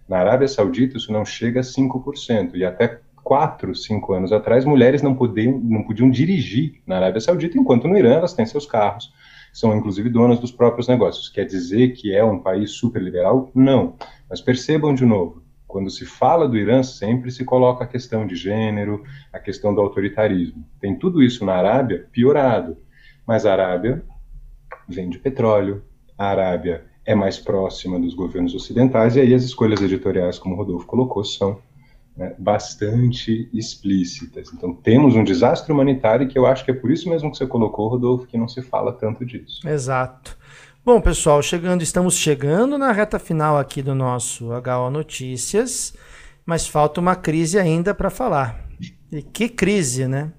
Na 0.09 0.19
Arábia 0.19 0.47
Saudita, 0.47 0.99
isso 0.99 1.11
não 1.11 1.25
chega 1.25 1.61
a 1.61 1.63
5%, 1.63 2.55
e 2.55 2.65
até 2.65 3.01
4, 3.23 3.75
5 3.75 4.13
anos 4.13 4.33
atrás, 4.33 4.67
mulheres 4.67 5.01
não 5.01 5.15
podiam, 5.15 5.59
não 5.59 5.83
podiam 5.83 6.11
dirigir 6.11 6.83
na 6.87 6.97
Arábia 6.97 7.21
Saudita, 7.21 7.59
enquanto 7.59 7.89
no 7.89 7.97
Irã 7.97 8.17
elas 8.17 8.35
têm 8.35 8.45
seus 8.45 8.67
carros, 8.67 9.11
são 9.51 9.75
inclusive 9.75 10.11
donas 10.11 10.39
dos 10.39 10.53
próprios 10.53 10.87
negócios. 10.87 11.31
Quer 11.31 11.47
dizer 11.47 11.95
que 11.95 12.15
é 12.15 12.23
um 12.23 12.41
país 12.41 12.73
super 12.73 13.01
liberal? 13.01 13.51
Não. 13.55 13.95
Mas 14.29 14.41
percebam 14.41 14.95
de 14.95 15.07
novo, 15.07 15.44
quando 15.75 15.91
se 15.91 16.07
fala 16.07 16.49
do 16.49 16.57
Irã, 16.57 16.85
sempre 16.85 17.33
se 17.33 17.45
coloca 17.45 17.83
a 17.83 17.87
questão 17.89 18.25
de 18.25 18.37
gênero, 18.37 19.03
a 19.33 19.41
questão 19.41 19.75
do 19.75 19.81
autoritarismo. 19.81 20.65
Tem 20.81 20.97
tudo 20.97 21.21
isso 21.21 21.45
na 21.45 21.55
Arábia 21.55 22.07
piorado, 22.13 22.77
mas 23.27 23.45
a 23.45 23.51
Arábia 23.51 24.05
vende 24.89 25.19
petróleo, 25.19 25.83
a 26.17 26.27
Arábia 26.27 26.85
é 27.05 27.13
mais 27.13 27.41
próxima 27.41 27.99
dos 27.99 28.15
governos 28.15 28.55
ocidentais, 28.55 29.17
e 29.17 29.21
aí 29.21 29.35
as 29.35 29.43
escolhas 29.43 29.83
editoriais, 29.83 30.39
como 30.39 30.55
o 30.55 30.59
Rodolfo 30.59 30.87
colocou, 30.87 31.25
são 31.25 31.59
né, 32.17 32.37
bastante 32.39 33.51
explícitas. 33.53 34.53
Então 34.55 34.73
temos 34.73 35.17
um 35.17 35.25
desastre 35.25 35.73
humanitário 35.73 36.29
que 36.29 36.39
eu 36.39 36.47
acho 36.47 36.65
que 36.65 36.71
é 36.71 36.75
por 36.75 36.93
isso 36.93 37.11
mesmo 37.11 37.33
que 37.33 37.37
você 37.37 37.49
colocou, 37.49 37.89
Rodolfo, 37.89 38.29
que 38.29 38.39
não 38.39 38.47
se 38.47 38.63
fala 38.63 38.93
tanto 38.93 39.27
disso. 39.27 39.69
Exato. 39.69 40.39
Bom, 40.87 41.01
pessoal, 41.01 41.41
chegando, 41.41 41.81
estamos 41.81 42.15
chegando 42.15 42.77
na 42.77 42.93
reta 42.93 43.19
final 43.19 43.57
aqui 43.57 43.81
do 43.81 43.95
nosso 43.95 44.51
HO 44.51 44.91
Notícias, 44.91 45.95
mas 46.45 46.67
falta 46.67 47.01
uma 47.01 47.17
crise 47.17 47.59
ainda 47.59 47.95
para 47.95 48.11
falar. 48.11 48.69
E 49.11 49.23
que 49.23 49.49
crise, 49.49 50.07
né? 50.07 50.31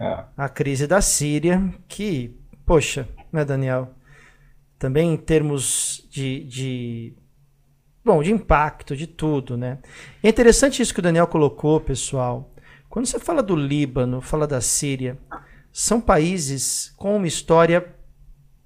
É. 0.00 0.24
A 0.36 0.48
crise 0.48 0.88
da 0.88 1.00
Síria, 1.00 1.72
que, 1.86 2.36
poxa, 2.66 3.08
né, 3.32 3.44
Daniel? 3.44 3.94
Também 4.76 5.14
em 5.14 5.16
termos 5.16 6.04
de, 6.10 6.42
de 6.42 7.16
bom, 8.04 8.20
de 8.24 8.32
impacto, 8.32 8.96
de 8.96 9.06
tudo, 9.06 9.56
né? 9.56 9.78
é 10.20 10.28
interessante 10.28 10.82
isso 10.82 10.92
que 10.92 10.98
o 10.98 11.02
Daniel 11.02 11.28
colocou, 11.28 11.80
pessoal. 11.80 12.52
Quando 12.90 13.06
você 13.06 13.20
fala 13.20 13.40
do 13.40 13.54
Líbano, 13.54 14.20
fala 14.20 14.48
da 14.48 14.60
Síria, 14.60 15.16
são 15.72 16.00
países 16.00 16.92
com 16.96 17.14
uma 17.16 17.28
história 17.28 17.94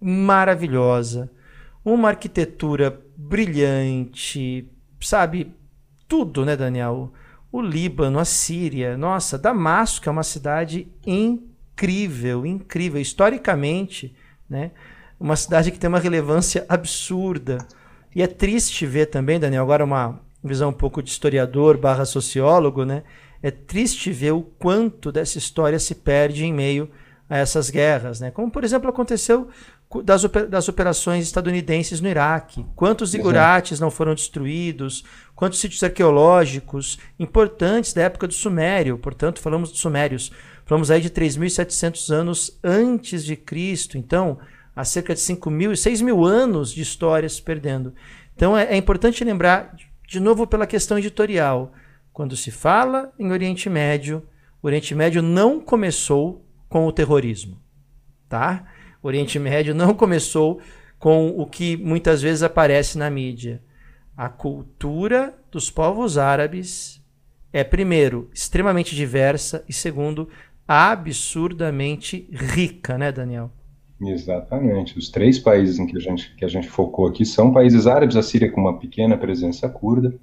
maravilhosa, 0.01 1.31
uma 1.85 2.09
arquitetura 2.09 3.01
brilhante, 3.17 4.69
sabe? 5.01 5.53
Tudo, 6.09 6.45
né, 6.45 6.57
Daniel? 6.57 7.13
O 7.53 7.61
Líbano, 7.61 8.19
a 8.19 8.25
Síria, 8.25 8.97
nossa, 8.97 9.37
Damasco 9.37 10.09
é 10.09 10.13
uma 10.13 10.23
cidade 10.23 10.89
incrível, 11.07 12.47
incrível. 12.47 13.01
Historicamente, 13.01 14.15
né? 14.49 14.71
Uma 15.19 15.37
cidade 15.37 15.71
que 15.71 15.79
tem 15.79 15.89
uma 15.89 15.99
relevância 15.99 16.65
absurda. 16.69 17.59
E 18.15 18.23
é 18.23 18.27
triste 18.27 18.87
ver 18.87 19.07
também, 19.07 19.39
Daniel, 19.39 19.63
agora 19.63 19.85
uma 19.85 20.21
visão 20.43 20.71
um 20.71 20.75
pouco 20.75 21.03
de 21.03 21.11
historiador 21.11 21.77
barra 21.77 22.05
sociólogo, 22.05 22.85
né? 22.85 23.03
É 23.43 23.51
triste 23.51 24.11
ver 24.11 24.33
o 24.33 24.43
quanto 24.43 25.11
dessa 25.11 25.39
história 25.39 25.79
se 25.79 25.95
perde 25.95 26.45
em 26.45 26.53
meio 26.53 26.91
a 27.29 27.37
essas 27.39 27.71
guerras, 27.71 28.21
né? 28.21 28.31
Como, 28.31 28.51
por 28.51 28.65
exemplo, 28.65 28.89
aconteceu 28.89 29.49
das, 30.05 30.23
das 30.49 30.69
operações 30.69 31.25
estadunidenses 31.25 32.01
no 32.01 32.09
Iraque. 32.09 32.65
Quantos 32.77 33.11
zigurates 33.11 33.81
não 33.81 33.91
foram 33.91 34.15
destruídos? 34.15 35.05
Quantos 35.35 35.59
sítios 35.59 35.83
arqueológicos 35.83 36.99
importantes 37.19 37.93
da 37.93 38.03
época 38.03 38.29
do 38.29 38.35
Sumério? 38.35 38.97
Portanto, 38.99 39.41
falamos 39.41 39.71
dos 39.71 39.81
Sumérios. 39.81 40.31
Falamos 40.65 40.93
aí 40.93 41.01
de 41.01 41.11
3.700 41.11 42.11
anos 42.13 42.59
antes 42.63 43.25
de 43.25 43.35
Cristo. 43.35 43.99
Então, 43.99 44.39
há 44.77 44.85
cerca 44.85 45.13
de 45.13 45.21
5 45.21 45.51
mil 45.51 45.73
e 45.73 45.77
6 45.77 46.01
mil 46.03 46.25
anos 46.25 46.73
de 46.73 46.83
história 46.83 47.29
se 47.29 47.43
perdendo. 47.43 47.93
Então, 48.37 48.57
é, 48.57 48.67
é 48.67 48.77
importante 48.77 49.25
lembrar, 49.25 49.75
de 50.07 50.21
novo, 50.21 50.47
pela 50.47 50.69
questão 50.69 50.99
editorial. 50.99 51.73
Quando 52.13 52.37
se 52.37 52.53
fala 52.53 53.13
em 53.19 53.33
Oriente 53.33 53.69
Médio, 53.69 54.23
o 54.63 54.69
Oriente 54.69 54.95
Médio 54.95 55.21
não 55.21 55.59
começou 55.59 56.47
com 56.69 56.87
o 56.87 56.93
terrorismo. 56.93 57.61
Tá? 58.29 58.65
O 59.03 59.09
Oriente 59.09 59.39
Médio 59.39 59.75
não 59.75 59.95
começou 59.95 60.61
com 60.99 61.29
o 61.29 61.47
que 61.47 61.77
muitas 61.77 62.21
vezes 62.21 62.43
aparece 62.43 62.99
na 62.99 63.09
mídia. 63.09 63.63
A 64.17 64.29
cultura 64.29 65.35
dos 65.51 65.71
povos 65.71 66.19
árabes 66.19 67.01
é, 67.53 67.65
primeiro, 67.65 68.31
extremamente 68.33 68.95
diversa 68.95 69.65
e, 69.69 69.73
segundo, 69.73 70.29
absurdamente 70.69 72.29
rica, 72.31 72.97
né, 72.97 73.11
Daniel? 73.11 73.51
Exatamente. 74.01 74.99
Os 74.99 75.11
três 75.11 75.39
países 75.39 75.79
em 75.79 75.87
que 75.87 75.97
a 75.97 76.01
gente, 76.01 76.35
que 76.37 76.45
a 76.45 76.49
gente 76.49 76.69
focou 76.69 77.07
aqui 77.07 77.25
são 77.25 77.53
países 77.53 77.87
árabes, 77.87 78.17
a 78.17 78.23
Síria 78.23 78.51
com 78.51 78.61
uma 78.61 78.79
pequena 78.79 79.17
presença 79.17 79.69
curda, 79.69 80.15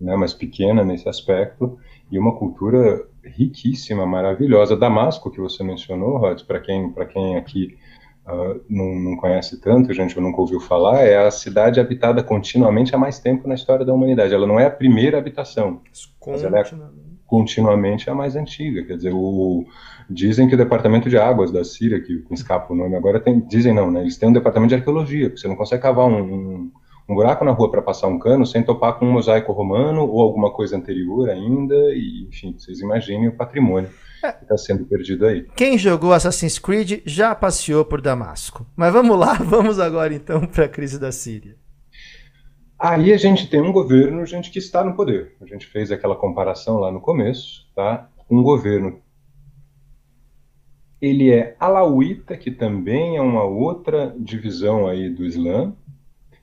né, 0.00 0.16
mas 0.16 0.32
pequena 0.32 0.84
nesse 0.84 1.08
aspecto, 1.08 1.78
e 2.10 2.18
uma 2.18 2.36
cultura 2.36 3.04
riquíssima, 3.22 4.06
maravilhosa. 4.06 4.76
Damasco, 4.76 5.30
que 5.30 5.40
você 5.40 5.62
mencionou, 5.62 6.16
Rod, 6.16 6.42
para 6.44 6.60
quem, 6.60 6.92
quem 7.12 7.36
aqui 7.36 7.76
uh, 8.32 8.60
não, 8.68 8.94
não, 8.94 9.16
conhece 9.16 9.60
tanto, 9.60 9.92
gente, 9.92 10.16
ou 10.16 10.22
nunca 10.22 10.40
ouviu 10.40 10.60
falar, 10.60 11.02
é 11.02 11.26
a 11.26 11.30
cidade 11.30 11.80
habitada 11.80 12.22
continuamente 12.22 12.94
há 12.94 12.98
mais 12.98 13.18
tempo 13.18 13.48
na 13.48 13.54
história 13.54 13.84
da 13.84 13.92
humanidade. 13.92 14.34
Ela 14.34 14.46
não 14.46 14.58
é 14.58 14.66
a 14.66 14.70
primeira 14.70 15.18
habitação, 15.18 15.80
mas 16.26 16.42
ela 16.42 16.60
é 16.60 16.64
continuamente 17.26 18.10
a 18.10 18.14
mais 18.14 18.34
antiga. 18.34 18.84
Quer 18.84 18.96
dizer, 18.96 19.12
o, 19.14 19.64
dizem 20.08 20.48
que 20.48 20.54
o 20.54 20.58
departamento 20.58 21.08
de 21.08 21.16
águas 21.16 21.52
da 21.52 21.62
Síria, 21.62 22.00
que 22.00 22.24
escapa 22.32 22.72
o 22.72 22.76
nome 22.76 22.96
agora, 22.96 23.20
tem, 23.20 23.40
dizem 23.40 23.72
não, 23.72 23.90
né? 23.90 24.00
Eles 24.00 24.18
têm 24.18 24.28
um 24.28 24.32
departamento 24.32 24.70
de 24.70 24.74
arqueologia, 24.74 25.28
porque 25.28 25.40
você 25.40 25.48
não 25.48 25.56
consegue 25.56 25.82
cavar 25.82 26.06
um, 26.06 26.20
um, 26.20 26.72
um 27.10 27.14
buraco 27.14 27.44
na 27.44 27.50
rua 27.50 27.70
para 27.70 27.82
passar 27.82 28.06
um 28.06 28.18
cano 28.18 28.46
sem 28.46 28.62
topar 28.62 28.96
com 28.96 29.04
um 29.04 29.10
mosaico 29.10 29.52
romano 29.52 30.06
ou 30.06 30.22
alguma 30.22 30.52
coisa 30.52 30.76
anterior 30.76 31.28
ainda, 31.28 31.74
e 31.92 32.28
enfim, 32.28 32.54
vocês 32.56 32.78
imaginem 32.78 33.26
o 33.26 33.36
patrimônio 33.36 33.90
é. 34.22 34.30
que 34.30 34.44
está 34.44 34.56
sendo 34.56 34.84
perdido 34.86 35.26
aí. 35.26 35.46
Quem 35.56 35.76
jogou 35.76 36.12
Assassin's 36.12 36.58
Creed 36.58 37.02
já 37.04 37.34
passeou 37.34 37.84
por 37.84 38.00
Damasco. 38.00 38.64
Mas 38.76 38.92
vamos 38.92 39.18
lá, 39.18 39.34
vamos 39.42 39.80
agora 39.80 40.14
então 40.14 40.46
para 40.46 40.66
a 40.66 40.68
crise 40.68 41.00
da 41.00 41.10
Síria. 41.10 41.56
Aí 42.78 43.12
a 43.12 43.16
gente 43.16 43.50
tem 43.50 43.60
um 43.60 43.72
governo, 43.72 44.24
gente, 44.24 44.50
que 44.50 44.58
está 44.58 44.84
no 44.84 44.94
poder. 44.94 45.34
A 45.40 45.46
gente 45.46 45.66
fez 45.66 45.90
aquela 45.90 46.14
comparação 46.14 46.78
lá 46.78 46.92
no 46.92 47.00
começo, 47.00 47.66
tá? 47.74 48.08
Um 48.30 48.42
governo. 48.42 49.00
Ele 51.02 51.30
é 51.30 51.56
alauíta, 51.58 52.36
que 52.36 52.50
também 52.50 53.16
é 53.16 53.20
uma 53.20 53.42
outra 53.42 54.14
divisão 54.18 54.86
aí 54.86 55.10
do 55.10 55.24
Islã, 55.24 55.74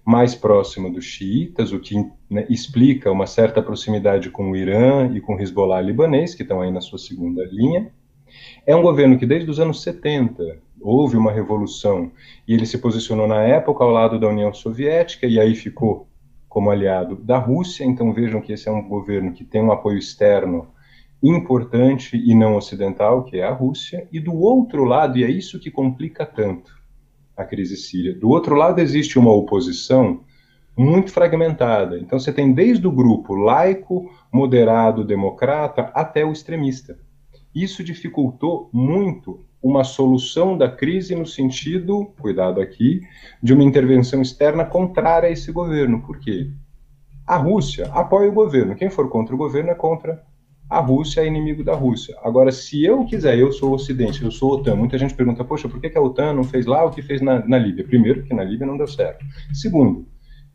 mais 0.08 0.34
próximo 0.34 0.90
dos 0.90 1.04
xiitas, 1.04 1.74
o 1.74 1.82
que 1.82 1.98
né, 2.30 2.48
explica 2.50 3.12
uma 3.12 3.28
certa 3.28 3.62
proximidade 3.62 4.30
com 4.30 4.50
o 4.50 4.56
Irã 4.56 5.12
e 5.14 5.20
com 5.20 5.36
o 5.36 5.42
Hezbollah 5.42 5.82
libanês, 5.82 6.34
que 6.34 6.44
estão 6.44 6.62
aí 6.62 6.72
na 6.72 6.80
sua 6.80 6.98
segunda 6.98 7.44
linha. 7.44 7.92
É 8.66 8.74
um 8.74 8.82
governo 8.82 9.20
que 9.20 9.26
desde 9.26 9.52
os 9.52 9.60
anos 9.60 9.84
70 9.84 10.62
houve 10.80 11.18
uma 11.18 11.30
revolução 11.30 12.10
e 12.48 12.54
ele 12.54 12.66
se 12.66 12.78
posicionou 12.78 13.28
na 13.28 13.42
época 13.44 13.84
ao 13.84 13.90
lado 13.90 14.18
da 14.18 14.30
União 14.30 14.54
Soviética 14.54 15.28
e 15.28 15.42
aí 15.42 15.54
ficou 15.54 16.08
como 16.48 16.72
aliado 16.72 17.18
da 17.18 17.38
Rússia, 17.38 17.84
então 17.84 18.14
vejam 18.14 18.40
que 18.40 18.54
esse 18.54 18.70
é 18.70 18.72
um 18.72 18.88
governo 18.88 19.34
que 19.34 19.44
tem 19.44 19.62
um 19.62 19.74
apoio 19.74 19.98
externo 19.98 20.70
importante 21.22 22.16
e 22.16 22.34
não 22.34 22.56
ocidental, 22.56 23.26
que 23.26 23.40
é 23.40 23.44
a 23.44 23.52
Rússia, 23.52 24.08
e 24.10 24.22
do 24.22 24.34
outro 24.34 24.86
lado, 24.86 25.18
e 25.18 25.26
é 25.26 25.30
isso 25.30 25.60
que 25.60 25.70
complica 25.70 26.26
tanto 26.26 26.77
a 27.38 27.46
crise 27.46 27.78
síria, 27.78 28.16
do 28.16 28.30
outro 28.30 28.56
lado 28.56 28.80
existe 28.80 29.20
uma 29.20 29.32
oposição 29.32 30.22
muito 30.76 31.12
fragmentada. 31.12 31.98
Então 32.00 32.20
você 32.20 32.34
tem 32.34 32.52
desde 32.52 32.88
o 32.88 32.92
grupo 32.92 33.36
laico, 33.36 34.12
moderado, 34.32 35.04
democrata, 35.04 35.92
até 35.94 36.26
o 36.26 36.32
extremista. 36.32 36.98
Isso 37.54 37.84
dificultou 37.84 38.70
muito 38.74 39.46
uma 39.62 39.84
solução 39.84 40.58
da 40.58 40.70
crise 40.70 41.16
no 41.16 41.26
sentido, 41.26 42.14
cuidado 42.20 42.62
aqui, 42.62 43.02
de 43.42 43.54
uma 43.54 43.64
intervenção 43.64 44.22
externa 44.22 44.64
contrária 44.64 45.30
a 45.30 45.32
esse 45.32 45.52
governo. 45.52 46.02
Por 46.02 46.20
quê? 46.20 46.52
A 47.26 47.38
Rússia 47.38 47.90
apoia 47.92 48.30
o 48.30 48.34
governo. 48.34 48.76
Quem 48.76 48.90
for 48.90 49.10
contra 49.10 49.34
o 49.34 49.38
governo 49.38 49.72
é 49.72 49.76
contra 49.76 50.24
a 50.70 50.80
Rússia, 50.80 51.22
é 51.22 51.28
inimigo 51.28 51.64
da 51.64 51.74
Rússia. 51.74 52.16
Agora, 52.22 52.52
se 52.52 52.84
eu 52.84 53.06
quiser, 53.06 53.38
eu 53.38 53.52
sou 53.52 53.72
o 53.72 53.76
Ocidente, 53.76 54.24
eu 54.24 54.32
sou 54.32 54.52
a 54.52 54.56
OTAN. 54.56 54.76
Muita 54.76 54.98
gente 54.98 55.14
pergunta, 55.14 55.44
poxa, 55.44 55.70
por 55.70 55.80
que 55.80 55.98
a 55.98 56.02
OTAN 56.02 56.34
não 56.34 56.44
fez 56.44 56.66
lá 56.66 56.84
o 56.84 56.92
que 56.92 57.02
fez 57.02 57.22
na, 57.22 57.46
na 57.48 57.58
Líbia? 57.58 57.86
Primeiro, 57.86 58.20
porque 58.20 58.34
na 58.34 58.44
Líbia 58.44 58.68
não 58.68 58.78
deu 58.78 58.88
certo. 58.88 59.26
Segundo, 59.54 60.06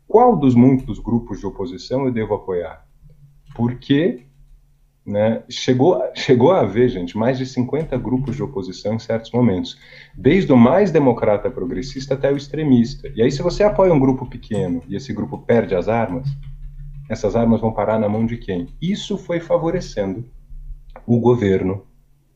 qual 0.07 0.35
dos 0.35 0.53
muitos 0.53 0.99
grupos 0.99 1.39
de 1.39 1.45
oposição 1.47 2.05
eu 2.05 2.11
devo 2.11 2.35
apoiar? 2.35 2.85
Porque 3.55 4.25
né, 5.05 5.43
chegou, 5.49 6.01
chegou 6.13 6.51
a 6.51 6.61
haver, 6.61 6.89
gente, 6.89 7.17
mais 7.17 7.37
de 7.37 7.45
50 7.45 7.97
grupos 7.97 8.35
de 8.35 8.43
oposição 8.43 8.93
em 8.93 8.99
certos 8.99 9.31
momentos, 9.31 9.77
desde 10.15 10.53
o 10.53 10.57
mais 10.57 10.91
democrata 10.91 11.49
progressista 11.49 12.13
até 12.13 12.31
o 12.31 12.37
extremista. 12.37 13.11
E 13.15 13.21
aí, 13.21 13.31
se 13.31 13.41
você 13.41 13.63
apoia 13.63 13.93
um 13.93 13.99
grupo 13.99 14.25
pequeno 14.25 14.81
e 14.87 14.95
esse 14.95 15.11
grupo 15.11 15.39
perde 15.39 15.75
as 15.75 15.89
armas, 15.89 16.29
essas 17.13 17.35
armas 17.35 17.61
vão 17.61 17.71
parar 17.71 17.99
na 17.99 18.09
mão 18.09 18.25
de 18.25 18.37
quem? 18.37 18.67
Isso 18.81 19.17
foi 19.17 19.39
favorecendo 19.39 20.25
o 21.05 21.19
governo 21.19 21.85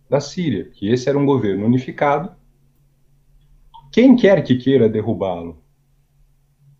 da 0.10 0.20
Síria, 0.20 0.66
que 0.66 0.90
esse 0.90 1.10
era 1.10 1.18
um 1.18 1.26
governo 1.26 1.66
unificado. 1.66 2.32
Quem 3.92 4.16
quer 4.16 4.44
que 4.44 4.56
queira 4.56 4.88
derrubá-lo 4.88 5.62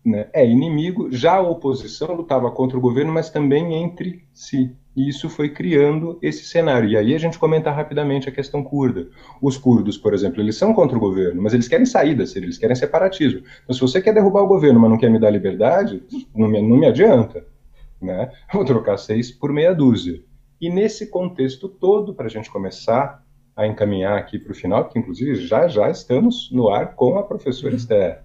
né, 0.04 0.28
é 0.32 0.46
inimigo. 0.46 1.10
Já 1.12 1.34
a 1.34 1.42
oposição 1.42 2.14
lutava 2.14 2.50
contra 2.50 2.78
o 2.78 2.80
governo, 2.80 3.12
mas 3.12 3.30
também 3.30 3.74
entre 3.74 4.24
si. 4.32 4.74
E 4.96 5.08
isso 5.08 5.28
foi 5.28 5.50
criando 5.50 6.18
esse 6.20 6.44
cenário. 6.44 6.88
E 6.88 6.96
aí 6.96 7.14
a 7.14 7.18
gente 7.18 7.38
comenta 7.38 7.70
rapidamente 7.70 8.28
a 8.28 8.32
questão 8.32 8.64
curda. 8.64 9.08
Os 9.40 9.56
curdos, 9.56 9.96
por 9.96 10.12
exemplo, 10.12 10.40
eles 10.40 10.56
são 10.56 10.72
contra 10.74 10.96
o 10.96 11.00
governo, 11.00 11.42
mas 11.42 11.54
eles 11.54 11.68
querem 11.68 11.86
sair 11.86 12.14
da 12.16 12.26
Síria, 12.26 12.46
eles 12.46 12.58
querem 12.58 12.74
separatismo. 12.74 13.42
Então, 13.62 13.74
se 13.74 13.80
você 13.80 14.00
quer 14.00 14.12
derrubar 14.12 14.42
o 14.42 14.48
governo, 14.48 14.80
mas 14.80 14.90
não 14.90 14.98
quer 14.98 15.10
me 15.10 15.20
dar 15.20 15.30
liberdade, 15.30 16.02
não 16.34 16.48
me, 16.48 16.60
não 16.60 16.76
me 16.76 16.86
adianta. 16.86 17.46
Né? 18.00 18.30
Vou 18.52 18.64
trocar 18.64 18.96
seis 18.96 19.30
por 19.30 19.52
meia 19.52 19.74
dúzia. 19.74 20.22
E 20.60 20.68
nesse 20.68 21.08
contexto 21.08 21.68
todo, 21.68 22.14
para 22.14 22.26
a 22.26 22.30
gente 22.30 22.50
começar 22.50 23.22
a 23.54 23.66
encaminhar 23.66 24.16
aqui 24.16 24.38
para 24.38 24.52
o 24.52 24.54
final, 24.54 24.88
que 24.88 24.98
inclusive 24.98 25.34
já 25.34 25.66
já 25.66 25.90
estamos 25.90 26.50
no 26.52 26.68
ar 26.68 26.94
com 26.94 27.18
a 27.18 27.22
professora 27.22 27.74
Esther. 27.74 28.22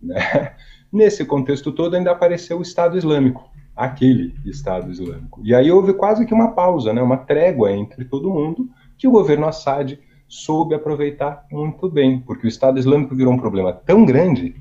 Né? 0.00 0.16
Nesse 0.92 1.24
contexto 1.24 1.72
todo, 1.72 1.96
ainda 1.96 2.10
apareceu 2.10 2.58
o 2.58 2.62
Estado 2.62 2.96
Islâmico, 2.96 3.50
aquele 3.76 4.34
Estado 4.44 4.90
Islâmico. 4.90 5.40
E 5.44 5.54
aí 5.54 5.70
houve 5.70 5.92
quase 5.92 6.24
que 6.24 6.32
uma 6.32 6.52
pausa, 6.52 6.92
né, 6.92 7.02
uma 7.02 7.18
trégua 7.18 7.72
entre 7.72 8.04
todo 8.04 8.30
mundo, 8.30 8.68
que 8.96 9.06
o 9.06 9.10
governo 9.10 9.46
Assad 9.46 9.98
soube 10.26 10.74
aproveitar 10.74 11.46
muito 11.50 11.88
bem, 11.90 12.20
porque 12.20 12.46
o 12.46 12.48
Estado 12.48 12.78
Islâmico 12.78 13.14
virou 13.14 13.32
um 13.32 13.38
problema 13.38 13.72
tão 13.72 14.04
grande 14.04 14.54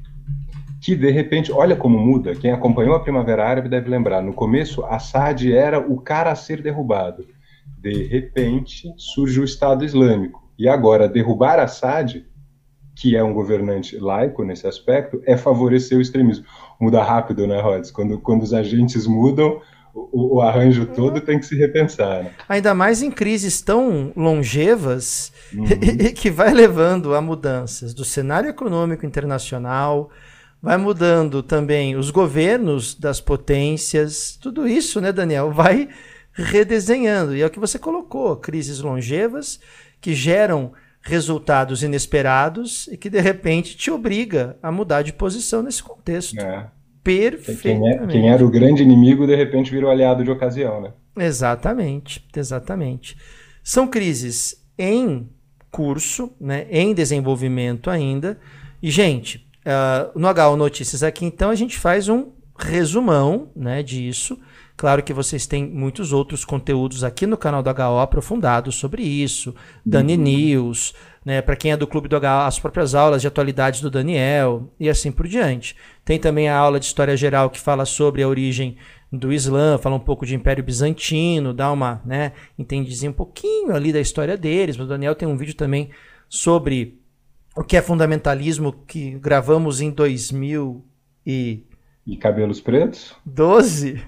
que 0.82 0.96
de 0.96 1.10
repente, 1.10 1.52
olha 1.52 1.76
como 1.76 1.98
muda. 1.98 2.36
Quem 2.36 2.52
acompanhou 2.52 2.96
a 2.96 3.00
Primavera 3.00 3.48
Árabe 3.48 3.70
deve 3.70 3.90
lembrar. 3.90 4.22
No 4.22 4.34
começo, 4.34 4.84
Assad 4.86 5.44
era 5.52 5.80
o 5.80 6.00
cara 6.00 6.32
a 6.32 6.36
ser 6.36 6.62
derrubado. 6.62 7.26
De 7.80 8.04
repente, 8.04 8.94
surge 8.98 9.40
o 9.40 9.44
Estado 9.44 9.84
Islâmico. 9.84 10.48
E 10.58 10.68
agora, 10.68 11.08
derrubar 11.08 11.60
Assad, 11.60 12.24
que 12.96 13.16
é 13.16 13.24
um 13.24 13.34
governante 13.34 13.98
laico 13.98 14.44
nesse 14.44 14.68
aspecto, 14.68 15.22
é 15.26 15.38
favorecer 15.38 15.98
o 15.98 16.02
extremismo. 16.02 16.46
Muda 16.80 17.04
rápido, 17.04 17.46
né, 17.48 17.62
Rods? 17.62 17.92
Quando, 17.92 18.20
quando 18.20 18.44
os 18.44 18.54
agentes 18.54 19.06
mudam, 19.06 19.62
o, 19.94 20.38
o, 20.38 20.42
arranjo 20.42 20.86
todo 20.86 21.20
tem 21.22 21.40
que 21.40 21.46
se 21.46 21.56
repensar. 21.56 22.24
Né? 22.24 22.32
Ainda 22.48 22.74
mais 22.74 23.02
em 23.02 23.10
crises 23.10 23.62
tão 23.62 24.12
longevas 24.16 25.32
uhum. 25.54 25.66
que 26.16 26.30
vai 26.30 26.54
levando 26.54 27.16
a 27.16 27.22
mudanças 27.22 27.94
do 27.94 28.06
cenário 28.06 28.50
econômico 28.50 29.06
internacional, 29.06 30.10
vai 30.62 30.78
mudando 30.78 31.44
também 31.44 31.96
os 31.96 32.10
governos 32.10 32.96
das 32.96 33.22
potências, 33.22 34.38
tudo 34.42 34.68
isso, 34.68 35.00
né, 35.00 35.12
Daniel, 35.12 35.52
vai 35.52 35.90
redesenhando. 36.34 37.36
E 37.36 37.42
é 37.42 37.46
o 37.46 37.50
que 37.50 37.60
você 37.60 37.80
colocou, 37.80 38.36
crises 38.38 38.80
longevas 38.80 39.60
que 40.00 40.14
geram 40.14 40.72
resultados 41.02 41.84
inesperados 41.84 42.88
e 42.88 42.98
que 42.98 43.10
de 43.10 43.20
repente 43.20 43.78
te 43.78 43.90
obriga 43.90 44.58
a 44.62 44.72
mudar 44.72 45.02
de 45.02 45.14
posição 45.14 45.64
nesse 45.64 45.82
contexto. 45.82 46.40
É. 46.40 46.68
Perfeitamente. 47.04 47.98
Quem, 47.98 48.04
é, 48.04 48.08
quem 48.08 48.30
era 48.30 48.46
o 48.46 48.50
grande 48.50 48.84
inimigo 48.84 49.26
de 49.26 49.34
repente 49.34 49.72
virou 49.72 49.90
aliado 49.90 50.26
de 50.26 50.30
ocasião, 50.30 50.82
né? 50.82 50.92
Exatamente, 51.18 52.28
exatamente. 52.36 53.16
São 53.64 53.88
crises 53.88 54.62
em 54.78 55.30
curso, 55.72 56.34
né, 56.40 56.68
em 56.70 56.94
desenvolvimento 56.94 57.90
ainda. 57.90 58.38
E 58.84 58.92
gente, 58.92 59.47
Uh, 59.68 60.18
no 60.18 60.30
HO 60.30 60.56
Notícias 60.56 61.04
aqui, 61.04 61.26
então, 61.26 61.50
a 61.50 61.56
gente 61.56 61.78
faz 61.78 62.08
um 62.08 62.32
resumão 62.58 63.52
né, 63.54 63.84
disso. 63.84 64.40
Claro 64.78 65.04
que 65.04 65.12
vocês 65.12 65.46
têm 65.46 65.66
muitos 65.68 66.14
outros 66.14 66.46
conteúdos 66.46 67.04
aqui 67.04 67.28
no 67.28 67.36
canal 67.36 67.62
do 67.62 67.70
HO 67.70 68.00
aprofundados 68.00 68.76
sobre 68.76 69.04
isso. 69.04 69.54
Dani 69.86 70.16
uhum. 70.16 70.24
News, 70.24 70.94
né, 71.26 71.42
para 71.42 71.58
quem 71.58 71.74
é 71.74 71.78
do 71.78 71.86
Clube 71.86 72.08
do 72.08 72.16
HO, 72.16 72.46
as 72.46 72.60
próprias 72.60 72.96
aulas 72.96 73.22
de 73.22 73.28
atualidades 73.28 73.82
do 73.82 73.92
Daniel 73.92 74.72
e 74.80 74.88
assim 74.88 75.12
por 75.12 75.28
diante. 75.28 75.76
Tem 76.06 76.18
também 76.18 76.48
a 76.48 76.56
aula 76.56 76.80
de 76.80 76.86
História 76.86 77.18
Geral 77.18 77.50
que 77.50 77.60
fala 77.60 77.84
sobre 77.86 78.24
a 78.24 78.28
origem 78.28 78.78
do 79.12 79.34
Islã, 79.34 79.78
fala 79.78 79.96
um 79.96 80.00
pouco 80.00 80.26
de 80.26 80.36
Império 80.36 80.64
Bizantino, 80.64 81.54
dá 81.54 81.72
uma, 81.72 82.02
né, 82.06 82.32
entendezinho 82.58 83.12
um 83.12 83.16
pouquinho 83.16 83.76
ali 83.76 83.92
da 83.92 84.00
história 84.00 84.38
deles. 84.38 84.80
O 84.80 84.86
Daniel 84.86 85.16
tem 85.16 85.28
um 85.28 85.36
vídeo 85.36 85.56
também 85.56 85.90
sobre 86.30 86.97
o 87.58 87.64
que 87.64 87.76
é 87.76 87.82
fundamentalismo 87.82 88.72
que 88.72 89.18
gravamos 89.20 89.82
em 89.82 89.90
2000 89.90 90.86
e 91.26 91.64
e 92.06 92.16
cabelos 92.16 92.62
pretos? 92.62 93.16
12. 93.26 94.02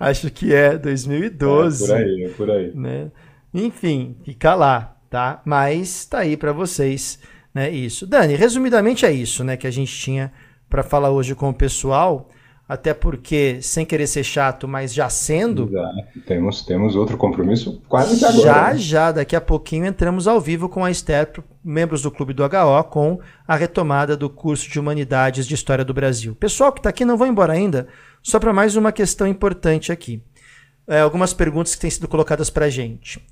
Acho 0.00 0.30
que 0.32 0.52
é 0.52 0.76
2012. 0.76 1.84
É 1.84 1.86
por 1.86 1.96
aí, 1.96 2.24
é 2.24 2.28
por 2.30 2.50
aí. 2.50 2.72
Né? 2.74 3.12
Enfim, 3.54 4.16
fica 4.24 4.56
lá, 4.56 4.96
tá? 5.08 5.40
Mas 5.44 6.06
tá 6.06 6.18
aí 6.20 6.36
para 6.36 6.52
vocês, 6.52 7.20
né? 7.54 7.70
Isso. 7.70 8.04
Dani, 8.04 8.34
resumidamente 8.34 9.06
é 9.06 9.12
isso, 9.12 9.44
né, 9.44 9.56
que 9.56 9.68
a 9.68 9.70
gente 9.70 9.96
tinha 9.96 10.32
para 10.68 10.82
falar 10.82 11.10
hoje 11.10 11.36
com 11.36 11.50
o 11.50 11.54
pessoal 11.54 12.28
até 12.68 12.92
porque, 12.92 13.60
sem 13.62 13.86
querer 13.86 14.08
ser 14.08 14.24
chato, 14.24 14.66
mas 14.66 14.92
já 14.92 15.08
sendo. 15.08 15.68
Exato. 15.68 16.20
Temos, 16.26 16.62
temos 16.62 16.96
outro 16.96 17.16
compromisso 17.16 17.80
quase 17.88 18.18
que 18.18 18.24
agora. 18.24 18.42
Já, 18.42 18.72
né? 18.72 18.78
já, 18.78 19.12
daqui 19.12 19.36
a 19.36 19.40
pouquinho 19.40 19.86
entramos 19.86 20.26
ao 20.26 20.40
vivo 20.40 20.68
com 20.68 20.84
a 20.84 20.90
Esther, 20.90 21.28
membros 21.62 22.02
do 22.02 22.10
Clube 22.10 22.32
do 22.32 22.42
HO, 22.44 22.84
com 22.90 23.20
a 23.46 23.54
retomada 23.54 24.16
do 24.16 24.28
curso 24.28 24.68
de 24.68 24.80
Humanidades 24.80 25.46
de 25.46 25.54
História 25.54 25.84
do 25.84 25.94
Brasil. 25.94 26.34
Pessoal 26.34 26.72
que 26.72 26.80
está 26.80 26.90
aqui, 26.90 27.04
não 27.04 27.16
vão 27.16 27.28
embora 27.28 27.52
ainda, 27.52 27.86
só 28.20 28.40
para 28.40 28.52
mais 28.52 28.74
uma 28.74 28.90
questão 28.90 29.28
importante 29.28 29.92
aqui. 29.92 30.20
É, 30.88 31.00
algumas 31.00 31.32
perguntas 31.32 31.74
que 31.74 31.80
têm 31.80 31.90
sido 31.90 32.08
colocadas 32.08 32.50
para 32.50 32.66
a 32.66 32.70
gente. 32.70 33.24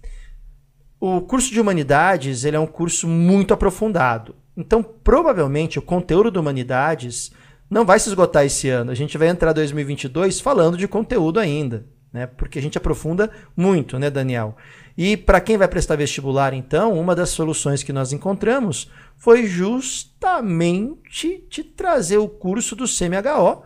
O 1.01 1.20
curso 1.20 1.53
de 1.53 1.61
Humanidades 1.61 2.45
ele 2.45 2.57
é 2.57 2.61
um 2.61 2.66
curso 2.66 3.09
muito 3.09 3.53
aprofundado. 3.53 4.37
Então, 4.57 4.80
provavelmente, 4.80 5.78
o 5.78 5.82
conteúdo 5.82 6.30
de 6.30 6.39
Humanidades 6.39 7.32
não 7.74 7.84
vai 7.84 7.98
se 7.98 8.08
esgotar 8.08 8.44
esse 8.44 8.68
ano. 8.68 8.92
A 8.92 8.94
gente 8.94 9.18
vai 9.18 9.26
entrar 9.26 9.52
2022 9.52 10.40
falando 10.40 10.76
de 10.76 10.86
conteúdo 10.86 11.40
ainda, 11.40 11.84
né? 12.12 12.24
Porque 12.24 12.56
a 12.56 12.62
gente 12.62 12.78
aprofunda 12.78 13.28
muito, 13.56 13.98
né, 13.98 14.08
Daniel? 14.08 14.56
E 14.96 15.16
para 15.16 15.40
quem 15.40 15.58
vai 15.58 15.66
prestar 15.66 15.96
vestibular, 15.96 16.54
então, 16.54 16.96
uma 16.96 17.16
das 17.16 17.30
soluções 17.30 17.82
que 17.82 17.92
nós 17.92 18.12
encontramos 18.12 18.88
foi 19.16 19.44
justamente 19.44 21.44
de 21.50 21.64
trazer 21.64 22.18
o 22.18 22.28
curso 22.28 22.76
do 22.76 22.84
CMHO, 22.84 23.64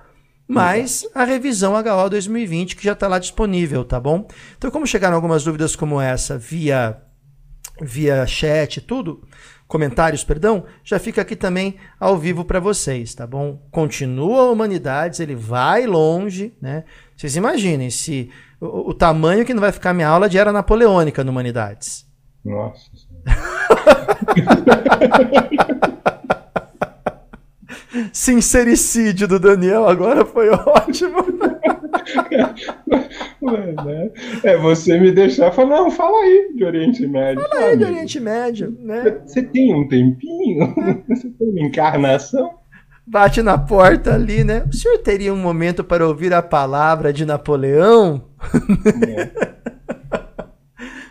mais 0.48 1.06
a 1.14 1.24
revisão 1.24 1.74
HO 1.74 2.09
2020 2.09 2.76
que 2.76 2.84
já 2.84 2.92
está 2.92 3.06
lá 3.06 3.18
disponível, 3.18 3.84
tá 3.84 4.00
bom? 4.00 4.26
Então, 4.56 4.70
como 4.70 4.86
chegaram 4.86 5.16
algumas 5.16 5.44
dúvidas 5.44 5.76
como 5.76 6.00
essa 6.00 6.38
via 6.38 6.98
via 7.80 8.26
chat 8.26 8.78
e 8.78 8.80
tudo, 8.80 9.22
comentários, 9.69 10.25
perdão, 10.25 10.64
já 10.83 10.99
fica 10.99 11.21
aqui 11.21 11.37
também 11.37 11.77
ao 12.01 12.16
vivo 12.16 12.45
para 12.45 12.59
vocês, 12.59 13.14
tá 13.14 13.27
bom? 13.27 13.61
Continua 13.71 14.41
a 14.41 14.51
Humanidades, 14.51 15.21
ele 15.21 15.37
vai 15.37 15.87
longe, 15.87 16.55
né? 16.61 16.85
Vocês 17.14 17.37
imaginem 17.37 17.91
se 17.91 18.31
o, 18.61 18.91
o 18.91 18.95
tamanho 18.95 19.45
que 19.45 19.53
não 19.53 19.61
vai 19.61 19.71
ficar 19.71 19.93
minha 19.93 20.09
aula 20.09 20.29
de 20.29 20.39
era 20.39 20.51
napoleônica 20.51 21.23
no 21.23 21.31
Humanidades. 21.31 22.07
Nossa. 22.45 22.91
Sincericídio 28.12 29.29
do 29.29 29.39
Daniel 29.39 29.87
agora 29.87 30.25
foi 30.25 30.49
ótimo. 30.51 31.19
É 34.42 34.56
você 34.56 34.98
me 34.98 35.12
deixar 35.12 35.52
falar, 35.52 35.76
não, 35.76 35.90
fala 35.90 36.18
aí 36.18 36.52
de 36.54 36.64
Oriente 36.64 37.06
Médio. 37.06 37.42
Fala 37.48 37.64
aí 37.66 37.76
de 37.76 37.84
Oriente 37.84 38.20
Médio, 38.20 38.76
né? 38.80 39.20
Você 39.24 39.42
tem 39.42 39.74
um 39.74 39.86
tempinho? 39.88 40.74
Você 41.09 41.28
tem 41.30 41.48
uma 41.48 41.61
encarnação? 41.61 42.59
bate 43.09 43.42
na 43.42 43.56
porta 43.56 44.14
ali, 44.14 44.44
né? 44.44 44.64
O 44.68 44.72
senhor 44.76 44.98
teria 44.98 45.32
um 45.32 45.38
momento 45.38 45.82
para 45.82 46.06
ouvir 46.06 46.32
a 46.34 46.42
palavra 46.42 47.12
de 47.12 47.24
Napoleão? 47.24 48.22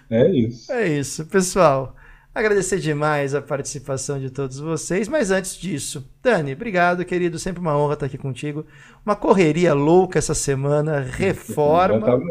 É, 0.09 0.21
é 0.23 0.29
isso. 0.31 0.71
É 0.71 0.87
isso, 0.87 1.25
pessoal. 1.25 1.96
Agradecer 2.38 2.77
demais 2.77 3.33
a 3.33 3.41
participação 3.41 4.19
de 4.19 4.29
todos 4.29 4.59
vocês, 4.59 5.07
mas 5.07 5.31
antes 5.31 5.55
disso, 5.55 6.07
Dani, 6.21 6.53
obrigado, 6.53 7.03
querido, 7.03 7.39
sempre 7.39 7.59
uma 7.59 7.75
honra 7.75 7.95
estar 7.95 8.05
aqui 8.05 8.15
contigo. 8.15 8.63
Uma 9.03 9.15
correria 9.15 9.73
louca 9.73 10.19
essa 10.19 10.35
semana, 10.35 10.99
reforma, 11.17 12.21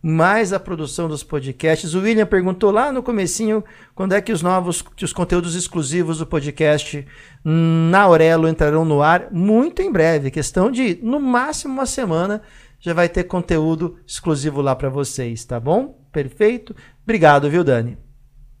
mais 0.00 0.54
a 0.54 0.58
produção 0.58 1.08
dos 1.08 1.22
podcasts. 1.22 1.92
O 1.92 2.00
William 2.00 2.24
perguntou 2.24 2.70
lá 2.70 2.90
no 2.90 3.02
comecinho 3.02 3.62
quando 3.94 4.14
é 4.14 4.22
que 4.22 4.32
os 4.32 4.40
novos, 4.40 4.80
que 4.80 5.04
os 5.04 5.12
conteúdos 5.12 5.54
exclusivos 5.54 6.20
do 6.20 6.26
podcast 6.26 7.06
na 7.44 8.00
Aurelo 8.00 8.48
entrarão 8.48 8.82
no 8.82 9.02
ar. 9.02 9.28
Muito 9.30 9.82
em 9.82 9.92
breve, 9.92 10.30
questão 10.30 10.70
de 10.70 10.98
no 11.02 11.20
máximo 11.20 11.74
uma 11.74 11.84
semana 11.84 12.40
já 12.80 12.94
vai 12.94 13.10
ter 13.10 13.24
conteúdo 13.24 13.98
exclusivo 14.06 14.62
lá 14.62 14.74
para 14.74 14.88
vocês, 14.88 15.44
tá 15.44 15.60
bom? 15.60 16.00
Perfeito. 16.10 16.74
Obrigado, 17.02 17.50
viu, 17.50 17.62
Dani? 17.62 18.03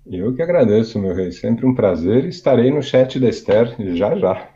Eu 0.06 0.34
que 0.34 0.42
agradeço, 0.42 0.98
meu 0.98 1.14
rei. 1.14 1.32
Sempre 1.32 1.66
um 1.66 1.74
prazer. 1.74 2.26
Estarei 2.26 2.70
no 2.70 2.82
chat 2.82 3.18
da 3.18 3.28
Esther 3.28 3.74
já 3.94 4.14
já. 4.16 4.48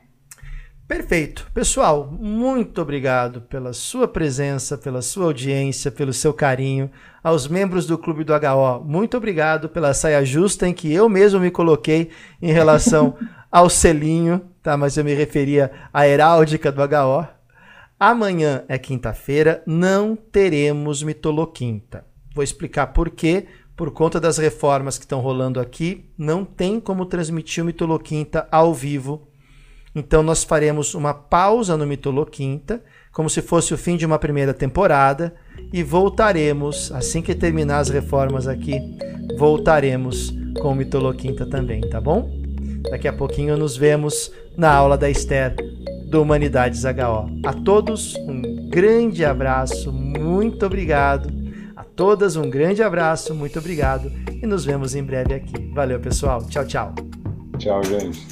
Perfeito. 0.86 1.50
Pessoal, 1.52 2.10
muito 2.10 2.80
obrigado 2.80 3.42
pela 3.42 3.74
sua 3.74 4.08
presença, 4.08 4.78
pela 4.78 5.02
sua 5.02 5.26
audiência, 5.26 5.90
pelo 5.90 6.14
seu 6.14 6.32
carinho. 6.32 6.90
Aos 7.22 7.46
membros 7.46 7.86
do 7.86 7.98
Clube 7.98 8.24
do 8.24 8.32
HO, 8.32 8.84
muito 8.84 9.16
obrigado 9.16 9.68
pela 9.68 9.92
saia 9.92 10.24
justa 10.24 10.66
em 10.66 10.72
que 10.72 10.90
eu 10.92 11.08
mesmo 11.08 11.40
me 11.40 11.50
coloquei 11.50 12.10
em 12.40 12.52
relação 12.52 13.16
ao 13.52 13.68
selinho, 13.68 14.40
tá? 14.62 14.78
Mas 14.78 14.96
eu 14.96 15.04
me 15.04 15.12
referia 15.12 15.70
à 15.92 16.08
heráldica 16.08 16.72
do 16.72 16.82
HO. 16.82 17.28
Amanhã 18.00 18.64
é 18.66 18.78
quinta-feira, 18.78 19.62
não 19.66 20.16
teremos 20.16 21.02
mitoloquinta. 21.02 22.06
Vou 22.34 22.44
explicar 22.44 22.88
por 22.88 23.10
quê 23.10 23.46
por 23.78 23.92
conta 23.92 24.18
das 24.18 24.38
reformas 24.38 24.98
que 24.98 25.04
estão 25.04 25.20
rolando 25.20 25.60
aqui, 25.60 26.04
não 26.18 26.44
tem 26.44 26.80
como 26.80 27.06
transmitir 27.06 27.62
o 27.62 27.66
Mitoloquinta 27.66 28.48
ao 28.50 28.74
vivo. 28.74 29.28
Então 29.94 30.20
nós 30.20 30.42
faremos 30.42 30.94
uma 30.94 31.14
pausa 31.14 31.76
no 31.76 31.86
Mitoloquinta, 31.86 32.82
como 33.12 33.30
se 33.30 33.40
fosse 33.40 33.72
o 33.72 33.78
fim 33.78 33.96
de 33.96 34.04
uma 34.04 34.18
primeira 34.18 34.52
temporada, 34.52 35.32
e 35.72 35.84
voltaremos, 35.84 36.90
assim 36.90 37.22
que 37.22 37.36
terminar 37.36 37.78
as 37.78 37.88
reformas 37.88 38.48
aqui, 38.48 38.80
voltaremos 39.38 40.34
com 40.60 40.72
o 40.72 40.74
Mitoloquinta 40.74 41.46
também, 41.46 41.80
tá 41.82 42.00
bom? 42.00 42.28
Daqui 42.90 43.06
a 43.06 43.12
pouquinho 43.12 43.56
nos 43.56 43.76
vemos 43.76 44.32
na 44.56 44.74
aula 44.74 44.98
da 44.98 45.08
Esther 45.08 45.54
do 46.10 46.20
Humanidades 46.20 46.82
HO. 46.82 47.30
A 47.46 47.52
todos 47.52 48.16
um 48.16 48.68
grande 48.68 49.24
abraço, 49.24 49.92
muito 49.92 50.66
obrigado 50.66 51.37
todas 51.98 52.36
um 52.36 52.48
grande 52.48 52.80
abraço, 52.80 53.34
muito 53.34 53.58
obrigado 53.58 54.12
e 54.40 54.46
nos 54.46 54.64
vemos 54.64 54.94
em 54.94 55.02
breve 55.02 55.34
aqui. 55.34 55.68
Valeu, 55.74 55.98
pessoal. 55.98 56.46
Tchau, 56.46 56.64
tchau. 56.64 56.94
Tchau, 57.58 57.82
gente. 57.82 58.24